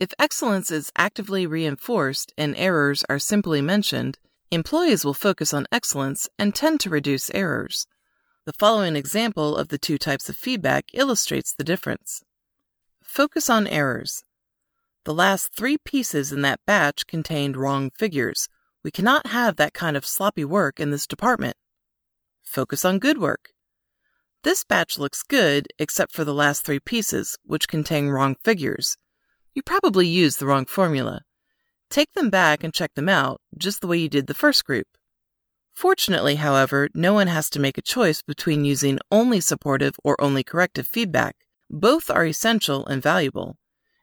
If 0.00 0.14
excellence 0.16 0.70
is 0.70 0.92
actively 0.96 1.44
reinforced 1.44 2.32
and 2.38 2.54
errors 2.56 3.04
are 3.08 3.18
simply 3.18 3.60
mentioned, 3.60 4.16
employees 4.52 5.04
will 5.04 5.12
focus 5.12 5.52
on 5.52 5.66
excellence 5.72 6.28
and 6.38 6.54
tend 6.54 6.78
to 6.80 6.90
reduce 6.90 7.32
errors. 7.34 7.84
The 8.44 8.52
following 8.52 8.94
example 8.94 9.56
of 9.56 9.68
the 9.68 9.76
two 9.76 9.98
types 9.98 10.28
of 10.28 10.36
feedback 10.36 10.84
illustrates 10.92 11.52
the 11.52 11.64
difference. 11.64 12.22
Focus 13.02 13.50
on 13.50 13.66
errors. 13.66 14.22
The 15.02 15.12
last 15.12 15.52
three 15.52 15.78
pieces 15.78 16.30
in 16.30 16.42
that 16.42 16.60
batch 16.64 17.08
contained 17.08 17.56
wrong 17.56 17.90
figures. 17.90 18.48
We 18.84 18.92
cannot 18.92 19.26
have 19.26 19.56
that 19.56 19.74
kind 19.74 19.96
of 19.96 20.06
sloppy 20.06 20.44
work 20.44 20.78
in 20.78 20.92
this 20.92 21.08
department. 21.08 21.56
Focus 22.44 22.84
on 22.84 23.00
good 23.00 23.18
work. 23.18 23.50
This 24.44 24.62
batch 24.62 24.96
looks 24.96 25.24
good 25.24 25.66
except 25.76 26.12
for 26.12 26.22
the 26.22 26.32
last 26.32 26.64
three 26.64 26.78
pieces, 26.78 27.36
which 27.42 27.66
contain 27.66 28.06
wrong 28.06 28.36
figures. 28.44 28.96
You 29.58 29.62
probably 29.64 30.06
used 30.06 30.38
the 30.38 30.46
wrong 30.46 30.66
formula. 30.66 31.22
Take 31.90 32.12
them 32.12 32.30
back 32.30 32.62
and 32.62 32.72
check 32.72 32.94
them 32.94 33.08
out, 33.08 33.40
just 33.56 33.80
the 33.80 33.88
way 33.88 33.98
you 33.98 34.08
did 34.08 34.28
the 34.28 34.32
first 34.32 34.64
group. 34.64 34.86
Fortunately, 35.74 36.36
however, 36.36 36.88
no 36.94 37.12
one 37.12 37.26
has 37.26 37.50
to 37.50 37.58
make 37.58 37.76
a 37.76 37.82
choice 37.82 38.22
between 38.22 38.64
using 38.64 39.00
only 39.10 39.40
supportive 39.40 39.96
or 40.04 40.14
only 40.20 40.44
corrective 40.44 40.86
feedback. 40.86 41.34
Both 41.68 42.08
are 42.08 42.24
essential 42.24 42.86
and 42.86 43.02
valuable, 43.02 43.56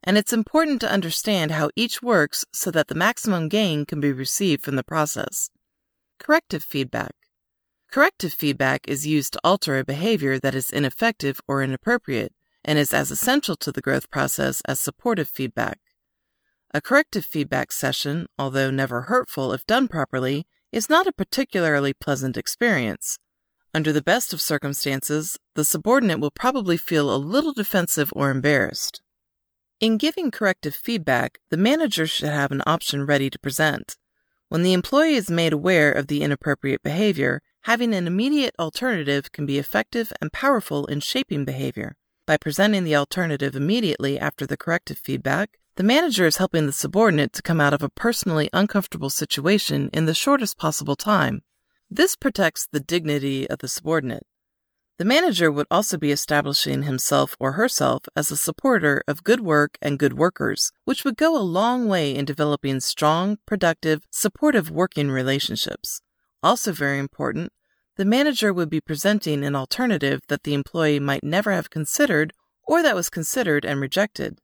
and 0.03 0.17
it's 0.17 0.33
important 0.33 0.81
to 0.81 0.91
understand 0.91 1.51
how 1.51 1.69
each 1.77 2.01
works 2.01 2.43
so 2.51 2.69
that 2.71 2.89
the 2.89 2.93
maximum 2.93 3.47
gain 3.47 3.85
can 3.85 4.01
be 4.01 4.11
received 4.11 4.61
from 4.61 4.75
the 4.75 4.83
process. 4.83 5.49
Corrective 6.19 6.63
feedback. 6.63 7.15
Corrective 7.89 8.33
feedback 8.33 8.89
is 8.89 9.07
used 9.07 9.31
to 9.31 9.41
alter 9.41 9.79
a 9.79 9.85
behavior 9.85 10.37
that 10.37 10.53
is 10.53 10.69
ineffective 10.69 11.39
or 11.47 11.63
inappropriate 11.63 12.33
and 12.65 12.77
is 12.77 12.93
as 12.93 13.11
essential 13.11 13.55
to 13.55 13.71
the 13.71 13.81
growth 13.81 14.11
process 14.11 14.61
as 14.67 14.79
supportive 14.79 15.29
feedback. 15.29 15.79
A 16.73 16.81
corrective 16.81 17.23
feedback 17.23 17.71
session, 17.71 18.25
although 18.37 18.69
never 18.69 19.03
hurtful 19.03 19.53
if 19.53 19.65
done 19.65 19.87
properly, 19.87 20.45
is 20.73 20.89
not 20.89 21.07
a 21.07 21.13
particularly 21.13 21.93
pleasant 21.93 22.35
experience. 22.35 23.17
Under 23.73 23.93
the 23.93 24.01
best 24.01 24.33
of 24.33 24.41
circumstances, 24.41 25.37
the 25.53 25.63
subordinate 25.63 26.19
will 26.19 26.31
probably 26.31 26.75
feel 26.75 27.13
a 27.13 27.17
little 27.17 27.53
defensive 27.53 28.11
or 28.15 28.29
embarrassed. 28.29 29.01
In 29.79 29.97
giving 29.97 30.31
corrective 30.31 30.75
feedback, 30.75 31.39
the 31.49 31.57
manager 31.57 32.07
should 32.07 32.29
have 32.29 32.51
an 32.51 32.63
option 32.65 33.05
ready 33.05 33.29
to 33.29 33.39
present. 33.39 33.97
When 34.49 34.63
the 34.63 34.73
employee 34.73 35.15
is 35.15 35.29
made 35.29 35.53
aware 35.53 35.91
of 35.91 36.07
the 36.07 36.23
inappropriate 36.23 36.83
behavior, 36.83 37.41
having 37.63 37.93
an 37.93 38.07
immediate 38.07 38.55
alternative 38.57 39.31
can 39.31 39.45
be 39.45 39.59
effective 39.59 40.13
and 40.21 40.31
powerful 40.31 40.85
in 40.85 40.99
shaping 40.99 41.45
behavior. 41.45 41.97
By 42.27 42.37
presenting 42.37 42.83
the 42.83 42.95
alternative 42.95 43.55
immediately 43.55 44.17
after 44.17 44.47
the 44.47 44.57
corrective 44.57 44.97
feedback, 44.97 45.59
the 45.75 45.83
manager 45.83 46.25
is 46.25 46.37
helping 46.37 46.65
the 46.65 46.71
subordinate 46.71 47.33
to 47.33 47.43
come 47.43 47.61
out 47.61 47.73
of 47.73 47.83
a 47.83 47.89
personally 47.89 48.49
uncomfortable 48.51 49.11
situation 49.11 49.89
in 49.93 50.05
the 50.05 50.15
shortest 50.15 50.57
possible 50.57 50.95
time. 50.95 51.43
This 51.89 52.15
protects 52.15 52.65
the 52.65 52.79
dignity 52.79 53.47
of 53.47 53.59
the 53.59 53.67
subordinate. 53.67 54.25
The 54.97 55.05
manager 55.05 55.51
would 55.51 55.67
also 55.69 55.97
be 55.97 56.11
establishing 56.11 56.83
himself 56.83 57.35
or 57.39 57.51
herself 57.51 58.03
as 58.15 58.31
a 58.31 58.37
supporter 58.37 59.03
of 59.07 59.23
good 59.25 59.41
work 59.41 59.77
and 59.81 59.99
good 59.99 60.13
workers, 60.13 60.71
which 60.85 61.03
would 61.03 61.17
go 61.17 61.37
a 61.37 61.43
long 61.43 61.87
way 61.87 62.15
in 62.15 62.25
developing 62.25 62.79
strong, 62.79 63.37
productive, 63.45 64.07
supportive 64.09 64.71
working 64.71 65.11
relationships. 65.11 66.01
Also, 66.41 66.71
very 66.71 66.97
important, 66.97 67.51
the 67.97 68.05
manager 68.05 68.53
would 68.53 68.69
be 68.69 68.81
presenting 68.81 69.43
an 69.43 69.55
alternative 69.55 70.21
that 70.27 70.43
the 70.43 70.53
employee 70.53 70.99
might 70.99 71.23
never 71.23 71.51
have 71.51 71.69
considered 71.69 72.33
or 72.67 72.81
that 72.83 72.95
was 72.95 73.09
considered 73.09 73.63
and 73.63 73.79
rejected. 73.79 74.39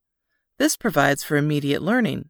This 0.58 0.78
provides 0.78 1.24
for 1.24 1.38
immediate 1.38 1.82
learning. 1.82 2.30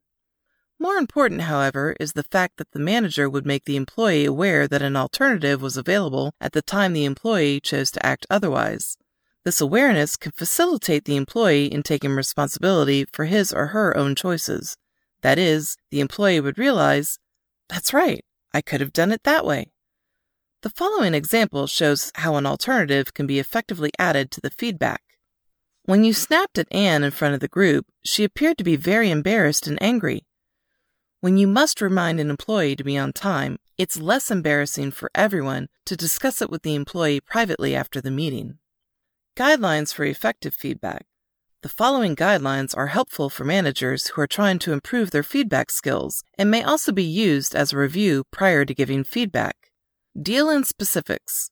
More 0.80 0.96
important, 0.96 1.42
however, 1.42 1.96
is 2.00 2.14
the 2.14 2.24
fact 2.24 2.58
that 2.58 2.72
the 2.72 2.80
manager 2.80 3.30
would 3.30 3.46
make 3.46 3.66
the 3.66 3.76
employee 3.76 4.26
aware 4.26 4.68
that 4.68 4.82
an 4.82 4.96
alternative 4.96 5.62
was 5.62 5.78
available 5.78 6.34
at 6.42 6.54
the 6.54 6.62
time 6.64 6.94
the 6.94 7.06
employee 7.06 7.60
chose 7.60 7.92
to 7.92 8.06
act 8.06 8.26
otherwise. 8.30 8.98
This 9.44 9.62
awareness 9.62 10.18
can 10.18 10.32
facilitate 10.32 11.06
the 11.06 11.18
employee 11.18 11.66
in 11.66 11.84
taking 11.84 12.16
responsibility 12.16 13.06
for 13.12 13.26
his 13.26 13.54
or 13.54 13.68
her 13.68 13.96
own 13.96 14.16
choices. 14.16 14.76
That 15.22 15.38
is, 15.38 15.78
the 15.92 16.00
employee 16.00 16.40
would 16.40 16.58
realize, 16.58 17.20
that's 17.70 17.94
right, 17.94 18.24
I 18.54 18.62
could 18.62 18.82
have 18.82 18.94
done 18.94 19.12
it 19.12 19.24
that 19.24 19.46
way. 19.46 19.72
The 20.62 20.70
following 20.70 21.16
example 21.16 21.66
shows 21.66 22.12
how 22.14 22.36
an 22.36 22.46
alternative 22.46 23.16
can 23.16 23.26
be 23.26 23.40
effectively 23.40 23.90
added 23.98 24.30
to 24.30 24.42
the 24.42 24.52
feedback. 24.52 25.02
When 25.86 26.04
you 26.04 26.14
snapped 26.14 26.60
at 26.60 26.72
Anne 26.72 27.04
in 27.04 27.10
front 27.10 27.34
of 27.34 27.40
the 27.40 27.48
group, 27.48 27.88
she 28.04 28.24
appeared 28.24 28.60
to 28.60 28.64
be 28.64 28.76
very 28.76 29.10
embarrassed 29.10 29.66
and 29.66 29.82
angry. 29.82 30.28
When 31.20 31.36
you 31.36 31.48
must 31.48 31.82
remind 31.82 32.20
an 32.20 32.30
employee 32.30 32.76
to 32.76 32.84
be 32.84 32.96
on 32.96 33.12
time, 33.12 33.58
it's 33.76 34.00
less 34.00 34.30
embarrassing 34.30 34.92
for 34.92 35.10
everyone 35.16 35.68
to 35.86 35.96
discuss 35.96 36.44
it 36.44 36.52
with 36.52 36.62
the 36.62 36.76
employee 36.76 37.22
privately 37.22 37.76
after 37.76 38.00
the 38.00 38.12
meeting. 38.12 38.60
Guidelines 39.36 39.92
for 39.92 40.06
effective 40.06 40.54
feedback. 40.54 41.08
The 41.64 41.70
following 41.70 42.16
guidelines 42.16 42.78
are 42.78 42.88
helpful 42.88 43.32
for 43.32 43.46
managers 43.46 44.08
who 44.08 44.22
are 44.22 44.28
trying 44.28 44.60
to 44.60 44.74
improve 44.74 45.10
their 45.10 45.24
feedback 45.24 45.72
skills 45.72 46.24
and 46.38 46.52
may 46.52 46.62
also 46.62 46.92
be 46.92 47.04
used 47.04 47.56
as 47.56 47.74
a 47.74 47.78
review 47.78 48.26
prior 48.30 48.64
to 48.64 48.76
giving 48.76 49.04
feedback. 49.04 49.61
Deal 50.20 50.50
in 50.50 50.66
specifics. 50.66 51.52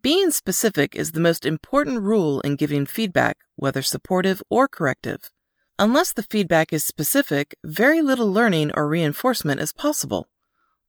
Being 0.00 0.30
specific 0.30 0.94
is 0.94 1.10
the 1.10 1.18
most 1.18 1.44
important 1.44 2.02
rule 2.02 2.40
in 2.42 2.54
giving 2.54 2.86
feedback, 2.86 3.38
whether 3.56 3.82
supportive 3.82 4.40
or 4.48 4.68
corrective. 4.68 5.32
Unless 5.76 6.12
the 6.12 6.22
feedback 6.22 6.72
is 6.72 6.84
specific, 6.84 7.56
very 7.64 8.00
little 8.00 8.32
learning 8.32 8.70
or 8.74 8.86
reinforcement 8.86 9.60
is 9.60 9.72
possible. 9.72 10.28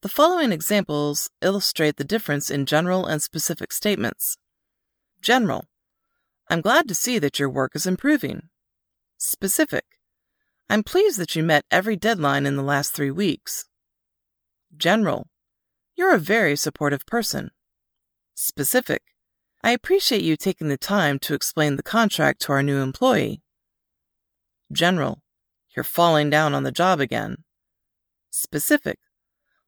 The 0.03 0.09
following 0.09 0.51
examples 0.51 1.31
illustrate 1.41 1.95
the 1.97 2.03
difference 2.03 2.51
in 2.51 2.67
general 2.67 3.07
and 3.07 3.19
specific 3.19 3.73
statements. 3.73 4.37
General. 5.21 5.65
I'm 6.51 6.61
glad 6.61 6.87
to 6.87 6.93
see 6.93 7.17
that 7.17 7.39
your 7.39 7.49
work 7.49 7.71
is 7.73 7.87
improving. 7.87 8.49
Specific. 9.17 9.85
I'm 10.69 10.83
pleased 10.83 11.17
that 11.17 11.35
you 11.35 11.41
met 11.41 11.65
every 11.71 11.95
deadline 11.95 12.45
in 12.45 12.57
the 12.57 12.63
last 12.63 12.93
three 12.93 13.11
weeks. 13.11 13.65
General. 14.77 15.30
You're 16.01 16.15
a 16.15 16.17
very 16.17 16.55
supportive 16.55 17.05
person. 17.05 17.51
Specific. 18.33 19.03
I 19.63 19.69
appreciate 19.69 20.23
you 20.23 20.35
taking 20.35 20.67
the 20.67 20.75
time 20.75 21.19
to 21.19 21.35
explain 21.35 21.75
the 21.75 21.83
contract 21.83 22.41
to 22.41 22.53
our 22.53 22.63
new 22.63 22.81
employee. 22.81 23.43
General. 24.71 25.21
You're 25.75 25.83
falling 25.83 26.31
down 26.31 26.55
on 26.55 26.63
the 26.63 26.71
job 26.71 26.99
again. 26.99 27.43
Specific. 28.31 28.97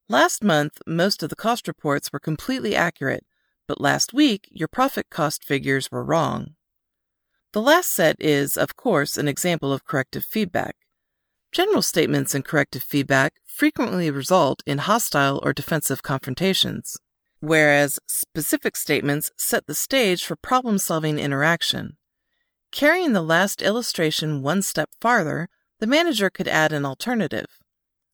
Last 0.09 0.43
month, 0.43 0.79
most 0.87 1.21
of 1.21 1.29
the 1.29 1.35
cost 1.35 1.67
reports 1.67 2.11
were 2.11 2.19
completely 2.19 2.75
accurate, 2.75 3.27
but 3.67 3.79
last 3.79 4.11
week, 4.11 4.47
your 4.49 4.67
profit 4.67 5.11
cost 5.11 5.43
figures 5.43 5.91
were 5.91 6.03
wrong. 6.03 6.55
The 7.51 7.61
last 7.61 7.91
set 7.91 8.15
is, 8.19 8.57
of 8.57 8.75
course, 8.75 9.19
an 9.19 9.27
example 9.27 9.71
of 9.71 9.85
corrective 9.85 10.25
feedback. 10.25 10.77
General 11.51 11.83
statements 11.83 12.33
and 12.33 12.43
corrective 12.43 12.81
feedback 12.81 13.33
frequently 13.53 14.09
result 14.09 14.63
in 14.65 14.79
hostile 14.79 15.39
or 15.43 15.53
defensive 15.53 16.01
confrontations 16.01 16.97
whereas 17.43 17.99
specific 18.07 18.73
statements 18.73 19.29
set 19.35 19.67
the 19.67 19.75
stage 19.75 20.23
for 20.23 20.37
problem 20.37 20.77
solving 20.77 21.19
interaction. 21.19 21.97
Carrying 22.71 23.11
the 23.11 23.21
last 23.21 23.61
illustration 23.61 24.41
one 24.41 24.61
step 24.61 24.89
farther, 25.01 25.49
the 25.81 25.85
manager 25.85 26.29
could 26.29 26.47
add 26.47 26.71
an 26.71 26.85
alternative. 26.85 27.59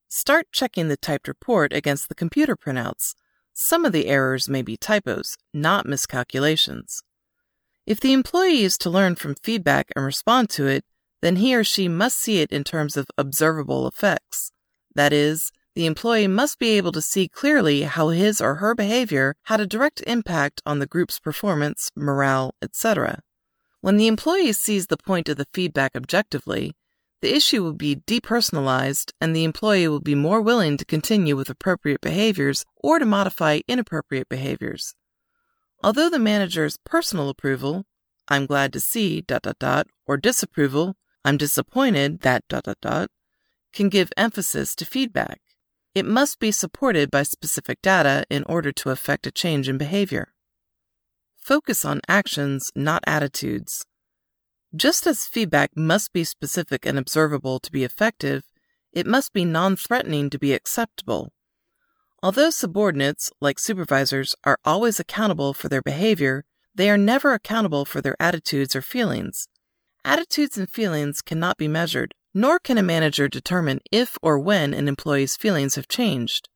Start 0.08 0.48
checking 0.52 0.88
the 0.88 0.98
typed 0.98 1.28
report 1.28 1.72
against 1.72 2.10
the 2.10 2.16
computer 2.16 2.56
printouts. 2.58 3.14
Some 3.54 3.86
of 3.86 3.92
the 3.92 4.08
errors 4.08 4.50
may 4.50 4.64
be 4.64 4.76
typos, 4.76 5.38
not 5.54 5.86
miscalculations. 5.86 7.04
If 7.86 8.00
the 8.00 8.14
employee 8.14 8.64
is 8.64 8.80
to 8.80 8.90
learn 8.90 9.14
from 9.14 9.36
feedback 9.36 9.92
and 9.96 10.04
respond 10.04 10.50
to 10.52 10.66
it, 10.66 10.86
then 11.22 11.36
he 11.36 11.56
or 11.56 11.64
she 11.64 11.88
must 11.88 12.18
see 12.18 12.42
it 12.42 12.52
in 12.52 12.64
terms 12.64 12.98
of 12.98 13.06
observable 13.16 13.88
effects. 13.88 14.52
That 15.00 15.14
is, 15.14 15.54
the 15.76 15.86
employee 15.86 16.28
must 16.28 16.60
be 16.60 16.72
able 16.72 16.92
to 16.92 17.02
see 17.02 17.30
clearly 17.30 17.84
how 17.84 18.10
his 18.10 18.42
or 18.42 18.56
her 18.56 18.76
behavior 18.76 19.38
had 19.44 19.62
a 19.62 19.66
direct 19.66 20.04
impact 20.06 20.62
on 20.66 20.80
the 20.80 20.86
group's 20.86 21.22
performance, 21.22 21.90
morale, 21.96 22.54
etc. 22.62 23.22
When 23.80 23.96
the 23.96 24.08
employee 24.08 24.52
sees 24.52 24.88
the 24.88 24.98
point 24.98 25.30
of 25.30 25.38
the 25.38 25.48
feedback 25.54 25.96
objectively, 25.96 26.76
the 27.22 27.34
issue 27.34 27.64
will 27.64 27.72
be 27.88 27.96
depersonalized 27.96 29.14
and 29.22 29.34
the 29.34 29.46
employee 29.46 29.88
will 29.88 30.02
be 30.02 30.16
more 30.16 30.42
willing 30.42 30.76
to 30.76 30.84
continue 30.84 31.38
with 31.38 31.50
appropriate 31.50 32.02
behaviors 32.02 32.66
or 32.76 33.00
to 33.00 33.06
modify 33.06 33.62
inappropriate 33.70 34.28
behaviors. 34.28 34.96
Although 35.82 36.10
the 36.10 36.20
manager's 36.20 36.78
personal 36.84 37.30
approval, 37.30 37.86
I'm 38.28 38.46
glad 38.46 38.74
to 38.74 38.82
see, 38.82 39.22
dot, 39.22 39.44
dot, 39.44 39.60
dot, 39.60 39.88
or 40.06 40.18
disapproval, 40.18 40.98
I'm 41.24 41.38
disappointed, 41.38 42.20
that, 42.20 42.44
dot, 42.50 42.64
dot, 42.64 42.82
dot, 42.82 43.10
can 43.74 43.90
give 43.90 44.12
emphasis 44.18 44.76
to 44.76 44.86
feedback. 44.86 45.42
It 45.96 46.06
must 46.06 46.40
be 46.40 46.52
supported 46.52 47.10
by 47.10 47.24
specific 47.24 47.82
data 47.82 48.26
in 48.30 48.44
order 48.44 48.72
to 48.72 48.90
affect 48.92 49.28
a 49.28 49.32
change 49.32 49.68
in 49.68 49.78
behavior. 49.78 50.34
Focus 51.38 51.84
on 51.84 52.02
actions, 52.08 52.72
not 52.76 53.04
attitudes. 53.08 53.86
Just 54.76 55.08
as 55.08 55.26
feedback 55.26 55.72
must 55.76 56.14
be 56.14 56.24
specific 56.24 56.86
and 56.86 57.00
observable 57.00 57.60
to 57.60 57.72
be 57.72 57.84
effective, 57.84 58.44
it 58.94 59.08
must 59.08 59.34
be 59.34 59.46
non 59.46 59.76
threatening 59.76 60.30
to 60.30 60.38
be 60.38 60.54
acceptable. 60.54 61.32
Although 62.22 62.50
subordinates, 62.50 63.32
like 63.42 63.58
supervisors, 63.58 64.36
are 64.44 64.60
always 64.66 65.00
accountable 65.00 65.54
for 65.54 65.70
their 65.70 65.82
behavior, 65.82 66.46
they 66.76 66.90
are 66.90 66.98
never 66.98 67.34
accountable 67.34 67.86
for 67.86 68.02
their 68.02 68.16
attitudes 68.20 68.76
or 68.76 68.82
feelings. 68.82 69.48
Attitudes 70.06 70.58
and 70.58 70.70
feelings 70.70 71.22
cannot 71.22 71.58
be 71.58 71.68
measured, 71.68 72.14
nor 72.34 72.60
can 72.60 72.78
a 72.78 72.84
manager 72.84 73.28
determine 73.28 73.80
if 73.92 74.18
or 74.22 74.40
when 74.40 74.74
an 74.74 74.88
employee's 74.88 75.38
feelings 75.38 75.76
have 75.76 75.88
changed. 75.88 76.50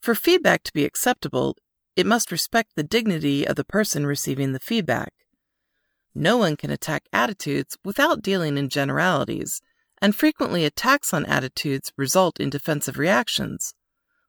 For 0.00 0.14
feedback 0.14 0.62
to 0.64 0.72
be 0.72 0.84
acceptable, 0.84 1.56
it 1.96 2.06
must 2.06 2.32
respect 2.32 2.72
the 2.74 2.82
dignity 2.82 3.46
of 3.46 3.56
the 3.56 3.64
person 3.64 4.06
receiving 4.06 4.52
the 4.52 4.60
feedback. 4.60 5.12
No 6.14 6.36
one 6.36 6.56
can 6.56 6.70
attack 6.70 7.04
attitudes 7.12 7.76
without 7.84 8.22
dealing 8.22 8.56
in 8.58 8.68
generalities, 8.68 9.60
and 10.02 10.14
frequently 10.14 10.64
attacks 10.64 11.12
on 11.12 11.26
attitudes 11.26 11.92
result 11.96 12.40
in 12.40 12.50
defensive 12.50 12.98
reactions. 12.98 13.74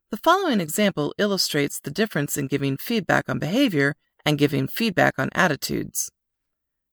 The 0.09 0.17
following 0.17 0.59
example 0.59 1.13
illustrates 1.17 1.79
the 1.79 1.91
difference 1.91 2.37
in 2.37 2.47
giving 2.47 2.75
feedback 2.75 3.29
on 3.29 3.39
behavior 3.39 3.95
and 4.25 4.37
giving 4.37 4.67
feedback 4.67 5.17
on 5.17 5.29
attitudes. 5.33 6.11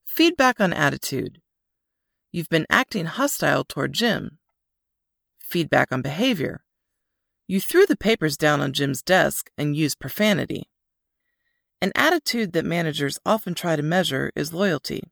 Feedback 0.05 0.61
on 0.61 0.72
attitude. 0.72 1.41
You've 2.31 2.49
been 2.51 2.66
acting 2.68 3.07
hostile 3.07 3.64
toward 3.64 3.95
Jim. 3.95 4.39
Feedback 5.39 5.91
on 5.91 6.03
behavior. 6.03 6.62
You 7.47 7.61
threw 7.61 7.87
the 7.87 7.97
papers 7.97 8.37
down 8.37 8.61
on 8.61 8.74
Jim's 8.74 9.03
desk 9.03 9.51
and 9.57 9.74
used 9.74 9.99
profanity. 9.99 10.68
An 11.81 11.93
attitude 11.95 12.53
that 12.53 12.66
managers 12.66 13.18
often 13.24 13.55
try 13.55 13.76
to 13.76 13.83
measure 13.83 14.31
is 14.37 14.53
loyalty. 14.53 15.05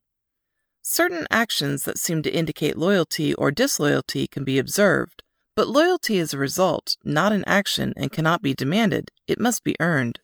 Certain 0.83 1.27
actions 1.31 1.85
that 1.85 1.99
seem 1.99 2.23
to 2.23 2.31
indicate 2.31 2.77
loyalty 2.77 3.33
or 3.35 3.51
disloyalty 3.51 4.27
can 4.27 4.45
be 4.45 4.59
observed, 4.59 5.23
but 5.55 5.69
loyalty 5.69 6.19
is 6.19 6.35
a 6.35 6.39
result, 6.39 6.97
not 7.03 7.33
an 7.33 7.45
action, 7.47 7.95
and 7.97 8.13
cannot 8.13 8.43
be 8.43 8.53
demanded. 8.53 9.11
It 9.27 9.41
must 9.41 9.65
be 9.65 9.75
earned. 9.81 10.21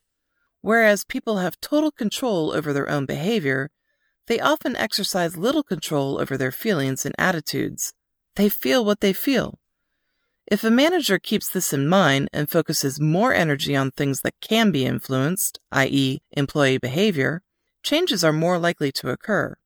Whereas 0.60 1.04
people 1.04 1.38
have 1.38 1.60
total 1.60 1.90
control 1.90 2.52
over 2.52 2.72
their 2.72 2.90
own 2.90 3.06
behavior, 3.06 3.70
they 4.26 4.40
often 4.40 4.76
exercise 4.76 5.36
little 5.36 5.62
control 5.62 6.20
over 6.20 6.36
their 6.36 6.52
feelings 6.52 7.04
and 7.04 7.14
attitudes. 7.18 7.92
They 8.36 8.48
feel 8.48 8.84
what 8.84 9.00
they 9.00 9.12
feel. 9.12 9.58
If 10.46 10.64
a 10.64 10.70
manager 10.70 11.18
keeps 11.18 11.48
this 11.48 11.72
in 11.72 11.88
mind 11.88 12.28
and 12.32 12.50
focuses 12.50 13.00
more 13.00 13.32
energy 13.32 13.76
on 13.76 13.90
things 13.90 14.22
that 14.22 14.40
can 14.40 14.70
be 14.70 14.84
influenced, 14.84 15.60
i.e., 15.70 16.20
employee 16.32 16.78
behavior, 16.78 17.42
changes 17.82 18.24
are 18.24 18.32
more 18.32 18.58
likely 18.58 18.92
to 18.92 19.10
occur. 19.10 19.56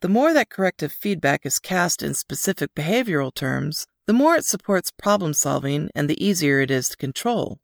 The 0.00 0.08
more 0.08 0.32
that 0.32 0.50
corrective 0.50 0.92
feedback 0.92 1.44
is 1.44 1.58
cast 1.58 2.02
in 2.02 2.14
specific 2.14 2.74
behavioral 2.74 3.34
terms, 3.34 3.86
the 4.06 4.12
more 4.12 4.36
it 4.36 4.44
supports 4.44 4.92
problem 4.92 5.34
solving 5.34 5.90
and 5.94 6.08
the 6.08 6.24
easier 6.24 6.60
it 6.60 6.70
is 6.70 6.88
to 6.90 6.96
control. 6.96 7.58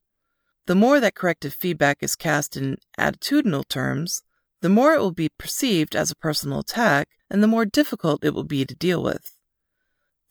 The 0.66 0.74
more 0.74 0.98
that 0.98 1.14
corrective 1.14 1.54
feedback 1.54 1.98
is 2.00 2.16
cast 2.16 2.56
in 2.56 2.78
attitudinal 2.98 3.68
terms, 3.68 4.22
the 4.64 4.70
more 4.70 4.94
it 4.94 5.00
will 5.00 5.12
be 5.12 5.28
perceived 5.28 5.94
as 5.94 6.10
a 6.10 6.16
personal 6.16 6.60
attack 6.60 7.06
and 7.28 7.42
the 7.42 7.46
more 7.46 7.66
difficult 7.66 8.24
it 8.24 8.32
will 8.32 8.44
be 8.44 8.64
to 8.64 8.74
deal 8.74 9.02
with. 9.02 9.36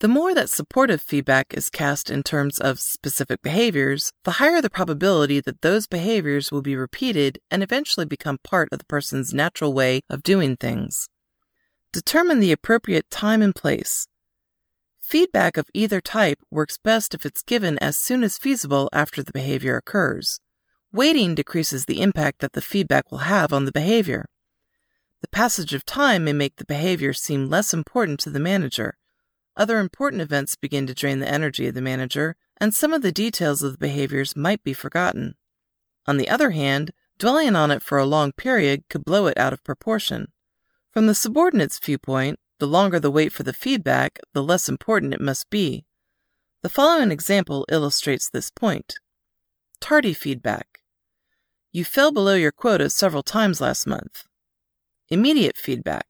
The 0.00 0.08
more 0.08 0.34
that 0.34 0.50
supportive 0.50 1.00
feedback 1.00 1.54
is 1.54 1.70
cast 1.70 2.10
in 2.10 2.24
terms 2.24 2.58
of 2.58 2.80
specific 2.80 3.42
behaviors, 3.42 4.10
the 4.24 4.32
higher 4.42 4.60
the 4.60 4.68
probability 4.68 5.38
that 5.38 5.62
those 5.62 5.86
behaviors 5.86 6.50
will 6.50 6.62
be 6.62 6.74
repeated 6.74 7.38
and 7.48 7.62
eventually 7.62 8.06
become 8.06 8.38
part 8.42 8.70
of 8.72 8.80
the 8.80 8.84
person's 8.86 9.32
natural 9.32 9.72
way 9.72 10.00
of 10.10 10.24
doing 10.24 10.56
things. 10.56 11.08
Determine 11.92 12.40
the 12.40 12.50
appropriate 12.50 13.08
time 13.10 13.40
and 13.40 13.54
place. 13.54 14.08
Feedback 15.00 15.56
of 15.56 15.68
either 15.72 16.00
type 16.00 16.40
works 16.50 16.76
best 16.76 17.14
if 17.14 17.24
it's 17.24 17.44
given 17.44 17.78
as 17.78 17.96
soon 17.96 18.24
as 18.24 18.36
feasible 18.36 18.90
after 18.92 19.22
the 19.22 19.30
behavior 19.30 19.76
occurs. 19.76 20.40
Waiting 20.94 21.34
decreases 21.34 21.86
the 21.86 22.00
impact 22.00 22.38
that 22.38 22.52
the 22.52 22.62
feedback 22.62 23.10
will 23.10 23.26
have 23.26 23.52
on 23.52 23.64
the 23.64 23.72
behavior. 23.72 24.26
The 25.22 25.28
passage 25.28 25.74
of 25.74 25.84
time 25.84 26.22
may 26.22 26.32
make 26.32 26.54
the 26.54 26.64
behavior 26.64 27.12
seem 27.12 27.48
less 27.48 27.74
important 27.74 28.20
to 28.20 28.30
the 28.30 28.38
manager. 28.38 28.96
Other 29.56 29.80
important 29.80 30.22
events 30.22 30.54
begin 30.54 30.86
to 30.86 30.94
drain 30.94 31.18
the 31.18 31.28
energy 31.28 31.66
of 31.66 31.74
the 31.74 31.82
manager, 31.82 32.36
and 32.58 32.72
some 32.72 32.92
of 32.92 33.02
the 33.02 33.10
details 33.10 33.60
of 33.60 33.72
the 33.72 33.78
behaviors 33.78 34.36
might 34.36 34.62
be 34.62 34.72
forgotten. 34.72 35.34
On 36.06 36.16
the 36.16 36.28
other 36.28 36.52
hand, 36.52 36.92
dwelling 37.18 37.56
on 37.56 37.72
it 37.72 37.82
for 37.82 37.98
a 37.98 38.06
long 38.06 38.30
period 38.30 38.84
could 38.88 39.04
blow 39.04 39.26
it 39.26 39.36
out 39.36 39.52
of 39.52 39.64
proportion. 39.64 40.28
From 40.92 41.08
the 41.08 41.14
subordinate's 41.16 41.80
viewpoint, 41.80 42.38
the 42.60 42.68
longer 42.68 43.00
the 43.00 43.10
wait 43.10 43.32
for 43.32 43.42
the 43.42 43.52
feedback, 43.52 44.20
the 44.32 44.44
less 44.44 44.68
important 44.68 45.12
it 45.12 45.20
must 45.20 45.50
be. 45.50 45.86
The 46.62 46.68
following 46.68 47.10
example 47.10 47.66
illustrates 47.68 48.30
this 48.30 48.52
point. 48.52 49.00
Tardy 49.80 50.14
feedback. 50.14 50.73
You 51.76 51.84
fell 51.84 52.12
below 52.12 52.36
your 52.36 52.52
quota 52.52 52.88
several 52.88 53.24
times 53.24 53.60
last 53.60 53.84
month. 53.84 54.22
Immediate 55.08 55.56
feedback. 55.56 56.06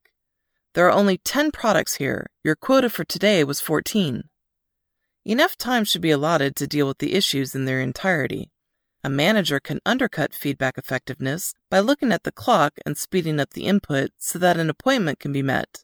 There 0.74 0.86
are 0.86 0.92
only 0.92 1.16
10 1.16 1.52
products 1.52 1.94
here. 1.94 2.26
Your 2.44 2.54
quota 2.54 2.90
for 2.90 3.02
today 3.02 3.44
was 3.44 3.62
14. 3.62 4.24
Enough 5.24 5.56
time 5.56 5.86
should 5.86 6.02
be 6.02 6.10
allotted 6.10 6.54
to 6.56 6.66
deal 6.66 6.86
with 6.86 6.98
the 6.98 7.14
issues 7.14 7.54
in 7.54 7.64
their 7.64 7.80
entirety. 7.80 8.50
A 9.02 9.08
manager 9.08 9.58
can 9.58 9.80
undercut 9.86 10.34
feedback 10.34 10.76
effectiveness 10.76 11.54
by 11.70 11.80
looking 11.80 12.12
at 12.12 12.24
the 12.24 12.32
clock 12.32 12.74
and 12.84 12.98
speeding 12.98 13.40
up 13.40 13.54
the 13.54 13.64
input 13.64 14.10
so 14.18 14.38
that 14.38 14.58
an 14.58 14.68
appointment 14.68 15.18
can 15.18 15.32
be 15.32 15.40
met. 15.40 15.82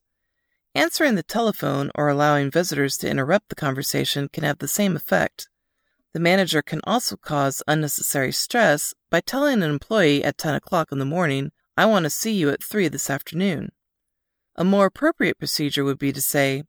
Answering 0.74 1.14
the 1.14 1.22
telephone 1.22 1.90
or 1.94 2.10
allowing 2.10 2.50
visitors 2.50 2.98
to 2.98 3.08
interrupt 3.08 3.48
the 3.48 3.54
conversation 3.54 4.28
can 4.30 4.44
have 4.44 4.58
the 4.58 4.68
same 4.68 4.94
effect. 4.94 5.48
The 6.12 6.20
manager 6.20 6.60
can 6.60 6.80
also 6.84 7.16
cause 7.16 7.62
unnecessary 7.68 8.32
stress 8.32 8.94
by 9.10 9.20
telling 9.20 9.62
an 9.62 9.70
employee 9.70 10.24
at 10.24 10.38
10 10.38 10.54
o'clock 10.54 10.90
in 10.90 10.98
the 10.98 11.04
morning, 11.04 11.52
I 11.76 11.86
want 11.86 12.04
to 12.04 12.10
see 12.10 12.32
you 12.32 12.50
at 12.50 12.64
3 12.64 12.88
this 12.88 13.08
afternoon. 13.08 13.70
A 14.56 14.64
more 14.64 14.86
appropriate 14.86 15.38
procedure 15.38 15.84
would 15.84 15.98
be 15.98 16.12
to 16.12 16.20
say, 16.20 16.64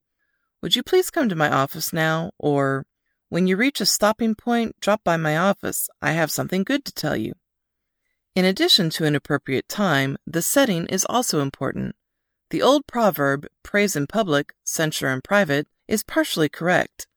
Would 0.61 0.75
you 0.75 0.83
please 0.83 1.09
come 1.09 1.27
to 1.27 1.35
my 1.35 1.49
office 1.49 1.91
now? 1.91 2.31
Or, 2.37 2.85
When 3.29 3.47
you 3.47 3.57
reach 3.57 3.81
a 3.81 3.85
stopping 3.85 4.35
point, 4.35 4.79
drop 4.79 5.03
by 5.03 5.17
my 5.17 5.35
office. 5.37 5.89
I 6.01 6.11
have 6.11 6.29
something 6.29 6.63
good 6.63 6.85
to 6.85 6.93
tell 6.93 7.15
you. 7.15 7.33
In 8.35 8.45
addition 8.45 8.89
to 8.91 9.05
an 9.05 9.15
appropriate 9.15 9.67
time, 9.67 10.17
the 10.25 10.41
setting 10.41 10.85
is 10.85 11.05
also 11.09 11.41
important. 11.41 11.95
The 12.51 12.61
old 12.61 12.85
proverb, 12.85 13.47
praise 13.63 13.95
in 13.95 14.05
public, 14.05 14.53
censure 14.63 15.09
in 15.09 15.21
private, 15.21 15.67
is 15.87 16.03
partially 16.03 16.47
correct. 16.47 17.07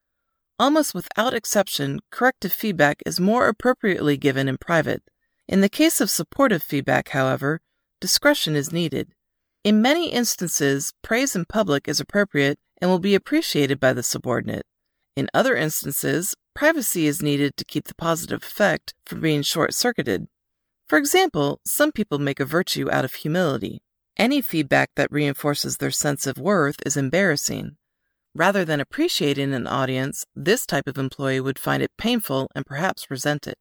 Almost 0.57 0.95
without 0.95 1.35
exception, 1.35 1.99
corrective 2.11 2.53
feedback 2.53 3.03
is 3.05 3.19
more 3.19 3.49
appropriately 3.49 4.17
given 4.17 4.49
in 4.49 4.57
private. 4.57 5.03
In 5.49 5.61
the 5.61 5.69
case 5.69 6.01
of 6.01 6.11
supportive 6.11 6.63
feedback, 6.63 7.09
however, 7.09 7.61
discretion 8.01 8.55
is 8.55 8.73
needed. 8.73 9.15
In 9.65 9.83
many 9.83 10.13
instances, 10.13 10.93
praise 11.03 11.35
in 11.35 11.45
public 11.47 11.89
is 11.89 11.99
appropriate 11.99 12.59
and 12.81 12.89
will 12.89 13.01
be 13.01 13.17
appreciated 13.17 13.81
by 13.81 13.93
the 13.93 14.03
subordinate. 14.03 14.65
In 15.17 15.29
other 15.35 15.57
instances, 15.57 16.35
privacy 16.55 17.07
is 17.07 17.23
needed 17.23 17.57
to 17.57 17.65
keep 17.65 17.87
the 17.89 17.95
positive 17.95 18.43
effect 18.43 18.95
from 19.07 19.21
being 19.21 19.43
short 19.43 19.75
circuited. 19.75 20.29
For 20.89 20.99
example, 20.99 21.61
some 21.65 21.91
people 21.91 22.19
make 22.19 22.39
a 22.39 22.45
virtue 22.45 22.91
out 22.91 23.05
of 23.05 23.15
humility. 23.15 23.83
Any 24.17 24.41
feedback 24.41 24.91
that 24.95 25.11
reinforces 25.11 25.79
their 25.79 25.91
sense 25.91 26.29
of 26.29 26.39
worth 26.39 26.77
is 26.87 26.97
embarrassing. 26.97 27.77
Rather 28.35 28.65
than 28.65 28.81
appreciating 28.81 29.55
an 29.55 29.67
audience, 29.67 30.27
this 30.35 30.67
type 30.67 30.89
of 30.89 30.99
employee 30.99 31.41
would 31.41 31.59
find 31.59 31.83
it 31.83 31.97
painful 31.97 32.51
and 32.55 32.67
perhaps 32.67 33.11
resent 33.11 33.47
it. 33.47 33.59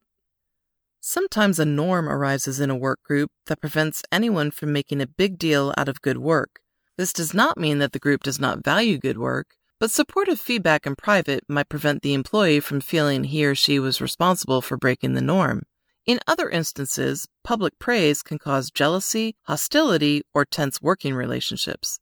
Sometimes 1.00 1.60
a 1.60 1.66
norm 1.66 2.10
arises 2.10 2.60
in 2.60 2.70
a 2.70 2.76
work 2.76 3.04
group 3.04 3.30
that 3.46 3.62
prevents 3.62 4.02
anyone 4.12 4.50
from 4.50 4.74
making 4.74 5.02
a 5.02 5.08
big 5.08 5.38
deal 5.38 5.74
out 5.78 5.90
of 5.90 6.02
good 6.02 6.18
work. 6.18 6.60
This 6.98 7.14
does 7.14 7.34
not 7.34 7.58
mean 7.58 7.78
that 7.80 7.92
the 7.92 8.00
group 8.00 8.24
does 8.24 8.40
not 8.40 8.64
value 8.64 8.98
good 8.98 9.18
work, 9.18 9.56
but 9.80 9.92
supportive 9.92 10.40
feedback 10.40 10.88
in 10.88 10.96
private 10.96 11.44
might 11.48 11.70
prevent 11.70 12.02
the 12.02 12.14
employee 12.14 12.60
from 12.60 12.80
feeling 12.82 13.26
he 13.26 13.46
or 13.46 13.54
she 13.54 13.80
was 13.80 14.02
responsible 14.02 14.62
for 14.62 14.78
breaking 14.78 15.14
the 15.14 15.22
norm. 15.22 15.64
In 16.06 16.20
other 16.26 16.50
instances, 16.50 17.28
public 17.44 17.78
praise 17.80 18.24
can 18.24 18.40
cause 18.40 18.72
jealousy, 18.72 19.36
hostility, 19.44 20.24
or 20.34 20.46
tense 20.46 20.82
working 20.82 21.14
relationships. 21.14 22.00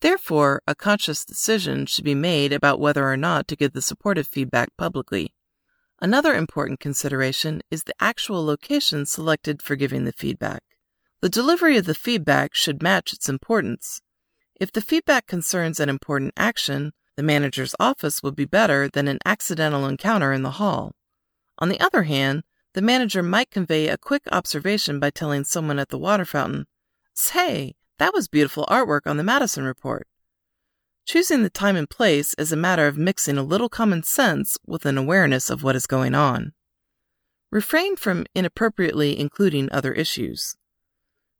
Therefore, 0.00 0.62
a 0.66 0.74
conscious 0.74 1.24
decision 1.24 1.86
should 1.86 2.04
be 2.04 2.14
made 2.14 2.52
about 2.52 2.80
whether 2.80 3.10
or 3.10 3.16
not 3.16 3.48
to 3.48 3.56
give 3.56 3.72
the 3.72 3.82
supportive 3.82 4.26
feedback 4.26 4.68
publicly. 4.76 5.34
Another 6.00 6.34
important 6.34 6.80
consideration 6.80 7.62
is 7.70 7.84
the 7.84 7.94
actual 7.98 8.44
location 8.44 9.06
selected 9.06 9.62
for 9.62 9.76
giving 9.76 10.04
the 10.04 10.12
feedback. 10.12 10.62
The 11.22 11.30
delivery 11.30 11.78
of 11.78 11.86
the 11.86 11.94
feedback 11.94 12.54
should 12.54 12.82
match 12.82 13.14
its 13.14 13.28
importance. 13.28 14.02
If 14.60 14.70
the 14.70 14.82
feedback 14.82 15.26
concerns 15.26 15.80
an 15.80 15.88
important 15.88 16.34
action, 16.36 16.92
the 17.16 17.22
manager's 17.22 17.74
office 17.80 18.22
would 18.22 18.36
be 18.36 18.44
better 18.44 18.88
than 18.88 19.08
an 19.08 19.18
accidental 19.24 19.86
encounter 19.86 20.34
in 20.34 20.42
the 20.42 20.52
hall. 20.52 20.94
On 21.58 21.70
the 21.70 21.80
other 21.80 22.02
hand, 22.02 22.42
the 22.74 22.82
manager 22.82 23.22
might 23.22 23.50
convey 23.50 23.88
a 23.88 23.96
quick 23.96 24.24
observation 24.30 25.00
by 25.00 25.08
telling 25.08 25.44
someone 25.44 25.78
at 25.78 25.88
the 25.88 25.98
water 25.98 26.26
fountain, 26.26 26.66
Say, 27.14 27.74
that 27.98 28.12
was 28.12 28.28
beautiful 28.28 28.66
artwork 28.68 29.02
on 29.06 29.16
the 29.16 29.24
Madison 29.24 29.64
report. 29.64 30.06
Choosing 31.06 31.42
the 31.42 31.50
time 31.50 31.76
and 31.76 31.88
place 31.88 32.34
is 32.34 32.52
a 32.52 32.56
matter 32.56 32.86
of 32.86 32.98
mixing 32.98 33.38
a 33.38 33.42
little 33.42 33.68
common 33.68 34.02
sense 34.02 34.58
with 34.66 34.84
an 34.84 34.98
awareness 34.98 35.50
of 35.50 35.62
what 35.62 35.76
is 35.76 35.86
going 35.86 36.14
on. 36.14 36.52
Refrain 37.52 37.96
from 37.96 38.26
inappropriately 38.34 39.18
including 39.18 39.68
other 39.70 39.92
issues. 39.92 40.56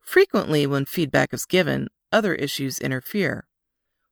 Frequently, 0.00 0.66
when 0.66 0.84
feedback 0.84 1.34
is 1.34 1.46
given, 1.46 1.88
other 2.12 2.34
issues 2.34 2.78
interfere. 2.78 3.44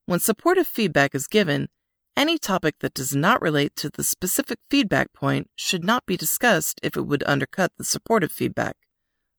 When 0.07 0.19
supportive 0.19 0.67
feedback 0.67 1.15
is 1.15 1.29
given, 1.29 1.69
any 2.17 2.37
topic 2.37 2.81
that 2.81 2.95
does 2.95 3.15
not 3.15 3.41
relate 3.41 3.77
to 3.77 3.91
the 3.91 4.05
specific 4.05 4.59
feedback 4.69 5.13
point 5.13 5.51
should 5.55 5.85
not 5.85 6.05
be 6.05 6.17
discussed 6.17 6.81
if 6.83 6.97
it 6.97 7.07
would 7.07 7.23
undercut 7.27 7.73
the 7.79 7.85
supportive 7.85 8.33
feedback. 8.33 8.77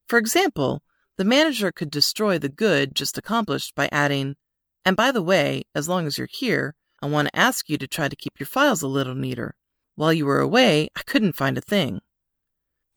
For 0.07 0.17
example, 0.17 0.81
the 1.17 1.25
manager 1.25 1.71
could 1.71 1.89
destroy 1.89 2.37
the 2.37 2.49
good 2.49 2.95
just 2.95 3.17
accomplished 3.17 3.75
by 3.75 3.89
adding, 3.91 4.35
and 4.83 4.95
by 4.95 5.11
the 5.11 5.21
way, 5.21 5.63
as 5.73 5.87
long 5.87 6.05
as 6.05 6.17
you're 6.17 6.27
here, 6.29 6.75
I 7.01 7.07
want 7.07 7.27
to 7.27 7.35
ask 7.35 7.69
you 7.69 7.77
to 7.77 7.87
try 7.87 8.07
to 8.07 8.15
keep 8.15 8.39
your 8.39 8.47
files 8.47 8.81
a 8.81 8.87
little 8.87 9.15
neater. 9.15 9.55
While 9.95 10.13
you 10.13 10.25
were 10.25 10.39
away, 10.39 10.89
I 10.95 11.03
couldn't 11.03 11.35
find 11.35 11.57
a 11.57 11.61
thing. 11.61 12.01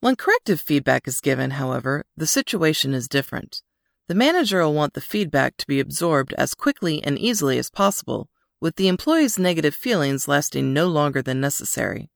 When 0.00 0.16
corrective 0.16 0.60
feedback 0.60 1.08
is 1.08 1.20
given, 1.20 1.52
however, 1.52 2.04
the 2.16 2.26
situation 2.26 2.94
is 2.94 3.08
different. 3.08 3.62
The 4.06 4.14
manager 4.14 4.62
will 4.62 4.74
want 4.74 4.94
the 4.94 5.00
feedback 5.00 5.56
to 5.58 5.66
be 5.66 5.80
absorbed 5.80 6.32
as 6.34 6.54
quickly 6.54 7.02
and 7.04 7.18
easily 7.18 7.58
as 7.58 7.70
possible, 7.70 8.28
with 8.60 8.76
the 8.76 8.88
employee's 8.88 9.38
negative 9.38 9.74
feelings 9.74 10.26
lasting 10.26 10.72
no 10.72 10.86
longer 10.86 11.22
than 11.22 11.40
necessary. 11.40 12.10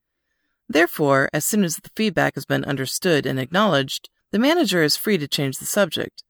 Therefore, 0.69 1.29
as 1.33 1.45
soon 1.45 1.65
as 1.65 1.77
the 1.77 1.91
feedback 1.95 2.35
has 2.35 2.45
been 2.45 2.65
understood 2.65 3.27
and 3.27 3.39
acknowledged, 3.39 4.09
the 4.33 4.39
manager 4.39 4.83
is 4.83 4.97
free 4.97 5.19
to 5.19 5.29
change 5.29 5.59
the 5.59 5.67
subject. 5.67 6.25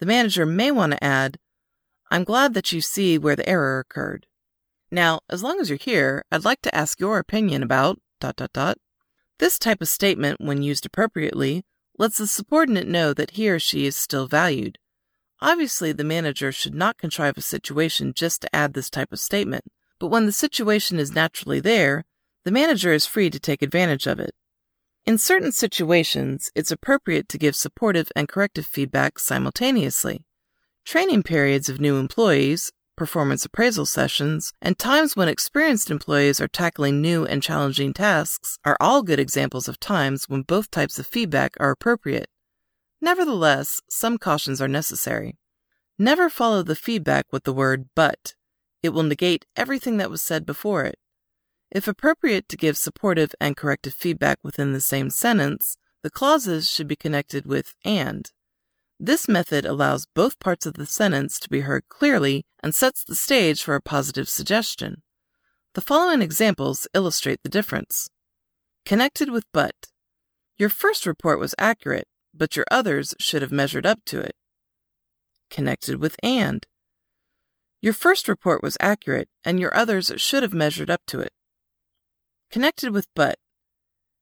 The 0.00 0.06
manager 0.06 0.44
may 0.44 0.70
want 0.70 0.92
to 0.92 1.02
add, 1.02 1.38
I'm 2.10 2.24
glad 2.24 2.54
that 2.54 2.72
you 2.72 2.80
see 2.80 3.18
where 3.18 3.36
the 3.36 3.48
error 3.48 3.78
occurred. 3.78 4.26
Now, 4.90 5.20
as 5.30 5.42
long 5.42 5.60
as 5.60 5.68
you're 5.68 5.78
here, 5.78 6.24
I'd 6.30 6.44
like 6.44 6.60
to 6.62 6.74
ask 6.74 7.00
your 7.00 7.18
opinion 7.18 7.62
about 7.62 7.98
dot 8.20 8.36
dot 8.36 8.52
dot. 8.52 8.78
This 9.38 9.58
type 9.58 9.80
of 9.80 9.88
statement, 9.88 10.40
when 10.40 10.62
used 10.62 10.86
appropriately, 10.86 11.64
lets 11.98 12.18
the 12.18 12.26
subordinate 12.26 12.86
know 12.86 13.14
that 13.14 13.32
he 13.32 13.48
or 13.48 13.58
she 13.58 13.86
is 13.86 13.96
still 13.96 14.26
valued. 14.26 14.78
Obviously, 15.40 15.92
the 15.92 16.04
manager 16.04 16.50
should 16.50 16.74
not 16.74 16.98
contrive 16.98 17.36
a 17.36 17.42
situation 17.42 18.12
just 18.14 18.42
to 18.42 18.56
add 18.56 18.72
this 18.74 18.90
type 18.90 19.12
of 19.12 19.20
statement, 19.20 19.64
but 19.98 20.08
when 20.08 20.26
the 20.26 20.32
situation 20.32 20.98
is 20.98 21.14
naturally 21.14 21.60
there, 21.60 22.04
the 22.44 22.50
manager 22.50 22.92
is 22.92 23.06
free 23.06 23.30
to 23.30 23.40
take 23.40 23.62
advantage 23.62 24.06
of 24.06 24.18
it. 24.18 24.34
In 25.06 25.18
certain 25.18 25.52
situations, 25.52 26.50
it's 26.56 26.72
appropriate 26.72 27.28
to 27.28 27.38
give 27.38 27.54
supportive 27.54 28.10
and 28.16 28.28
corrective 28.28 28.66
feedback 28.66 29.20
simultaneously. 29.20 30.24
Training 30.84 31.22
periods 31.22 31.68
of 31.68 31.80
new 31.80 31.96
employees, 31.96 32.72
performance 32.96 33.44
appraisal 33.44 33.86
sessions, 33.86 34.52
and 34.60 34.76
times 34.76 35.14
when 35.14 35.28
experienced 35.28 35.92
employees 35.92 36.40
are 36.40 36.48
tackling 36.48 37.00
new 37.00 37.24
and 37.24 37.40
challenging 37.40 37.92
tasks 37.92 38.58
are 38.64 38.76
all 38.80 39.04
good 39.04 39.20
examples 39.20 39.68
of 39.68 39.78
times 39.78 40.28
when 40.28 40.42
both 40.42 40.72
types 40.72 40.98
of 40.98 41.06
feedback 41.06 41.54
are 41.60 41.70
appropriate. 41.70 42.28
Nevertheless, 43.00 43.80
some 43.88 44.18
cautions 44.18 44.60
are 44.60 44.66
necessary. 44.66 45.36
Never 46.00 46.28
follow 46.28 46.64
the 46.64 46.74
feedback 46.74 47.26
with 47.30 47.44
the 47.44 47.52
word 47.52 47.88
but. 47.94 48.34
It 48.82 48.88
will 48.88 49.04
negate 49.04 49.46
everything 49.54 49.98
that 49.98 50.10
was 50.10 50.20
said 50.20 50.44
before 50.44 50.82
it. 50.82 50.98
If 51.76 51.86
appropriate 51.86 52.48
to 52.48 52.56
give 52.56 52.78
supportive 52.78 53.34
and 53.38 53.54
corrective 53.54 53.92
feedback 53.92 54.38
within 54.42 54.72
the 54.72 54.80
same 54.80 55.10
sentence, 55.10 55.76
the 56.02 56.08
clauses 56.08 56.70
should 56.70 56.88
be 56.88 56.96
connected 56.96 57.44
with 57.44 57.74
and. 57.84 58.32
This 58.98 59.28
method 59.28 59.66
allows 59.66 60.06
both 60.06 60.40
parts 60.40 60.64
of 60.64 60.72
the 60.72 60.86
sentence 60.86 61.38
to 61.38 61.50
be 61.50 61.60
heard 61.60 61.82
clearly 61.90 62.46
and 62.62 62.74
sets 62.74 63.04
the 63.04 63.14
stage 63.14 63.62
for 63.62 63.74
a 63.74 63.82
positive 63.82 64.26
suggestion. 64.26 65.02
The 65.74 65.82
following 65.82 66.22
examples 66.22 66.88
illustrate 66.94 67.40
the 67.42 67.50
difference. 67.50 68.08
Connected 68.86 69.28
with 69.28 69.44
but. 69.52 69.74
Your 70.56 70.70
first 70.70 71.04
report 71.04 71.38
was 71.38 71.54
accurate, 71.58 72.08
but 72.32 72.56
your 72.56 72.64
others 72.70 73.14
should 73.20 73.42
have 73.42 73.52
measured 73.52 73.84
up 73.84 73.98
to 74.06 74.18
it. 74.18 74.34
Connected 75.50 76.00
with 76.00 76.16
and. 76.22 76.66
Your 77.82 77.92
first 77.92 78.28
report 78.28 78.62
was 78.62 78.78
accurate, 78.80 79.28
and 79.44 79.60
your 79.60 79.76
others 79.76 80.10
should 80.16 80.42
have 80.42 80.54
measured 80.54 80.88
up 80.88 81.02
to 81.08 81.20
it. 81.20 81.34
Connected 82.50 82.90
with 82.90 83.08
but. 83.14 83.38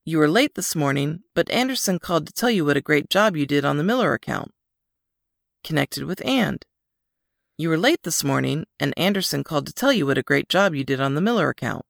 You 0.05 0.19
were 0.19 0.29
late 0.29 0.55
this 0.55 0.75
morning, 0.75 1.21
but 1.35 1.51
Anderson 1.51 1.99
called 1.99 2.27
to 2.27 2.33
tell 2.33 2.51
you 2.51 2.65
what 2.65 2.77
a 2.77 2.83
great 2.83 3.09
job 3.09 3.37
you 3.37 3.47
did 3.47 3.65
on 3.65 3.77
the 3.77 3.85
Miller 3.85 4.13
account. 4.13 4.53
Connected 5.63 6.05
with 6.05 6.25
and. 6.25 6.65
You 7.57 7.69
were 7.69 7.79
late 7.79 8.03
this 8.03 8.25
morning, 8.25 8.65
and 8.81 8.93
Anderson 8.99 9.45
called 9.45 9.67
to 9.67 9.73
tell 9.73 9.93
you 9.93 10.07
what 10.07 10.19
a 10.19 10.23
great 10.23 10.49
job 10.49 10.75
you 10.75 10.85
did 10.85 11.01
on 11.01 11.15
the 11.15 11.21
Miller 11.21 11.49
account. 11.49 11.85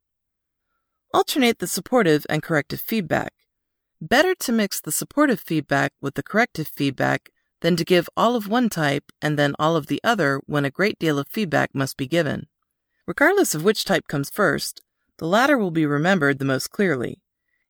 Alternate 1.12 1.58
the 1.58 1.66
supportive 1.66 2.26
and 2.28 2.42
corrective 2.42 2.80
feedback. 2.80 3.32
Better 4.00 4.34
to 4.34 4.52
mix 4.52 4.80
the 4.80 4.92
supportive 4.92 5.40
feedback 5.40 5.92
with 6.00 6.14
the 6.14 6.22
corrective 6.22 6.68
feedback 6.68 7.30
than 7.62 7.76
to 7.76 7.84
give 7.84 8.10
all 8.16 8.36
of 8.36 8.48
one 8.48 8.68
type 8.68 9.10
and 9.22 9.38
then 9.38 9.54
all 9.58 9.76
of 9.76 9.86
the 9.86 10.00
other 10.04 10.40
when 10.46 10.64
a 10.64 10.70
great 10.70 10.98
deal 10.98 11.18
of 11.18 11.28
feedback 11.28 11.74
must 11.74 11.96
be 11.96 12.06
given. 12.06 12.48
Regardless 13.06 13.54
of 13.54 13.64
which 13.64 13.84
type 13.84 14.06
comes 14.06 14.28
first, 14.28 14.82
the 15.18 15.26
latter 15.26 15.56
will 15.56 15.70
be 15.70 15.86
remembered 15.86 16.38
the 16.38 16.44
most 16.44 16.70
clearly. 16.70 17.20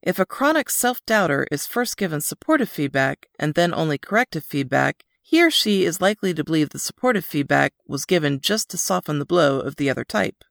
If 0.02 0.18
a 0.18 0.26
chronic 0.26 0.68
self 0.68 1.04
doubter 1.06 1.46
is 1.50 1.66
first 1.66 1.96
given 1.96 2.20
supportive 2.20 2.68
feedback 2.68 3.26
and 3.38 3.54
then 3.54 3.72
only 3.72 3.98
corrective 3.98 4.44
feedback, 4.44 5.04
he 5.22 5.42
or 5.42 5.50
she 5.50 5.84
is 5.84 6.00
likely 6.00 6.34
to 6.34 6.44
believe 6.44 6.70
the 6.70 6.78
supportive 6.78 7.24
feedback 7.24 7.72
was 7.86 8.04
given 8.04 8.40
just 8.40 8.68
to 8.70 8.78
soften 8.78 9.18
the 9.18 9.24
blow 9.24 9.60
of 9.60 9.76
the 9.76 9.88
other 9.88 10.04
type. 10.04 10.44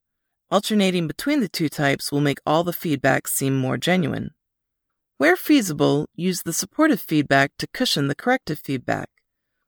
Alternating 0.50 1.08
between 1.08 1.40
the 1.40 1.48
two 1.48 1.70
types 1.70 2.12
will 2.12 2.22
make 2.22 2.40
all 2.46 2.64
the 2.64 2.74
feedback 2.74 3.28
seem 3.28 3.56
more 3.56 3.78
genuine. 3.78 4.32
Where 5.18 5.36
feasible, 5.36 6.08
use 6.16 6.42
the 6.42 6.54
supportive 6.54 7.00
feedback 7.00 7.52
to 7.60 7.68
cushion 7.68 8.08
the 8.08 8.16
corrective 8.16 8.60
feedback. 8.60 9.10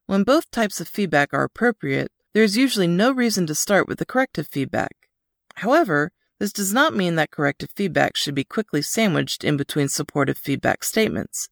When 0.08 0.24
both 0.24 0.52
types 0.52 0.82
of 0.82 0.88
feedback 0.88 1.30
are 1.34 1.44
appropriate, 1.44 2.12
there 2.34 2.44
is 2.44 2.58
usually 2.58 2.88
no 2.88 3.12
reason 3.12 3.46
to 3.48 3.56
start 3.56 3.88
with 3.88 4.00
the 4.00 4.06
corrective 4.06 4.48
feedback. 4.48 4.92
However, 5.56 6.12
this 6.40 6.52
does 6.52 6.74
not 6.74 6.96
mean 6.96 7.16
that 7.16 7.32
corrective 7.32 7.70
feedback 7.76 8.16
should 8.16 8.36
be 8.36 8.44
quickly 8.44 8.82
sandwiched 8.82 9.44
in 9.44 9.58
between 9.58 9.88
supportive 9.88 10.38
feedback 10.38 10.84
statements. 10.84 11.48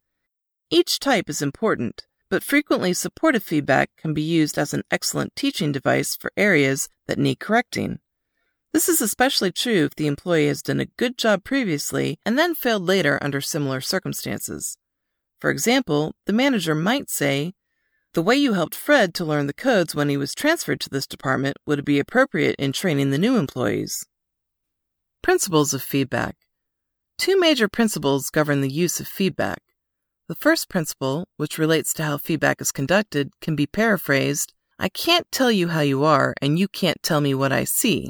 Each 0.69 0.99
type 0.99 1.29
is 1.29 1.41
important, 1.41 2.05
but 2.29 2.43
frequently 2.43 2.93
supportive 2.93 3.43
feedback 3.43 3.91
can 3.97 4.13
be 4.13 4.21
used 4.21 4.57
as 4.57 4.73
an 4.73 4.83
excellent 4.89 5.35
teaching 5.35 5.71
device 5.71 6.15
for 6.15 6.31
areas 6.35 6.89
that 7.07 7.19
need 7.19 7.39
correcting. 7.39 7.99
This 8.73 8.89
is 8.89 9.01
especially 9.01 9.51
true 9.51 9.85
if 9.85 9.95
the 9.95 10.07
employee 10.07 10.47
has 10.47 10.63
done 10.63 10.79
a 10.79 10.85
good 10.85 11.17
job 11.17 11.43
previously 11.43 12.17
and 12.25 12.39
then 12.39 12.55
failed 12.55 12.83
later 12.83 13.19
under 13.21 13.39
similar 13.39 13.81
circumstances. 13.81 14.77
For 15.39 15.51
example, 15.51 16.15
the 16.25 16.33
manager 16.33 16.73
might 16.73 17.09
say, 17.11 17.53
The 18.13 18.23
way 18.23 18.35
you 18.35 18.53
helped 18.53 18.73
Fred 18.73 19.13
to 19.13 19.25
learn 19.25 19.45
the 19.45 19.53
codes 19.53 19.93
when 19.93 20.09
he 20.09 20.17
was 20.17 20.33
transferred 20.33 20.79
to 20.81 20.89
this 20.89 21.05
department 21.05 21.57
would 21.67 21.85
be 21.85 21.99
appropriate 21.99 22.55
in 22.57 22.71
training 22.71 23.11
the 23.11 23.19
new 23.19 23.37
employees. 23.37 24.07
Principles 25.23 25.73
of 25.73 25.81
feedback. 25.81 26.35
Two 27.17 27.39
major 27.39 27.69
principles 27.69 28.29
govern 28.29 28.59
the 28.59 28.69
use 28.69 28.99
of 28.99 29.07
feedback. 29.07 29.61
The 30.27 30.35
first 30.35 30.67
principle, 30.67 31.29
which 31.37 31.57
relates 31.57 31.93
to 31.93 32.03
how 32.03 32.17
feedback 32.17 32.59
is 32.59 32.73
conducted, 32.73 33.31
can 33.39 33.55
be 33.55 33.65
paraphrased 33.65 34.53
I 34.77 34.89
can't 34.89 35.25
tell 35.31 35.49
you 35.49 35.69
how 35.69 35.79
you 35.79 36.03
are, 36.03 36.33
and 36.41 36.59
you 36.59 36.67
can't 36.67 37.01
tell 37.01 37.21
me 37.21 37.33
what 37.33 37.53
I 37.53 37.63
see. 37.63 38.09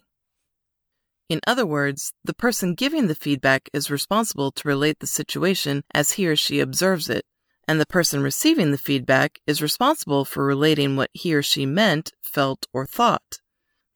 In 1.30 1.40
other 1.46 1.68
words, 1.68 2.14
the 2.24 2.34
person 2.34 2.74
giving 2.74 3.06
the 3.06 3.14
feedback 3.14 3.70
is 3.74 3.92
responsible 3.92 4.52
to 4.52 4.68
relate 4.68 4.98
the 5.00 5.06
situation 5.06 5.84
as 5.94 6.14
he 6.14 6.28
or 6.28 6.36
she 6.36 6.60
observes 6.60 7.10
it, 7.10 7.26
and 7.68 7.80
the 7.80 7.86
person 7.86 8.24
receiving 8.24 8.72
the 8.72 8.78
feedback 8.80 9.40
is 9.46 9.62
responsible 9.62 10.26
for 10.26 10.44
relating 10.44 10.96
what 10.96 11.12
he 11.14 11.36
or 11.36 11.44
she 11.44 11.68
meant, 11.68 12.12
felt, 12.24 12.66
or 12.74 12.88
thought. 12.88 13.40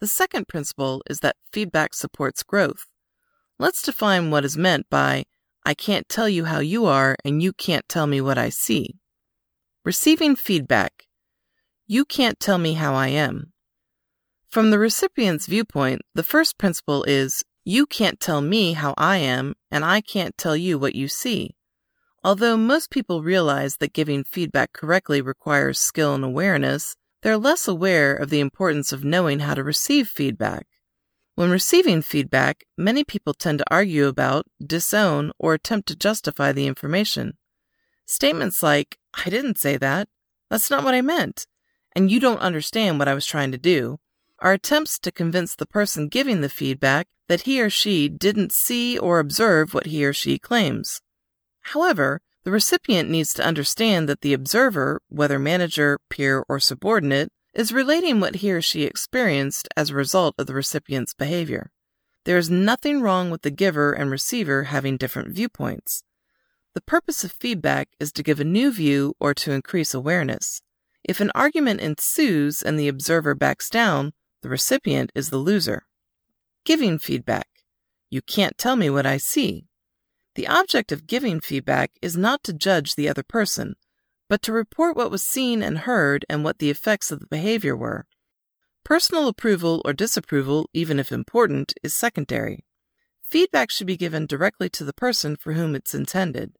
The 0.01 0.07
second 0.07 0.47
principle 0.47 1.01
is 1.09 1.21
that 1.21 1.37
feedback 1.51 1.95
supports 1.95 2.43
growth. 2.43 2.85
Let's 3.59 3.81
define 3.81 4.29
what 4.29 4.45
is 4.45 4.55
meant 4.55 4.87
by 4.89 5.25
I 5.65 5.73
can't 5.73 6.07
tell 6.07 6.29
you 6.29 6.45
how 6.45 6.59
you 6.59 6.85
are 6.85 7.15
and 7.25 7.41
you 7.41 7.51
can't 7.51 7.89
tell 7.89 8.05
me 8.05 8.21
what 8.21 8.37
I 8.37 8.49
see. 8.49 8.95
Receiving 9.83 10.35
feedback. 10.35 11.07
You 11.87 12.05
can't 12.05 12.39
tell 12.39 12.57
me 12.57 12.73
how 12.73 12.93
I 12.93 13.07
am. 13.07 13.53
From 14.49 14.69
the 14.69 14.79
recipient's 14.79 15.47
viewpoint, 15.47 16.01
the 16.13 16.23
first 16.23 16.57
principle 16.57 17.03
is 17.03 17.43
you 17.65 17.85
can't 17.85 18.19
tell 18.19 18.41
me 18.41 18.73
how 18.73 18.93
I 18.95 19.17
am 19.17 19.55
and 19.71 19.83
I 19.83 20.01
can't 20.01 20.37
tell 20.37 20.55
you 20.55 20.77
what 20.77 20.95
you 20.95 21.07
see. 21.07 21.55
Although 22.23 22.57
most 22.57 22.91
people 22.91 23.23
realize 23.23 23.77
that 23.77 23.93
giving 23.93 24.23
feedback 24.23 24.71
correctly 24.71 25.19
requires 25.19 25.79
skill 25.79 26.13
and 26.13 26.23
awareness, 26.23 26.95
they're 27.23 27.37
less 27.37 27.67
aware 27.67 28.13
of 28.13 28.29
the 28.29 28.39
importance 28.39 28.93
of 28.93 29.03
knowing 29.03 29.39
how 29.39 29.55
to 29.55 29.63
receive 29.63 30.07
feedback. 30.07 30.67
When 31.37 31.51
receiving 31.51 32.01
feedback, 32.01 32.65
many 32.79 33.03
people 33.03 33.35
tend 33.35 33.59
to 33.59 33.65
argue 33.69 34.07
about, 34.07 34.47
disown, 34.59 35.31
or 35.37 35.53
attempt 35.53 35.87
to 35.89 35.95
justify 35.95 36.51
the 36.51 36.65
information. 36.65 37.37
Statements 38.07 38.63
like, 38.63 38.97
I 39.13 39.29
didn't 39.29 39.59
say 39.59 39.77
that, 39.77 40.09
that's 40.49 40.71
not 40.71 40.83
what 40.83 40.95
I 40.95 41.01
meant, 41.03 41.45
and 41.95 42.09
you 42.09 42.19
don't 42.19 42.39
understand 42.39 42.97
what 42.97 43.07
I 43.07 43.13
was 43.13 43.27
trying 43.27 43.51
to 43.51 43.59
do, 43.59 43.99
are 44.39 44.53
attempts 44.53 44.97
to 44.97 45.11
convince 45.11 45.53
the 45.53 45.67
person 45.67 46.07
giving 46.07 46.41
the 46.41 46.49
feedback 46.49 47.07
that 47.27 47.41
he 47.41 47.61
or 47.61 47.69
she 47.69 48.09
didn't 48.09 48.51
see 48.51 48.97
or 48.97 49.19
observe 49.19 49.75
what 49.75 49.85
he 49.85 50.03
or 50.03 50.13
she 50.13 50.39
claims. 50.39 51.01
However, 51.61 52.19
the 52.45 52.51
recipient 52.51 53.11
needs 53.11 53.31
to 53.35 53.45
understand 53.45 54.09
that 54.09 54.21
the 54.21 54.33
observer, 54.33 55.03
whether 55.07 55.37
manager, 55.37 55.99
peer, 56.09 56.43
or 56.49 56.59
subordinate, 56.59 57.31
is 57.57 57.73
relating 57.73 58.19
what 58.19 58.35
he 58.35 58.51
or 58.51 58.61
she 58.61 58.83
experienced 58.83 59.67
as 59.75 59.89
a 59.89 59.95
result 59.95 60.35
of 60.37 60.45
the 60.45 60.53
recipient's 60.53 61.15
behavior. 61.15 61.71
There 62.23 62.37
is 62.37 62.51
nothing 62.51 63.01
wrong 63.01 63.31
with 63.31 63.41
the 63.41 63.49
giver 63.49 63.93
and 63.93 64.11
receiver 64.11 64.65
having 64.65 64.95
different 64.95 65.33
viewpoints. 65.33 66.03
The 66.75 66.81
purpose 66.81 67.23
of 67.23 67.31
feedback 67.31 67.89
is 67.99 68.11
to 68.11 68.21
give 68.21 68.39
a 68.39 68.43
new 68.43 68.71
view 68.71 69.15
or 69.19 69.33
to 69.33 69.53
increase 69.53 69.95
awareness. 69.95 70.61
If 71.03 71.19
an 71.19 71.31
argument 71.33 71.81
ensues 71.81 72.61
and 72.61 72.79
the 72.79 72.87
observer 72.87 73.33
backs 73.33 73.71
down, 73.71 74.13
the 74.43 74.49
recipient 74.49 75.11
is 75.15 75.31
the 75.31 75.37
loser. 75.37 75.87
Giving 76.63 76.99
feedback. 76.99 77.47
You 78.11 78.21
can't 78.21 78.57
tell 78.59 78.75
me 78.75 78.91
what 78.91 79.07
I 79.07 79.17
see. 79.17 79.65
The 80.35 80.47
object 80.47 80.91
of 80.91 81.07
giving 81.07 81.39
feedback 81.39 81.89
is 82.03 82.15
not 82.15 82.43
to 82.43 82.53
judge 82.53 82.93
the 82.93 83.09
other 83.09 83.23
person, 83.23 83.77
but 84.29 84.41
to 84.41 84.51
report 84.51 84.95
what 84.95 85.11
was 85.11 85.23
seen 85.23 85.61
and 85.61 85.79
heard 85.79 86.25
and 86.29 86.43
what 86.43 86.59
the 86.59 86.69
effects 86.69 87.11
of 87.11 87.19
the 87.19 87.27
behavior 87.27 87.75
were. 87.75 88.05
Personal 88.83 89.27
approval 89.27 89.81
or 89.85 89.93
disapproval, 89.93 90.69
even 90.73 90.99
if 90.99 91.11
important, 91.11 91.73
is 91.83 91.93
secondary. 91.93 92.65
Feedback 93.29 93.69
should 93.69 93.87
be 93.87 93.97
given 93.97 94.25
directly 94.25 94.69
to 94.69 94.85
the 94.85 94.93
person 94.93 95.35
for 95.35 95.53
whom 95.53 95.75
it's 95.75 95.93
intended. 95.93 96.53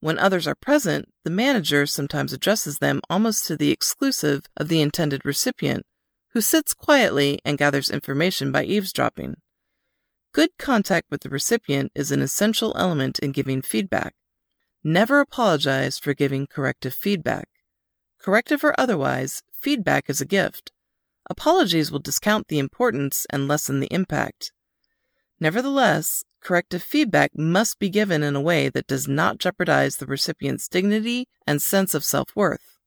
When 0.00 0.18
others 0.18 0.46
are 0.46 0.54
present, 0.54 1.10
the 1.24 1.30
manager 1.30 1.84
sometimes 1.84 2.32
addresses 2.32 2.78
them 2.78 3.02
almost 3.10 3.46
to 3.46 3.56
the 3.56 3.70
exclusive 3.70 4.46
of 4.56 4.68
the 4.68 4.80
intended 4.80 5.26
recipient, 5.26 5.84
who 6.32 6.40
sits 6.40 6.72
quietly 6.72 7.38
and 7.44 7.58
gathers 7.58 7.90
information 7.90 8.50
by 8.50 8.64
eavesdropping. 8.64 9.36
Good 10.32 10.50
contact 10.58 11.08
with 11.10 11.20
the 11.20 11.28
recipient 11.28 11.92
is 11.94 12.10
an 12.10 12.22
essential 12.22 12.72
element 12.78 13.18
in 13.18 13.32
giving 13.32 13.60
feedback. 13.60 14.14
Never 14.82 15.20
apologize 15.20 15.98
for 15.98 16.14
giving 16.14 16.46
corrective 16.46 16.94
feedback. 16.94 17.48
Corrective 18.18 18.64
or 18.64 18.74
otherwise, 18.80 19.42
feedback 19.52 20.08
is 20.08 20.22
a 20.22 20.26
gift. 20.26 20.72
Apologies 21.28 21.92
will 21.92 21.98
discount 21.98 22.48
the 22.48 22.58
importance 22.58 23.26
and 23.28 23.46
lessen 23.46 23.80
the 23.80 23.92
impact. 23.92 24.52
Nevertheless, 25.38 26.24
corrective 26.40 26.82
feedback 26.82 27.30
must 27.36 27.78
be 27.78 27.90
given 27.90 28.22
in 28.22 28.34
a 28.34 28.40
way 28.40 28.70
that 28.70 28.86
does 28.86 29.06
not 29.06 29.38
jeopardize 29.38 29.96
the 29.96 30.06
recipient's 30.06 30.66
dignity 30.66 31.28
and 31.46 31.60
sense 31.60 31.94
of 31.94 32.02
self 32.02 32.34
worth. 32.34 32.78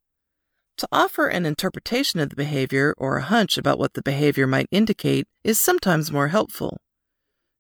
To 0.78 0.88
offer 0.92 1.28
an 1.28 1.46
interpretation 1.46 2.20
of 2.20 2.30
the 2.30 2.36
behavior 2.36 2.96
or 2.98 3.18
a 3.18 3.24
hunch 3.24 3.58
about 3.58 3.78
what 3.78 3.94
the 3.94 4.02
behavior 4.02 4.48
might 4.48 4.68
indicate 4.72 5.28
is 5.44 5.60
sometimes 5.60 6.12
more 6.12 6.30
helpful. 6.30 6.80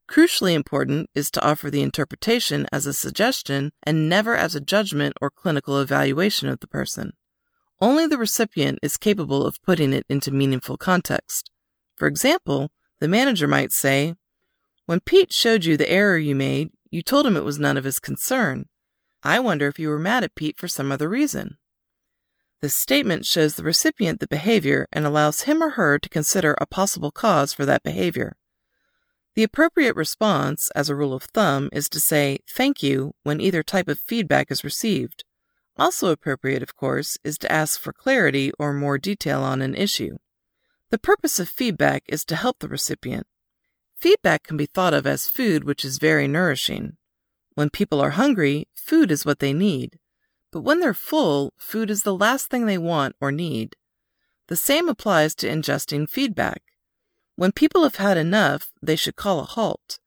Crucially 0.10 0.54
important 0.54 1.10
is 1.16 1.32
to 1.32 1.44
offer 1.44 1.72
the 1.72 1.82
interpretation 1.82 2.68
as 2.72 2.86
a 2.86 2.94
suggestion 2.94 3.72
and 3.84 4.10
never 4.10 4.36
as 4.36 4.54
a 4.54 4.62
judgment 4.62 5.16
or 5.22 5.30
clinical 5.30 5.80
evaluation 5.80 6.50
of 6.50 6.60
the 6.60 6.68
person. 6.68 7.14
Only 7.80 8.06
the 8.08 8.18
recipient 8.18 8.80
is 8.82 8.98
capable 8.98 9.46
of 9.46 9.62
putting 9.64 9.94
it 9.94 10.06
into 10.10 10.32
meaningful 10.32 10.78
context. 10.78 11.50
For 11.96 12.08
example, 12.08 12.70
the 13.00 13.08
manager 13.08 13.48
might 13.48 13.72
say, 13.72 14.16
when 14.86 15.00
Pete 15.00 15.32
showed 15.32 15.64
you 15.64 15.78
the 15.78 15.90
error 15.90 16.18
you 16.18 16.36
made, 16.36 16.72
you 16.92 17.02
told 17.02 17.26
him 17.26 17.38
it 17.38 17.46
was 17.46 17.58
none 17.58 17.78
of 17.78 17.86
his 17.86 18.00
concern. 18.00 18.66
I 19.24 19.40
wonder 19.40 19.68
if 19.68 19.80
you 19.80 19.90
were 19.90 20.00
mad 20.00 20.24
at 20.24 20.36
Pete 20.36 20.58
for 20.58 20.68
some 20.68 20.92
other 20.92 21.08
reason. 21.08 21.58
This 22.62 22.74
statement 22.74 23.26
shows 23.26 23.56
the 23.56 23.64
recipient 23.64 24.20
the 24.20 24.28
behavior 24.28 24.88
and 24.92 25.06
allows 25.06 25.42
him 25.42 25.64
or 25.64 25.72
her 25.72 25.98
to 25.98 26.10
consider 26.10 26.56
a 26.60 26.66
possible 26.66 27.12
cause 27.12 27.54
for 27.54 27.66
that 27.66 27.84
behavior. 27.84 28.36
The 29.36 29.44
appropriate 29.44 29.96
response, 29.96 30.70
as 30.76 30.90
a 30.90 30.96
rule 30.96 31.14
of 31.14 31.24
thumb, 31.24 31.70
is 31.72 31.90
to 31.90 32.00
say 32.00 32.40
thank 32.48 32.84
you 32.84 33.14
when 33.24 33.42
either 33.42 33.64
type 33.64 33.88
of 33.88 34.00
feedback 34.00 34.52
is 34.52 34.64
received. 34.64 35.24
Also 35.76 36.10
appropriate, 36.10 36.62
of 36.62 36.76
course, 36.76 37.18
is 37.24 37.40
to 37.40 37.52
ask 37.52 37.80
for 37.80 37.94
clarity 37.94 38.52
or 38.60 38.74
more 38.74 39.00
detail 39.00 39.42
on 39.42 39.62
an 39.62 39.74
issue. 39.74 40.18
The 40.92 41.00
purpose 41.00 41.40
of 41.40 41.50
feedback 41.50 42.04
is 42.08 42.24
to 42.26 42.36
help 42.36 42.60
the 42.60 42.68
recipient. 42.68 43.26
Feedback 43.98 44.44
can 44.44 44.58
be 44.58 44.68
thought 44.68 44.94
of 44.94 45.08
as 45.08 45.28
food 45.28 45.64
which 45.64 45.84
is 45.84 45.98
very 45.98 46.28
nourishing. 46.28 46.98
When 47.56 47.70
people 47.70 48.02
are 48.02 48.12
hungry, 48.12 48.68
food 48.76 49.12
is 49.12 49.26
what 49.26 49.40
they 49.40 49.54
need. 49.54 49.98
But 50.52 50.62
when 50.62 50.80
they're 50.80 50.94
full, 50.94 51.54
food 51.58 51.90
is 51.90 52.04
the 52.04 52.16
last 52.16 52.50
thing 52.50 52.66
they 52.66 52.78
want 52.78 53.16
or 53.20 53.32
need. 53.32 53.76
The 54.48 54.56
same 54.56 54.90
applies 54.90 55.34
to 55.36 55.48
ingesting 55.48 56.08
feedback. 56.08 56.63
When 57.36 57.52
people 57.52 57.84
have 57.84 57.96
had 57.96 58.18
enough, 58.18 58.72
they 58.82 58.96
should 58.96 59.16
call 59.16 59.40
a 59.40 59.44
halt. 59.44 60.00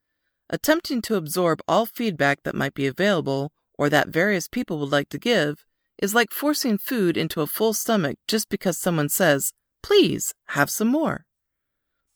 Attempting 0.48 1.02
to 1.02 1.16
absorb 1.16 1.60
all 1.66 1.86
feedback 1.86 2.42
that 2.44 2.54
might 2.54 2.74
be 2.74 2.86
available 2.86 3.52
or 3.76 3.88
that 3.90 4.08
various 4.08 4.46
people 4.46 4.78
would 4.78 4.92
like 4.92 5.08
to 5.08 5.18
give 5.18 5.64
is 5.98 6.14
like 6.14 6.30
forcing 6.30 6.78
food 6.78 7.16
into 7.16 7.40
a 7.40 7.46
full 7.46 7.72
stomach 7.72 8.18
just 8.28 8.48
because 8.48 8.78
someone 8.78 9.08
says, 9.08 9.52
please 9.82 10.34
have 10.48 10.70
some 10.70 10.88
more. 10.88 11.26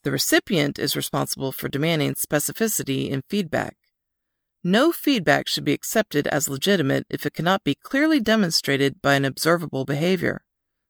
The 0.04 0.12
recipient 0.12 0.78
is 0.78 0.96
responsible 0.96 1.52
for 1.52 1.68
demanding 1.68 2.14
specificity 2.14 3.10
in 3.10 3.22
feedback. 3.28 3.76
No 4.62 4.92
feedback 4.92 5.48
should 5.48 5.64
be 5.64 5.72
accepted 5.72 6.26
as 6.28 6.48
legitimate 6.48 7.06
if 7.10 7.26
it 7.26 7.34
cannot 7.34 7.64
be 7.64 7.74
clearly 7.74 8.20
demonstrated 8.20 9.02
by 9.02 9.14
an 9.14 9.24
observable 9.24 9.84
behavior. 9.84 10.42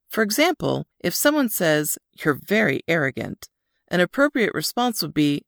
For 0.09 0.23
example, 0.23 0.87
if 0.99 1.15
someone 1.15 1.49
says, 1.49 1.97
You're 2.23 2.35
very 2.35 2.83
arrogant, 2.89 3.49
an 3.91 4.01
appropriate 4.01 4.55
response 4.55 5.03
would 5.03 5.15
be, 5.15 5.43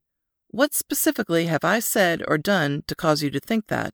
What 0.49 0.73
specifically 0.73 1.45
have 1.47 1.63
I 1.63 1.79
said 1.79 2.21
or 2.27 2.37
done 2.37 2.83
to 2.87 2.95
cause 2.95 3.23
you 3.23 3.29
to 3.31 3.39
think 3.39 3.67
that? 3.67 3.93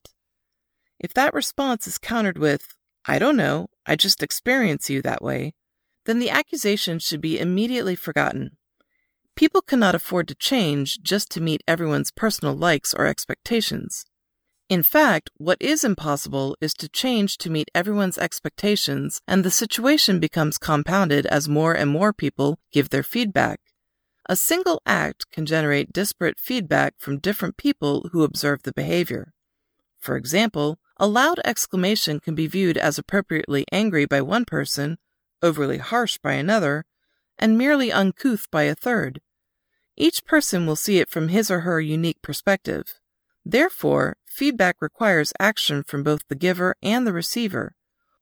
If 0.99 1.13
that 1.13 1.33
response 1.33 1.87
is 1.87 1.97
countered 1.97 2.37
with, 2.37 2.75
I 3.05 3.19
don't 3.19 3.37
know, 3.37 3.67
I 3.85 3.95
just 3.95 4.21
experience 4.21 4.89
you 4.89 5.01
that 5.01 5.21
way, 5.21 5.53
then 6.05 6.19
the 6.19 6.29
accusation 6.29 6.99
should 6.99 7.21
be 7.21 7.39
immediately 7.39 7.95
forgotten. 7.95 8.57
People 9.35 9.61
cannot 9.61 9.95
afford 9.95 10.27
to 10.27 10.35
change 10.35 11.01
just 11.01 11.29
to 11.31 11.41
meet 11.41 11.63
everyone's 11.67 12.11
personal 12.11 12.55
likes 12.55 12.93
or 12.93 13.05
expectations. 13.05 14.05
In 14.67 14.83
fact, 14.83 15.29
what 15.37 15.57
is 15.61 15.83
impossible 15.83 16.57
is 16.59 16.73
to 16.75 16.89
change 16.89 17.37
to 17.39 17.49
meet 17.49 17.71
everyone's 17.73 18.17
expectations, 18.17 19.21
and 19.27 19.43
the 19.43 19.49
situation 19.49 20.19
becomes 20.19 20.57
compounded 20.57 21.25
as 21.25 21.47
more 21.47 21.73
and 21.73 21.89
more 21.89 22.11
people 22.11 22.59
give 22.71 22.89
their 22.89 23.01
feedback. 23.01 23.59
A 24.29 24.35
single 24.35 24.79
act 24.85 25.25
can 25.31 25.47
generate 25.47 25.91
disparate 25.91 26.39
feedback 26.39 26.93
from 26.99 27.17
different 27.17 27.57
people 27.57 28.09
who 28.11 28.23
observe 28.23 28.61
the 28.61 28.71
behavior. 28.71 29.33
For 29.97 30.15
example, 30.15 30.77
a 30.97 31.07
loud 31.07 31.39
exclamation 31.43 32.19
can 32.19 32.35
be 32.35 32.45
viewed 32.45 32.77
as 32.77 32.99
appropriately 32.99 33.65
angry 33.71 34.05
by 34.05 34.21
one 34.21 34.45
person, 34.45 34.99
overly 35.41 35.79
harsh 35.79 36.19
by 36.19 36.33
another, 36.33 36.85
and 37.39 37.57
merely 37.57 37.91
uncouth 37.91 38.45
by 38.51 38.63
a 38.63 38.75
third. 38.75 39.19
Each 39.97 40.23
person 40.23 40.67
will 40.67 40.75
see 40.75 40.99
it 40.99 41.09
from 41.09 41.29
his 41.29 41.49
or 41.49 41.61
her 41.61 41.81
unique 41.81 42.21
perspective. 42.21 42.99
Therefore, 43.43 44.17
feedback 44.27 44.75
requires 44.79 45.33
action 45.39 45.81
from 45.81 46.03
both 46.03 46.21
the 46.27 46.35
giver 46.35 46.75
and 46.83 47.07
the 47.07 47.13
receiver. 47.13 47.75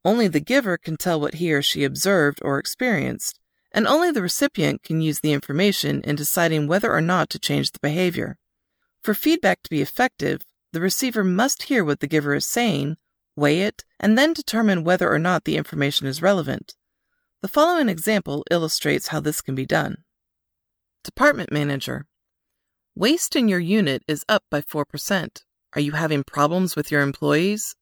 Only 0.05 0.29
the 0.29 0.39
giver 0.39 0.77
can 0.77 0.95
tell 0.95 1.19
what 1.19 1.33
he 1.35 1.51
or 1.51 1.61
she 1.61 1.83
observed 1.83 2.39
or 2.43 2.59
experienced, 2.59 3.41
and 3.77 3.85
only 3.85 4.09
the 4.09 4.23
recipient 4.23 4.81
can 4.81 5.01
use 5.01 5.19
the 5.19 5.31
information 5.31 6.01
in 6.01 6.15
deciding 6.15 6.65
whether 6.65 6.91
or 6.91 6.99
not 6.99 7.29
to 7.29 7.37
change 7.37 7.69
the 7.69 7.79
behavior. 7.79 8.39
For 9.03 9.13
feedback 9.13 9.61
to 9.61 9.69
be 9.69 9.83
effective, 9.83 10.41
the 10.73 10.81
receiver 10.81 11.23
must 11.23 11.61
hear 11.61 11.85
what 11.85 11.99
the 11.99 12.07
giver 12.07 12.33
is 12.33 12.47
saying, 12.47 12.97
weigh 13.35 13.61
it, 13.61 13.85
and 13.99 14.17
then 14.17 14.33
determine 14.33 14.83
whether 14.83 15.13
or 15.13 15.19
not 15.19 15.43
the 15.43 15.57
information 15.57 16.07
is 16.07 16.23
relevant. 16.23 16.73
The 17.43 17.47
following 17.47 17.87
example 17.87 18.43
illustrates 18.49 19.09
how 19.09 19.19
this 19.19 19.41
can 19.41 19.53
be 19.53 19.67
done. 19.67 19.97
Department 21.03 21.51
Manager. 21.51 22.07
Waste 22.95 23.35
in 23.35 23.47
your 23.47 23.59
unit 23.59 24.01
is 24.07 24.25
up 24.27 24.41
by 24.49 24.61
4%. 24.61 25.43
Are 25.73 25.81
you 25.81 25.91
having 25.91 26.23
problems 26.23 26.75
with 26.75 26.89
your 26.89 27.03
employees? 27.03 27.75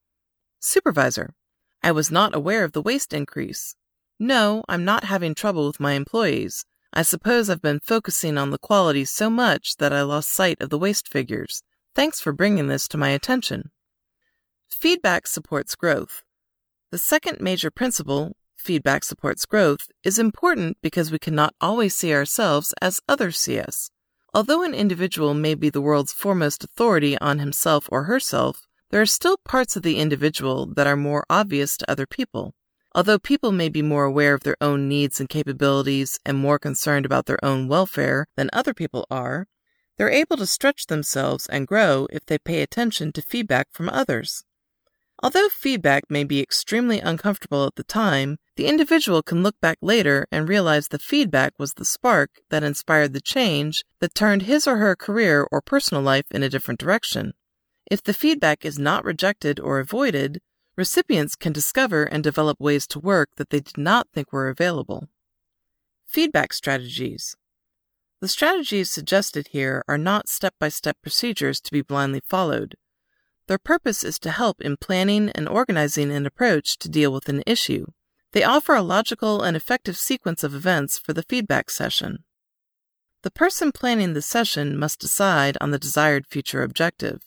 Supervisor. 0.59 1.35
I 1.81 1.93
was 1.93 2.11
not 2.11 2.35
aware 2.35 2.65
of 2.65 2.73
the 2.73 2.81
waste 2.81 3.13
increase. 3.13 3.77
No, 4.19 4.63
I'm 4.69 4.85
not 4.85 5.03
having 5.03 5.35
trouble 5.35 5.67
with 5.67 5.79
my 5.79 5.93
employees. 5.93 6.65
I 6.93 7.01
suppose 7.01 7.49
I've 7.49 7.61
been 7.61 7.81
focusing 7.81 8.37
on 8.37 8.51
the 8.51 8.57
quality 8.57 9.03
so 9.03 9.29
much 9.29 9.75
that 9.77 9.91
I 9.91 10.03
lost 10.03 10.29
sight 10.29 10.61
of 10.61 10.69
the 10.69 10.77
waste 10.77 11.09
figures. 11.09 11.61
Thanks 11.93 12.21
for 12.21 12.31
bringing 12.31 12.67
this 12.67 12.87
to 12.89 12.97
my 12.97 13.09
attention. 13.09 13.71
Feedback 14.69 15.27
supports 15.27 15.75
growth. 15.75 16.23
The 16.91 16.97
second 16.97 17.41
major 17.41 17.69
principle, 17.69 18.37
feedback 18.55 19.03
supports 19.03 19.45
growth 19.45 19.89
is 20.03 20.17
important 20.17 20.77
because 20.81 21.11
we 21.11 21.19
cannot 21.19 21.53
always 21.59 21.93
see 21.93 22.13
ourselves 22.13 22.73
as 22.81 23.01
others 23.09 23.37
see 23.37 23.59
us. 23.59 23.89
Although 24.33 24.63
an 24.63 24.73
individual 24.73 25.33
may 25.33 25.55
be 25.55 25.69
the 25.69 25.81
world's 25.81 26.13
foremost 26.13 26.63
authority 26.63 27.17
on 27.19 27.39
himself 27.39 27.89
or 27.91 28.03
herself, 28.03 28.65
there 28.91 29.01
are 29.01 29.05
still 29.05 29.37
parts 29.43 29.75
of 29.75 29.83
the 29.83 29.97
individual 29.99 30.65
that 30.75 30.87
are 30.87 30.95
more 30.95 31.25
obvious 31.29 31.75
to 31.77 31.91
other 31.91 32.05
people. 32.05 32.53
Although 32.95 33.19
people 33.19 33.51
may 33.51 33.67
be 33.67 33.81
more 33.81 34.05
aware 34.05 34.33
of 34.33 34.43
their 34.43 34.55
own 34.61 34.87
needs 34.87 35.19
and 35.19 35.27
capabilities 35.27 36.17
and 36.25 36.37
more 36.37 36.57
concerned 36.57 37.05
about 37.05 37.25
their 37.25 37.43
own 37.43 37.67
welfare 37.67 38.25
than 38.37 38.49
other 38.53 38.73
people 38.73 39.05
are, 39.11 39.47
they're 39.97 40.09
able 40.09 40.37
to 40.37 40.47
stretch 40.47 40.87
themselves 40.87 41.45
and 41.47 41.67
grow 41.67 42.07
if 42.09 42.25
they 42.25 42.37
pay 42.37 42.61
attention 42.61 43.11
to 43.11 43.21
feedback 43.21 43.67
from 43.73 43.89
others. 43.89 44.45
Although 45.21 45.49
feedback 45.49 46.03
may 46.09 46.23
be 46.23 46.39
extremely 46.39 47.01
uncomfortable 47.01 47.65
at 47.65 47.75
the 47.75 47.83
time, 47.83 48.37
the 48.55 48.67
individual 48.67 49.21
can 49.21 49.43
look 49.43 49.59
back 49.59 49.77
later 49.81 50.25
and 50.31 50.47
realize 50.47 50.87
the 50.87 50.97
feedback 50.97 51.51
was 51.59 51.73
the 51.73 51.83
spark 51.83 52.29
that 52.49 52.63
inspired 52.63 53.11
the 53.11 53.19
change 53.19 53.83
that 53.99 54.15
turned 54.15 54.43
his 54.43 54.67
or 54.67 54.77
her 54.77 54.95
career 54.95 55.45
or 55.51 55.59
personal 55.59 56.01
life 56.01 56.27
in 56.31 56.43
a 56.43 56.49
different 56.49 56.79
direction. 56.79 57.33
If 57.91 58.01
the 58.01 58.13
feedback 58.13 58.63
is 58.63 58.79
not 58.79 59.03
rejected 59.03 59.59
or 59.59 59.79
avoided, 59.79 60.39
recipients 60.75 61.35
can 61.35 61.53
discover 61.53 62.03
and 62.03 62.23
develop 62.23 62.59
ways 62.59 62.87
to 62.87 62.99
work 62.99 63.29
that 63.37 63.49
they 63.49 63.59
did 63.59 63.77
not 63.77 64.07
think 64.13 64.31
were 64.31 64.49
available. 64.49 65.07
Feedback 66.05 66.53
strategies. 66.53 67.35
The 68.21 68.27
strategies 68.27 68.89
suggested 68.89 69.49
here 69.49 69.83
are 69.87 69.97
not 69.97 70.29
step 70.29 70.53
by 70.59 70.69
step 70.69 70.97
procedures 71.01 71.59
to 71.61 71.71
be 71.71 71.81
blindly 71.81 72.21
followed. 72.25 72.75
Their 73.47 73.57
purpose 73.57 74.03
is 74.03 74.17
to 74.19 74.31
help 74.31 74.61
in 74.61 74.77
planning 74.77 75.29
and 75.35 75.47
organizing 75.47 76.11
an 76.11 76.25
approach 76.25 76.77
to 76.79 76.89
deal 76.89 77.13
with 77.13 77.29
an 77.29 77.43
issue. 77.45 77.85
They 78.31 78.43
offer 78.43 78.73
a 78.73 78.81
logical 78.81 79.43
and 79.43 79.55
effective 79.55 79.97
sequence 79.97 80.43
of 80.43 80.55
events 80.55 80.97
for 80.97 81.13
the 81.13 81.23
feedback 81.23 81.69
session. 81.69 82.23
The 83.21 83.31
person 83.31 83.71
planning 83.71 84.13
the 84.13 84.21
session 84.21 84.77
must 84.77 84.99
decide 84.99 85.57
on 85.61 85.71
the 85.71 85.79
desired 85.79 86.25
future 86.27 86.63
objective. 86.63 87.21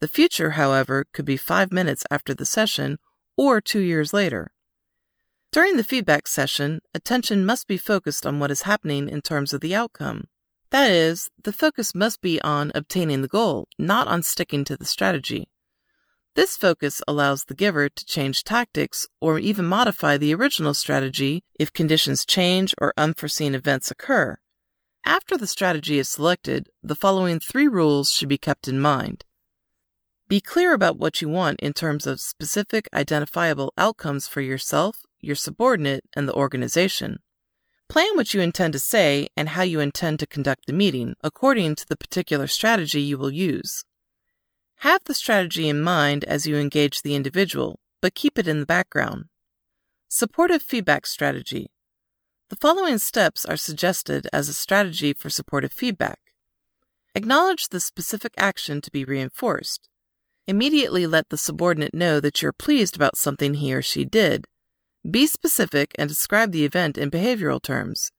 The 0.00 0.08
future, 0.08 0.52
however, 0.52 1.06
could 1.12 1.26
be 1.26 1.36
five 1.36 1.70
minutes 1.70 2.04
after 2.10 2.34
the 2.34 2.46
session 2.46 2.98
or 3.36 3.60
two 3.60 3.80
years 3.80 4.12
later. 4.12 4.50
During 5.52 5.76
the 5.76 5.84
feedback 5.84 6.26
session, 6.26 6.80
attention 6.94 7.44
must 7.44 7.66
be 7.66 7.76
focused 7.76 8.24
on 8.24 8.38
what 8.38 8.50
is 8.50 8.62
happening 8.62 9.08
in 9.08 9.20
terms 9.20 9.52
of 9.52 9.60
the 9.60 9.74
outcome. 9.74 10.28
That 10.70 10.90
is, 10.90 11.28
the 11.42 11.52
focus 11.52 11.94
must 11.94 12.20
be 12.20 12.40
on 12.42 12.70
obtaining 12.74 13.22
the 13.22 13.28
goal, 13.28 13.66
not 13.78 14.06
on 14.06 14.22
sticking 14.22 14.64
to 14.64 14.76
the 14.76 14.84
strategy. 14.84 15.48
This 16.36 16.56
focus 16.56 17.02
allows 17.08 17.44
the 17.44 17.54
giver 17.54 17.88
to 17.88 18.04
change 18.04 18.44
tactics 18.44 19.08
or 19.20 19.38
even 19.38 19.64
modify 19.64 20.16
the 20.16 20.32
original 20.32 20.74
strategy 20.74 21.42
if 21.58 21.72
conditions 21.72 22.24
change 22.24 22.72
or 22.80 22.94
unforeseen 22.96 23.54
events 23.54 23.90
occur. 23.90 24.38
After 25.04 25.36
the 25.36 25.48
strategy 25.48 25.98
is 25.98 26.08
selected, 26.08 26.68
the 26.82 26.94
following 26.94 27.40
three 27.40 27.66
rules 27.66 28.12
should 28.12 28.28
be 28.28 28.38
kept 28.38 28.68
in 28.68 28.78
mind. 28.80 29.24
Be 30.30 30.40
clear 30.40 30.74
about 30.74 30.96
what 30.96 31.20
you 31.20 31.28
want 31.28 31.58
in 31.58 31.72
terms 31.72 32.06
of 32.06 32.20
specific 32.20 32.88
identifiable 32.94 33.72
outcomes 33.76 34.28
for 34.28 34.40
yourself, 34.40 34.98
your 35.20 35.34
subordinate, 35.34 36.04
and 36.14 36.28
the 36.28 36.34
organization. 36.34 37.18
Plan 37.88 38.14
what 38.14 38.32
you 38.32 38.40
intend 38.40 38.74
to 38.74 38.78
say 38.78 39.26
and 39.36 39.48
how 39.48 39.62
you 39.62 39.80
intend 39.80 40.20
to 40.20 40.28
conduct 40.28 40.66
the 40.66 40.72
meeting 40.72 41.16
according 41.24 41.74
to 41.74 41.88
the 41.88 41.96
particular 41.96 42.46
strategy 42.46 43.02
you 43.02 43.18
will 43.18 43.32
use. 43.32 43.84
Have 44.76 45.02
the 45.02 45.14
strategy 45.14 45.68
in 45.68 45.80
mind 45.80 46.22
as 46.22 46.46
you 46.46 46.56
engage 46.56 47.02
the 47.02 47.16
individual, 47.16 47.80
but 48.00 48.14
keep 48.14 48.38
it 48.38 48.46
in 48.46 48.60
the 48.60 48.66
background. 48.66 49.24
Supportive 50.08 50.62
feedback 50.62 51.06
strategy. 51.06 51.72
The 52.50 52.56
following 52.56 52.98
steps 52.98 53.44
are 53.44 53.56
suggested 53.56 54.28
as 54.32 54.48
a 54.48 54.54
strategy 54.54 55.12
for 55.12 55.28
supportive 55.28 55.72
feedback. 55.72 56.20
Acknowledge 57.16 57.70
the 57.70 57.80
specific 57.80 58.32
action 58.38 58.80
to 58.82 58.92
be 58.92 59.04
reinforced. 59.04 59.88
Immediately 60.50 61.06
let 61.06 61.28
the 61.28 61.38
subordinate 61.38 61.94
know 61.94 62.18
that 62.18 62.42
you're 62.42 62.52
pleased 62.52 62.96
about 62.96 63.16
something 63.16 63.54
he 63.54 63.72
or 63.72 63.82
she 63.82 64.04
did 64.04 64.46
be 65.08 65.28
specific 65.28 65.94
and 65.96 66.08
describe 66.08 66.50
the 66.50 66.64
event 66.64 66.98
in 66.98 67.08
behavioral 67.08 67.62
terms. 67.62 68.10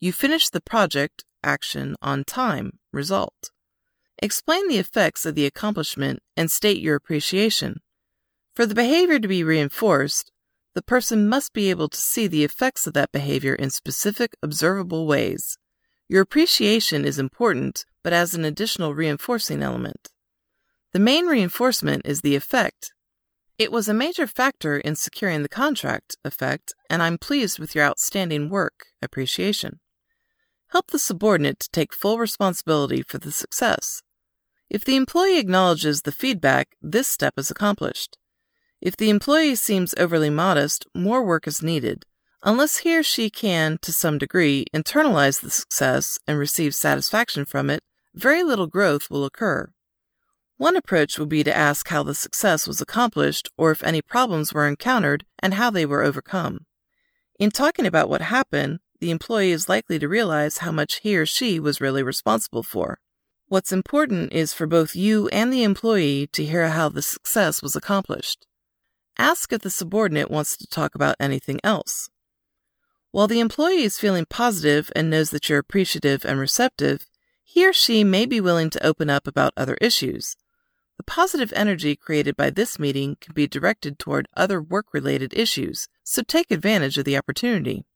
You 0.00 0.12
finish 0.12 0.48
the 0.48 0.60
project 0.60 1.24
action 1.44 1.94
on 2.02 2.24
time. 2.24 2.80
Result. 2.92 3.52
Explain 4.20 4.66
the 4.66 4.78
effects 4.78 5.24
of 5.24 5.36
the 5.36 5.46
accomplishment 5.46 6.18
and 6.36 6.50
state 6.50 6.80
your 6.80 6.96
appreciation. 6.96 7.80
For 8.56 8.66
the 8.66 8.74
behavior 8.74 9.20
to 9.20 9.28
be 9.28 9.44
reinforced, 9.44 10.32
the 10.74 10.82
person 10.82 11.28
must 11.28 11.52
be 11.52 11.70
able 11.70 11.88
to 11.90 11.96
see 11.96 12.26
the 12.26 12.42
effects 12.42 12.88
of 12.88 12.92
that 12.94 13.12
behavior 13.12 13.54
in 13.54 13.70
specific, 13.70 14.34
observable 14.42 15.06
ways. 15.06 15.58
Your 16.08 16.22
appreciation 16.22 17.04
is 17.04 17.20
important, 17.20 17.84
but 18.02 18.12
as 18.12 18.34
an 18.34 18.44
additional 18.44 18.94
reinforcing 18.94 19.62
element. 19.62 20.10
The 20.98 21.04
main 21.04 21.26
reinforcement 21.26 22.02
is 22.04 22.22
the 22.22 22.34
effect, 22.34 22.90
it 23.56 23.70
was 23.70 23.86
a 23.86 23.94
major 23.94 24.26
factor 24.26 24.78
in 24.78 24.96
securing 24.96 25.44
the 25.44 25.48
contract 25.48 26.16
effect, 26.24 26.74
and 26.90 27.00
I'm 27.00 27.18
pleased 27.18 27.60
with 27.60 27.72
your 27.72 27.84
outstanding 27.84 28.50
work. 28.50 28.86
Appreciation. 29.00 29.78
Help 30.72 30.90
the 30.90 30.98
subordinate 30.98 31.60
to 31.60 31.70
take 31.70 31.94
full 31.94 32.18
responsibility 32.18 33.02
for 33.02 33.18
the 33.18 33.30
success. 33.30 34.02
If 34.68 34.84
the 34.84 34.96
employee 34.96 35.38
acknowledges 35.38 36.02
the 36.02 36.10
feedback, 36.10 36.70
this 36.82 37.06
step 37.06 37.34
is 37.36 37.48
accomplished. 37.48 38.18
If 38.80 38.96
the 38.96 39.08
employee 39.08 39.54
seems 39.54 39.94
overly 39.96 40.30
modest, 40.30 40.84
more 40.96 41.24
work 41.24 41.46
is 41.46 41.62
needed. 41.62 42.06
Unless 42.42 42.78
he 42.78 42.98
or 42.98 43.04
she 43.04 43.30
can, 43.30 43.78
to 43.82 43.92
some 43.92 44.18
degree, 44.18 44.64
internalize 44.74 45.42
the 45.42 45.50
success 45.50 46.18
and 46.26 46.40
receive 46.40 46.74
satisfaction 46.74 47.44
from 47.44 47.70
it, 47.70 47.84
very 48.16 48.42
little 48.42 48.66
growth 48.66 49.08
will 49.08 49.24
occur. 49.24 49.70
One 50.58 50.76
approach 50.76 51.20
would 51.20 51.28
be 51.28 51.44
to 51.44 51.56
ask 51.56 51.86
how 51.86 52.02
the 52.02 52.16
success 52.16 52.66
was 52.66 52.80
accomplished 52.80 53.48
or 53.56 53.70
if 53.70 53.84
any 53.84 54.02
problems 54.02 54.52
were 54.52 54.66
encountered 54.66 55.24
and 55.38 55.54
how 55.54 55.70
they 55.70 55.86
were 55.86 56.02
overcome. 56.02 56.66
In 57.38 57.52
talking 57.52 57.86
about 57.86 58.08
what 58.08 58.22
happened, 58.22 58.80
the 59.00 59.12
employee 59.12 59.52
is 59.52 59.68
likely 59.68 60.00
to 60.00 60.08
realize 60.08 60.58
how 60.58 60.72
much 60.72 60.96
he 60.96 61.16
or 61.16 61.24
she 61.24 61.60
was 61.60 61.80
really 61.80 62.02
responsible 62.02 62.64
for. 62.64 62.98
What's 63.46 63.70
important 63.70 64.32
is 64.32 64.52
for 64.52 64.66
both 64.66 64.96
you 64.96 65.28
and 65.28 65.52
the 65.52 65.62
employee 65.62 66.26
to 66.32 66.44
hear 66.44 66.68
how 66.68 66.88
the 66.88 67.02
success 67.02 67.62
was 67.62 67.76
accomplished. 67.76 68.44
Ask 69.16 69.52
if 69.52 69.62
the 69.62 69.70
subordinate 69.70 70.28
wants 70.28 70.56
to 70.56 70.66
talk 70.66 70.96
about 70.96 71.14
anything 71.20 71.60
else. 71.62 72.10
While 73.12 73.28
the 73.28 73.38
employee 73.38 73.84
is 73.84 74.00
feeling 74.00 74.26
positive 74.28 74.90
and 74.96 75.08
knows 75.08 75.30
that 75.30 75.48
you're 75.48 75.60
appreciative 75.60 76.24
and 76.24 76.40
receptive, 76.40 77.06
he 77.44 77.64
or 77.64 77.72
she 77.72 78.02
may 78.02 78.26
be 78.26 78.40
willing 78.40 78.70
to 78.70 78.84
open 78.84 79.08
up 79.08 79.28
about 79.28 79.52
other 79.56 79.78
issues. 79.80 80.34
The 80.98 81.04
positive 81.04 81.52
energy 81.54 81.96
created 81.96 82.36
by 82.36 82.50
this 82.50 82.78
meeting 82.78 83.16
can 83.20 83.32
be 83.32 83.46
directed 83.46 83.98
toward 83.98 84.28
other 84.36 84.60
work 84.60 84.86
related 84.92 85.32
issues, 85.32 85.88
so 86.04 86.22
take 86.22 86.50
advantage 86.50 86.98
of 86.98 87.04
the 87.04 87.16
opportunity. 87.16 87.86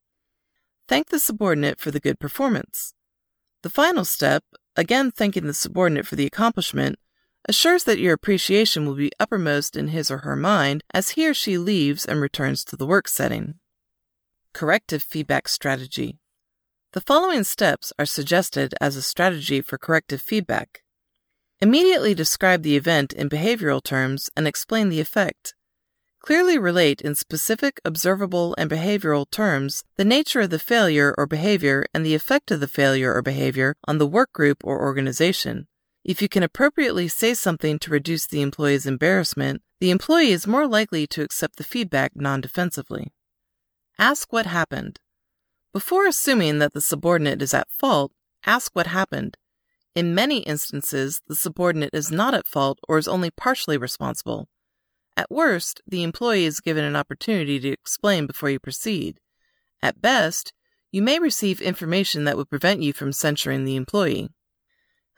Thank 0.89 1.09
the 1.09 1.19
subordinate 1.19 1.81
for 1.81 1.91
the 1.91 2.01
good 2.01 2.19
performance. 2.19 2.95
The 3.63 3.71
final 3.71 4.05
step, 4.05 4.45
again 4.77 5.11
thanking 5.11 5.47
the 5.47 5.55
subordinate 5.55 6.07
for 6.07 6.17
the 6.17 6.27
accomplishment, 6.27 6.99
assures 7.49 7.85
that 7.85 7.99
your 7.99 8.15
appreciation 8.15 8.87
will 8.87 8.95
be 8.95 9.11
uppermost 9.19 9.77
in 9.77 9.89
his 9.89 10.11
or 10.11 10.19
her 10.19 10.37
mind 10.37 10.85
as 10.95 11.11
he 11.11 11.29
or 11.29 11.35
she 11.35 11.59
leaves 11.59 12.05
and 12.05 12.21
returns 12.21 12.65
to 12.65 12.77
the 12.77 12.87
work 12.87 13.09
setting. 13.09 13.55
Corrective 14.53 15.03
feedback 15.03 15.49
strategy. 15.49 16.19
The 16.93 17.01
following 17.01 17.43
steps 17.43 17.93
are 17.99 18.07
suggested 18.07 18.75
as 18.81 18.95
a 18.97 19.03
strategy 19.03 19.61
for 19.61 19.77
corrective 19.79 20.21
feedback. 20.21 20.83
Immediately 21.63 22.17
describe 22.17 22.65
the 22.65 22.77
event 22.77 23.13
in 23.13 23.29
behavioral 23.29 23.81
terms 23.81 24.29
and 24.37 24.49
explain 24.49 24.89
the 24.89 24.99
effect. 24.99 25.55
Clearly 26.19 26.59
relate 26.59 27.01
in 27.01 27.15
specific, 27.15 27.81
observable, 27.85 28.57
and 28.59 28.69
behavioral 28.69 29.31
terms 29.31 29.85
the 29.95 30.05
nature 30.05 30.41
of 30.41 30.51
the 30.51 30.59
failure 30.59 31.15
or 31.17 31.25
behavior 31.25 31.87
and 31.95 32.05
the 32.05 32.17
effect 32.17 32.51
of 32.51 32.59
the 32.59 32.67
failure 32.67 33.15
or 33.15 33.23
behavior 33.23 33.77
on 33.87 33.99
the 33.99 34.09
work 34.09 34.33
group 34.33 34.59
or 34.65 34.83
organization. 34.83 35.69
If 36.05 36.21
you 36.21 36.29
can 36.29 36.43
appropriately 36.43 37.07
say 37.07 37.33
something 37.33 37.79
to 37.79 37.93
reduce 37.93 38.27
the 38.27 38.43
employee's 38.43 38.85
embarrassment, 38.85 39.63
the 39.79 39.93
employee 39.93 40.33
is 40.33 40.49
more 40.49 40.67
likely 40.67 41.07
to 41.07 41.23
accept 41.23 41.59
the 41.59 41.65
feedback 41.65 42.17
non 42.17 42.41
defensively. 42.41 43.13
Ask 44.01 44.33
what 44.33 44.47
happened. 44.47 44.99
Before 45.73 46.09
assuming 46.09 46.59
that 46.59 46.73
the 46.73 46.81
subordinate 46.81 47.41
is 47.41 47.55
at 47.55 47.71
fault, 47.71 48.11
ask 48.45 48.75
what 48.75 48.89
happened. 48.89 49.37
In 49.95 50.15
many 50.15 50.39
instances, 50.39 51.21
the 51.29 51.37
subordinate 51.37 51.91
is 51.93 52.11
not 52.11 52.35
at 52.35 52.47
fault 52.47 52.79
or 52.89 52.97
is 52.97 53.09
only 53.09 53.31
partially 53.31 53.77
responsible. 53.77 54.49
At 55.17 55.31
worst, 55.31 55.83
the 55.87 56.03
employee 56.03 56.47
is 56.47 56.61
given 56.61 56.85
an 56.85 56.97
opportunity 56.97 57.61
to 57.61 57.69
explain 57.69 58.27
before 58.27 58.49
you 58.49 58.59
proceed. 58.59 59.21
At 59.83 60.01
best, 60.01 60.55
you 60.91 61.03
may 61.03 61.19
receive 61.19 61.61
information 61.61 62.25
that 62.25 62.37
would 62.37 62.49
prevent 62.49 62.83
you 62.83 62.95
from 62.95 63.13
censuring 63.13 63.65
the 63.65 63.77
employee. 63.77 64.31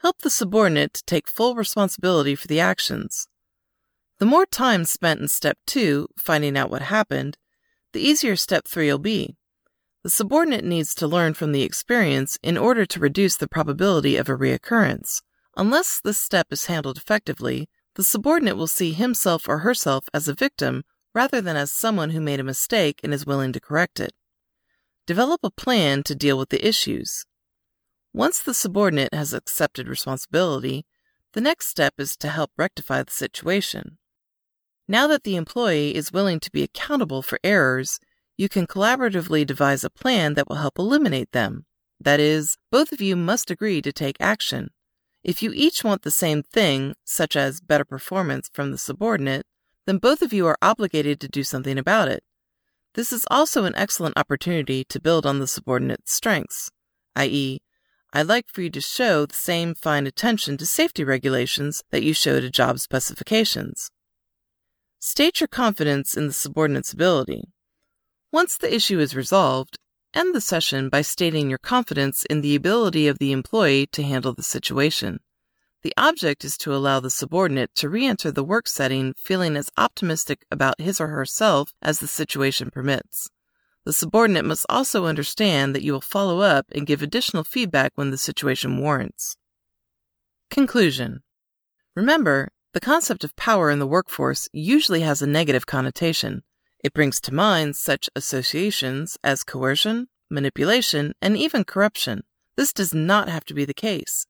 Help 0.02 0.18
the 0.18 0.30
subordinate 0.30 0.92
to 0.94 1.04
take 1.04 1.28
full 1.28 1.54
responsibility 1.54 2.34
for 2.34 2.48
the 2.48 2.60
actions. 2.60 3.28
The 4.18 4.26
more 4.26 4.46
time 4.46 4.84
spent 4.84 5.20
in 5.20 5.28
step 5.28 5.58
two, 5.66 6.08
finding 6.18 6.56
out 6.56 6.70
what 6.70 6.82
happened, 6.82 7.38
the 7.92 8.00
easier 8.00 8.34
step 8.34 8.66
three 8.66 8.90
will 8.90 8.98
be. 8.98 9.36
The 10.04 10.10
subordinate 10.10 10.64
needs 10.64 10.94
to 10.96 11.08
learn 11.08 11.32
from 11.32 11.52
the 11.52 11.62
experience 11.62 12.38
in 12.42 12.58
order 12.58 12.84
to 12.84 13.00
reduce 13.00 13.36
the 13.36 13.48
probability 13.48 14.16
of 14.16 14.28
a 14.28 14.36
reoccurrence. 14.36 15.22
Unless 15.56 16.02
this 16.02 16.18
step 16.18 16.48
is 16.50 16.66
handled 16.66 16.98
effectively, 16.98 17.70
the 17.94 18.04
subordinate 18.04 18.58
will 18.58 18.66
see 18.66 18.92
himself 18.92 19.48
or 19.48 19.60
herself 19.60 20.10
as 20.12 20.28
a 20.28 20.34
victim 20.34 20.84
rather 21.14 21.40
than 21.40 21.56
as 21.56 21.72
someone 21.72 22.10
who 22.10 22.20
made 22.20 22.38
a 22.38 22.44
mistake 22.44 23.00
and 23.02 23.14
is 23.14 23.24
willing 23.24 23.52
to 23.54 23.60
correct 23.60 23.98
it. 23.98 24.12
Develop 25.06 25.40
a 25.42 25.50
plan 25.50 26.02
to 26.02 26.14
deal 26.14 26.36
with 26.36 26.50
the 26.50 26.66
issues. 26.66 27.24
Once 28.12 28.42
the 28.42 28.52
subordinate 28.52 29.14
has 29.14 29.32
accepted 29.32 29.88
responsibility, 29.88 30.84
the 31.32 31.40
next 31.40 31.68
step 31.68 31.94
is 31.96 32.14
to 32.18 32.28
help 32.28 32.50
rectify 32.58 33.02
the 33.02 33.10
situation. 33.10 33.96
Now 34.86 35.06
that 35.06 35.24
the 35.24 35.36
employee 35.36 35.94
is 35.94 36.12
willing 36.12 36.40
to 36.40 36.50
be 36.50 36.62
accountable 36.62 37.22
for 37.22 37.38
errors, 37.42 38.00
you 38.36 38.48
can 38.48 38.66
collaboratively 38.66 39.46
devise 39.46 39.84
a 39.84 39.90
plan 39.90 40.34
that 40.34 40.48
will 40.48 40.56
help 40.56 40.78
eliminate 40.78 41.32
them. 41.32 41.66
That 42.00 42.20
is, 42.20 42.56
both 42.70 42.92
of 42.92 43.00
you 43.00 43.16
must 43.16 43.50
agree 43.50 43.80
to 43.82 43.92
take 43.92 44.16
action. 44.20 44.70
If 45.22 45.42
you 45.42 45.52
each 45.54 45.84
want 45.84 46.02
the 46.02 46.10
same 46.10 46.42
thing, 46.42 46.94
such 47.04 47.36
as 47.36 47.60
better 47.60 47.84
performance 47.84 48.50
from 48.52 48.70
the 48.70 48.78
subordinate, 48.78 49.46
then 49.86 49.98
both 49.98 50.22
of 50.22 50.32
you 50.32 50.46
are 50.46 50.58
obligated 50.60 51.20
to 51.20 51.28
do 51.28 51.44
something 51.44 51.78
about 51.78 52.08
it. 52.08 52.22
This 52.94 53.12
is 53.12 53.26
also 53.30 53.64
an 53.64 53.74
excellent 53.76 54.18
opportunity 54.18 54.84
to 54.84 55.00
build 55.00 55.26
on 55.26 55.38
the 55.38 55.46
subordinate's 55.46 56.12
strengths, 56.12 56.70
i.e., 57.16 57.60
I'd 58.16 58.28
like 58.28 58.46
for 58.48 58.62
you 58.62 58.70
to 58.70 58.80
show 58.80 59.26
the 59.26 59.34
same 59.34 59.74
fine 59.74 60.06
attention 60.06 60.56
to 60.58 60.66
safety 60.66 61.02
regulations 61.02 61.82
that 61.90 62.04
you 62.04 62.14
show 62.14 62.40
to 62.40 62.48
job 62.48 62.78
specifications. 62.78 63.90
State 65.00 65.40
your 65.40 65.48
confidence 65.48 66.16
in 66.16 66.28
the 66.28 66.32
subordinate's 66.32 66.92
ability. 66.92 67.42
Once 68.34 68.56
the 68.56 68.74
issue 68.74 68.98
is 68.98 69.14
resolved, 69.14 69.78
end 70.12 70.34
the 70.34 70.40
session 70.40 70.88
by 70.88 71.00
stating 71.00 71.48
your 71.48 71.58
confidence 71.60 72.24
in 72.24 72.40
the 72.40 72.56
ability 72.56 73.06
of 73.06 73.20
the 73.20 73.30
employee 73.30 73.86
to 73.86 74.02
handle 74.02 74.32
the 74.32 74.42
situation. 74.42 75.20
The 75.84 75.94
object 75.96 76.44
is 76.44 76.58
to 76.58 76.74
allow 76.74 76.98
the 76.98 77.10
subordinate 77.10 77.72
to 77.76 77.88
re 77.88 78.04
enter 78.04 78.32
the 78.32 78.42
work 78.42 78.66
setting 78.66 79.14
feeling 79.16 79.56
as 79.56 79.70
optimistic 79.76 80.44
about 80.50 80.80
his 80.80 81.00
or 81.00 81.06
herself 81.06 81.74
as 81.80 82.00
the 82.00 82.08
situation 82.08 82.72
permits. 82.72 83.30
The 83.84 83.92
subordinate 83.92 84.44
must 84.44 84.66
also 84.68 85.06
understand 85.06 85.72
that 85.72 85.84
you 85.84 85.92
will 85.92 86.00
follow 86.00 86.40
up 86.40 86.66
and 86.74 86.88
give 86.88 87.02
additional 87.02 87.44
feedback 87.44 87.92
when 87.94 88.10
the 88.10 88.18
situation 88.18 88.80
warrants. 88.80 89.36
Conclusion 90.50 91.22
Remember, 91.94 92.50
the 92.72 92.80
concept 92.80 93.22
of 93.22 93.36
power 93.36 93.70
in 93.70 93.78
the 93.78 93.86
workforce 93.86 94.48
usually 94.52 95.02
has 95.02 95.22
a 95.22 95.28
negative 95.28 95.66
connotation. 95.66 96.42
It 96.84 96.92
brings 96.92 97.18
to 97.22 97.32
mind 97.32 97.76
such 97.76 98.10
associations 98.14 99.16
as 99.24 99.42
coercion, 99.42 100.08
manipulation, 100.30 101.14
and 101.22 101.34
even 101.34 101.64
corruption. 101.64 102.24
This 102.56 102.74
does 102.74 102.92
not 102.92 103.30
have 103.30 103.46
to 103.46 103.54
be 103.54 103.64
the 103.64 103.72
case. 103.72 104.26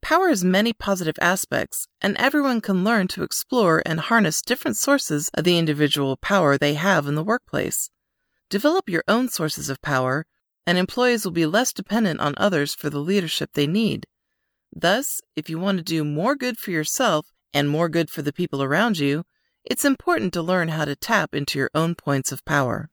Power 0.00 0.28
has 0.28 0.44
many 0.44 0.72
positive 0.72 1.16
aspects, 1.20 1.88
and 2.00 2.16
everyone 2.16 2.60
can 2.60 2.84
learn 2.84 3.08
to 3.08 3.24
explore 3.24 3.82
and 3.84 3.98
harness 3.98 4.42
different 4.42 4.76
sources 4.76 5.28
of 5.34 5.42
the 5.42 5.58
individual 5.58 6.16
power 6.16 6.56
they 6.56 6.74
have 6.74 7.08
in 7.08 7.16
the 7.16 7.24
workplace. 7.24 7.90
Develop 8.48 8.88
your 8.88 9.02
own 9.08 9.28
sources 9.28 9.68
of 9.68 9.82
power, 9.82 10.24
and 10.64 10.78
employees 10.78 11.24
will 11.24 11.32
be 11.32 11.46
less 11.46 11.72
dependent 11.72 12.20
on 12.20 12.34
others 12.36 12.76
for 12.76 12.90
the 12.90 13.00
leadership 13.00 13.50
they 13.54 13.66
need. 13.66 14.06
Thus, 14.72 15.20
if 15.34 15.50
you 15.50 15.58
want 15.58 15.78
to 15.78 15.84
do 15.84 16.04
more 16.04 16.36
good 16.36 16.58
for 16.58 16.70
yourself 16.70 17.32
and 17.52 17.68
more 17.68 17.88
good 17.88 18.08
for 18.08 18.22
the 18.22 18.32
people 18.32 18.62
around 18.62 18.98
you, 18.98 19.24
it's 19.70 19.84
important 19.84 20.32
to 20.32 20.40
learn 20.40 20.68
how 20.68 20.86
to 20.86 20.96
tap 20.96 21.34
into 21.34 21.58
your 21.58 21.70
own 21.74 21.94
points 21.94 22.32
of 22.32 22.42
power. 22.46 22.88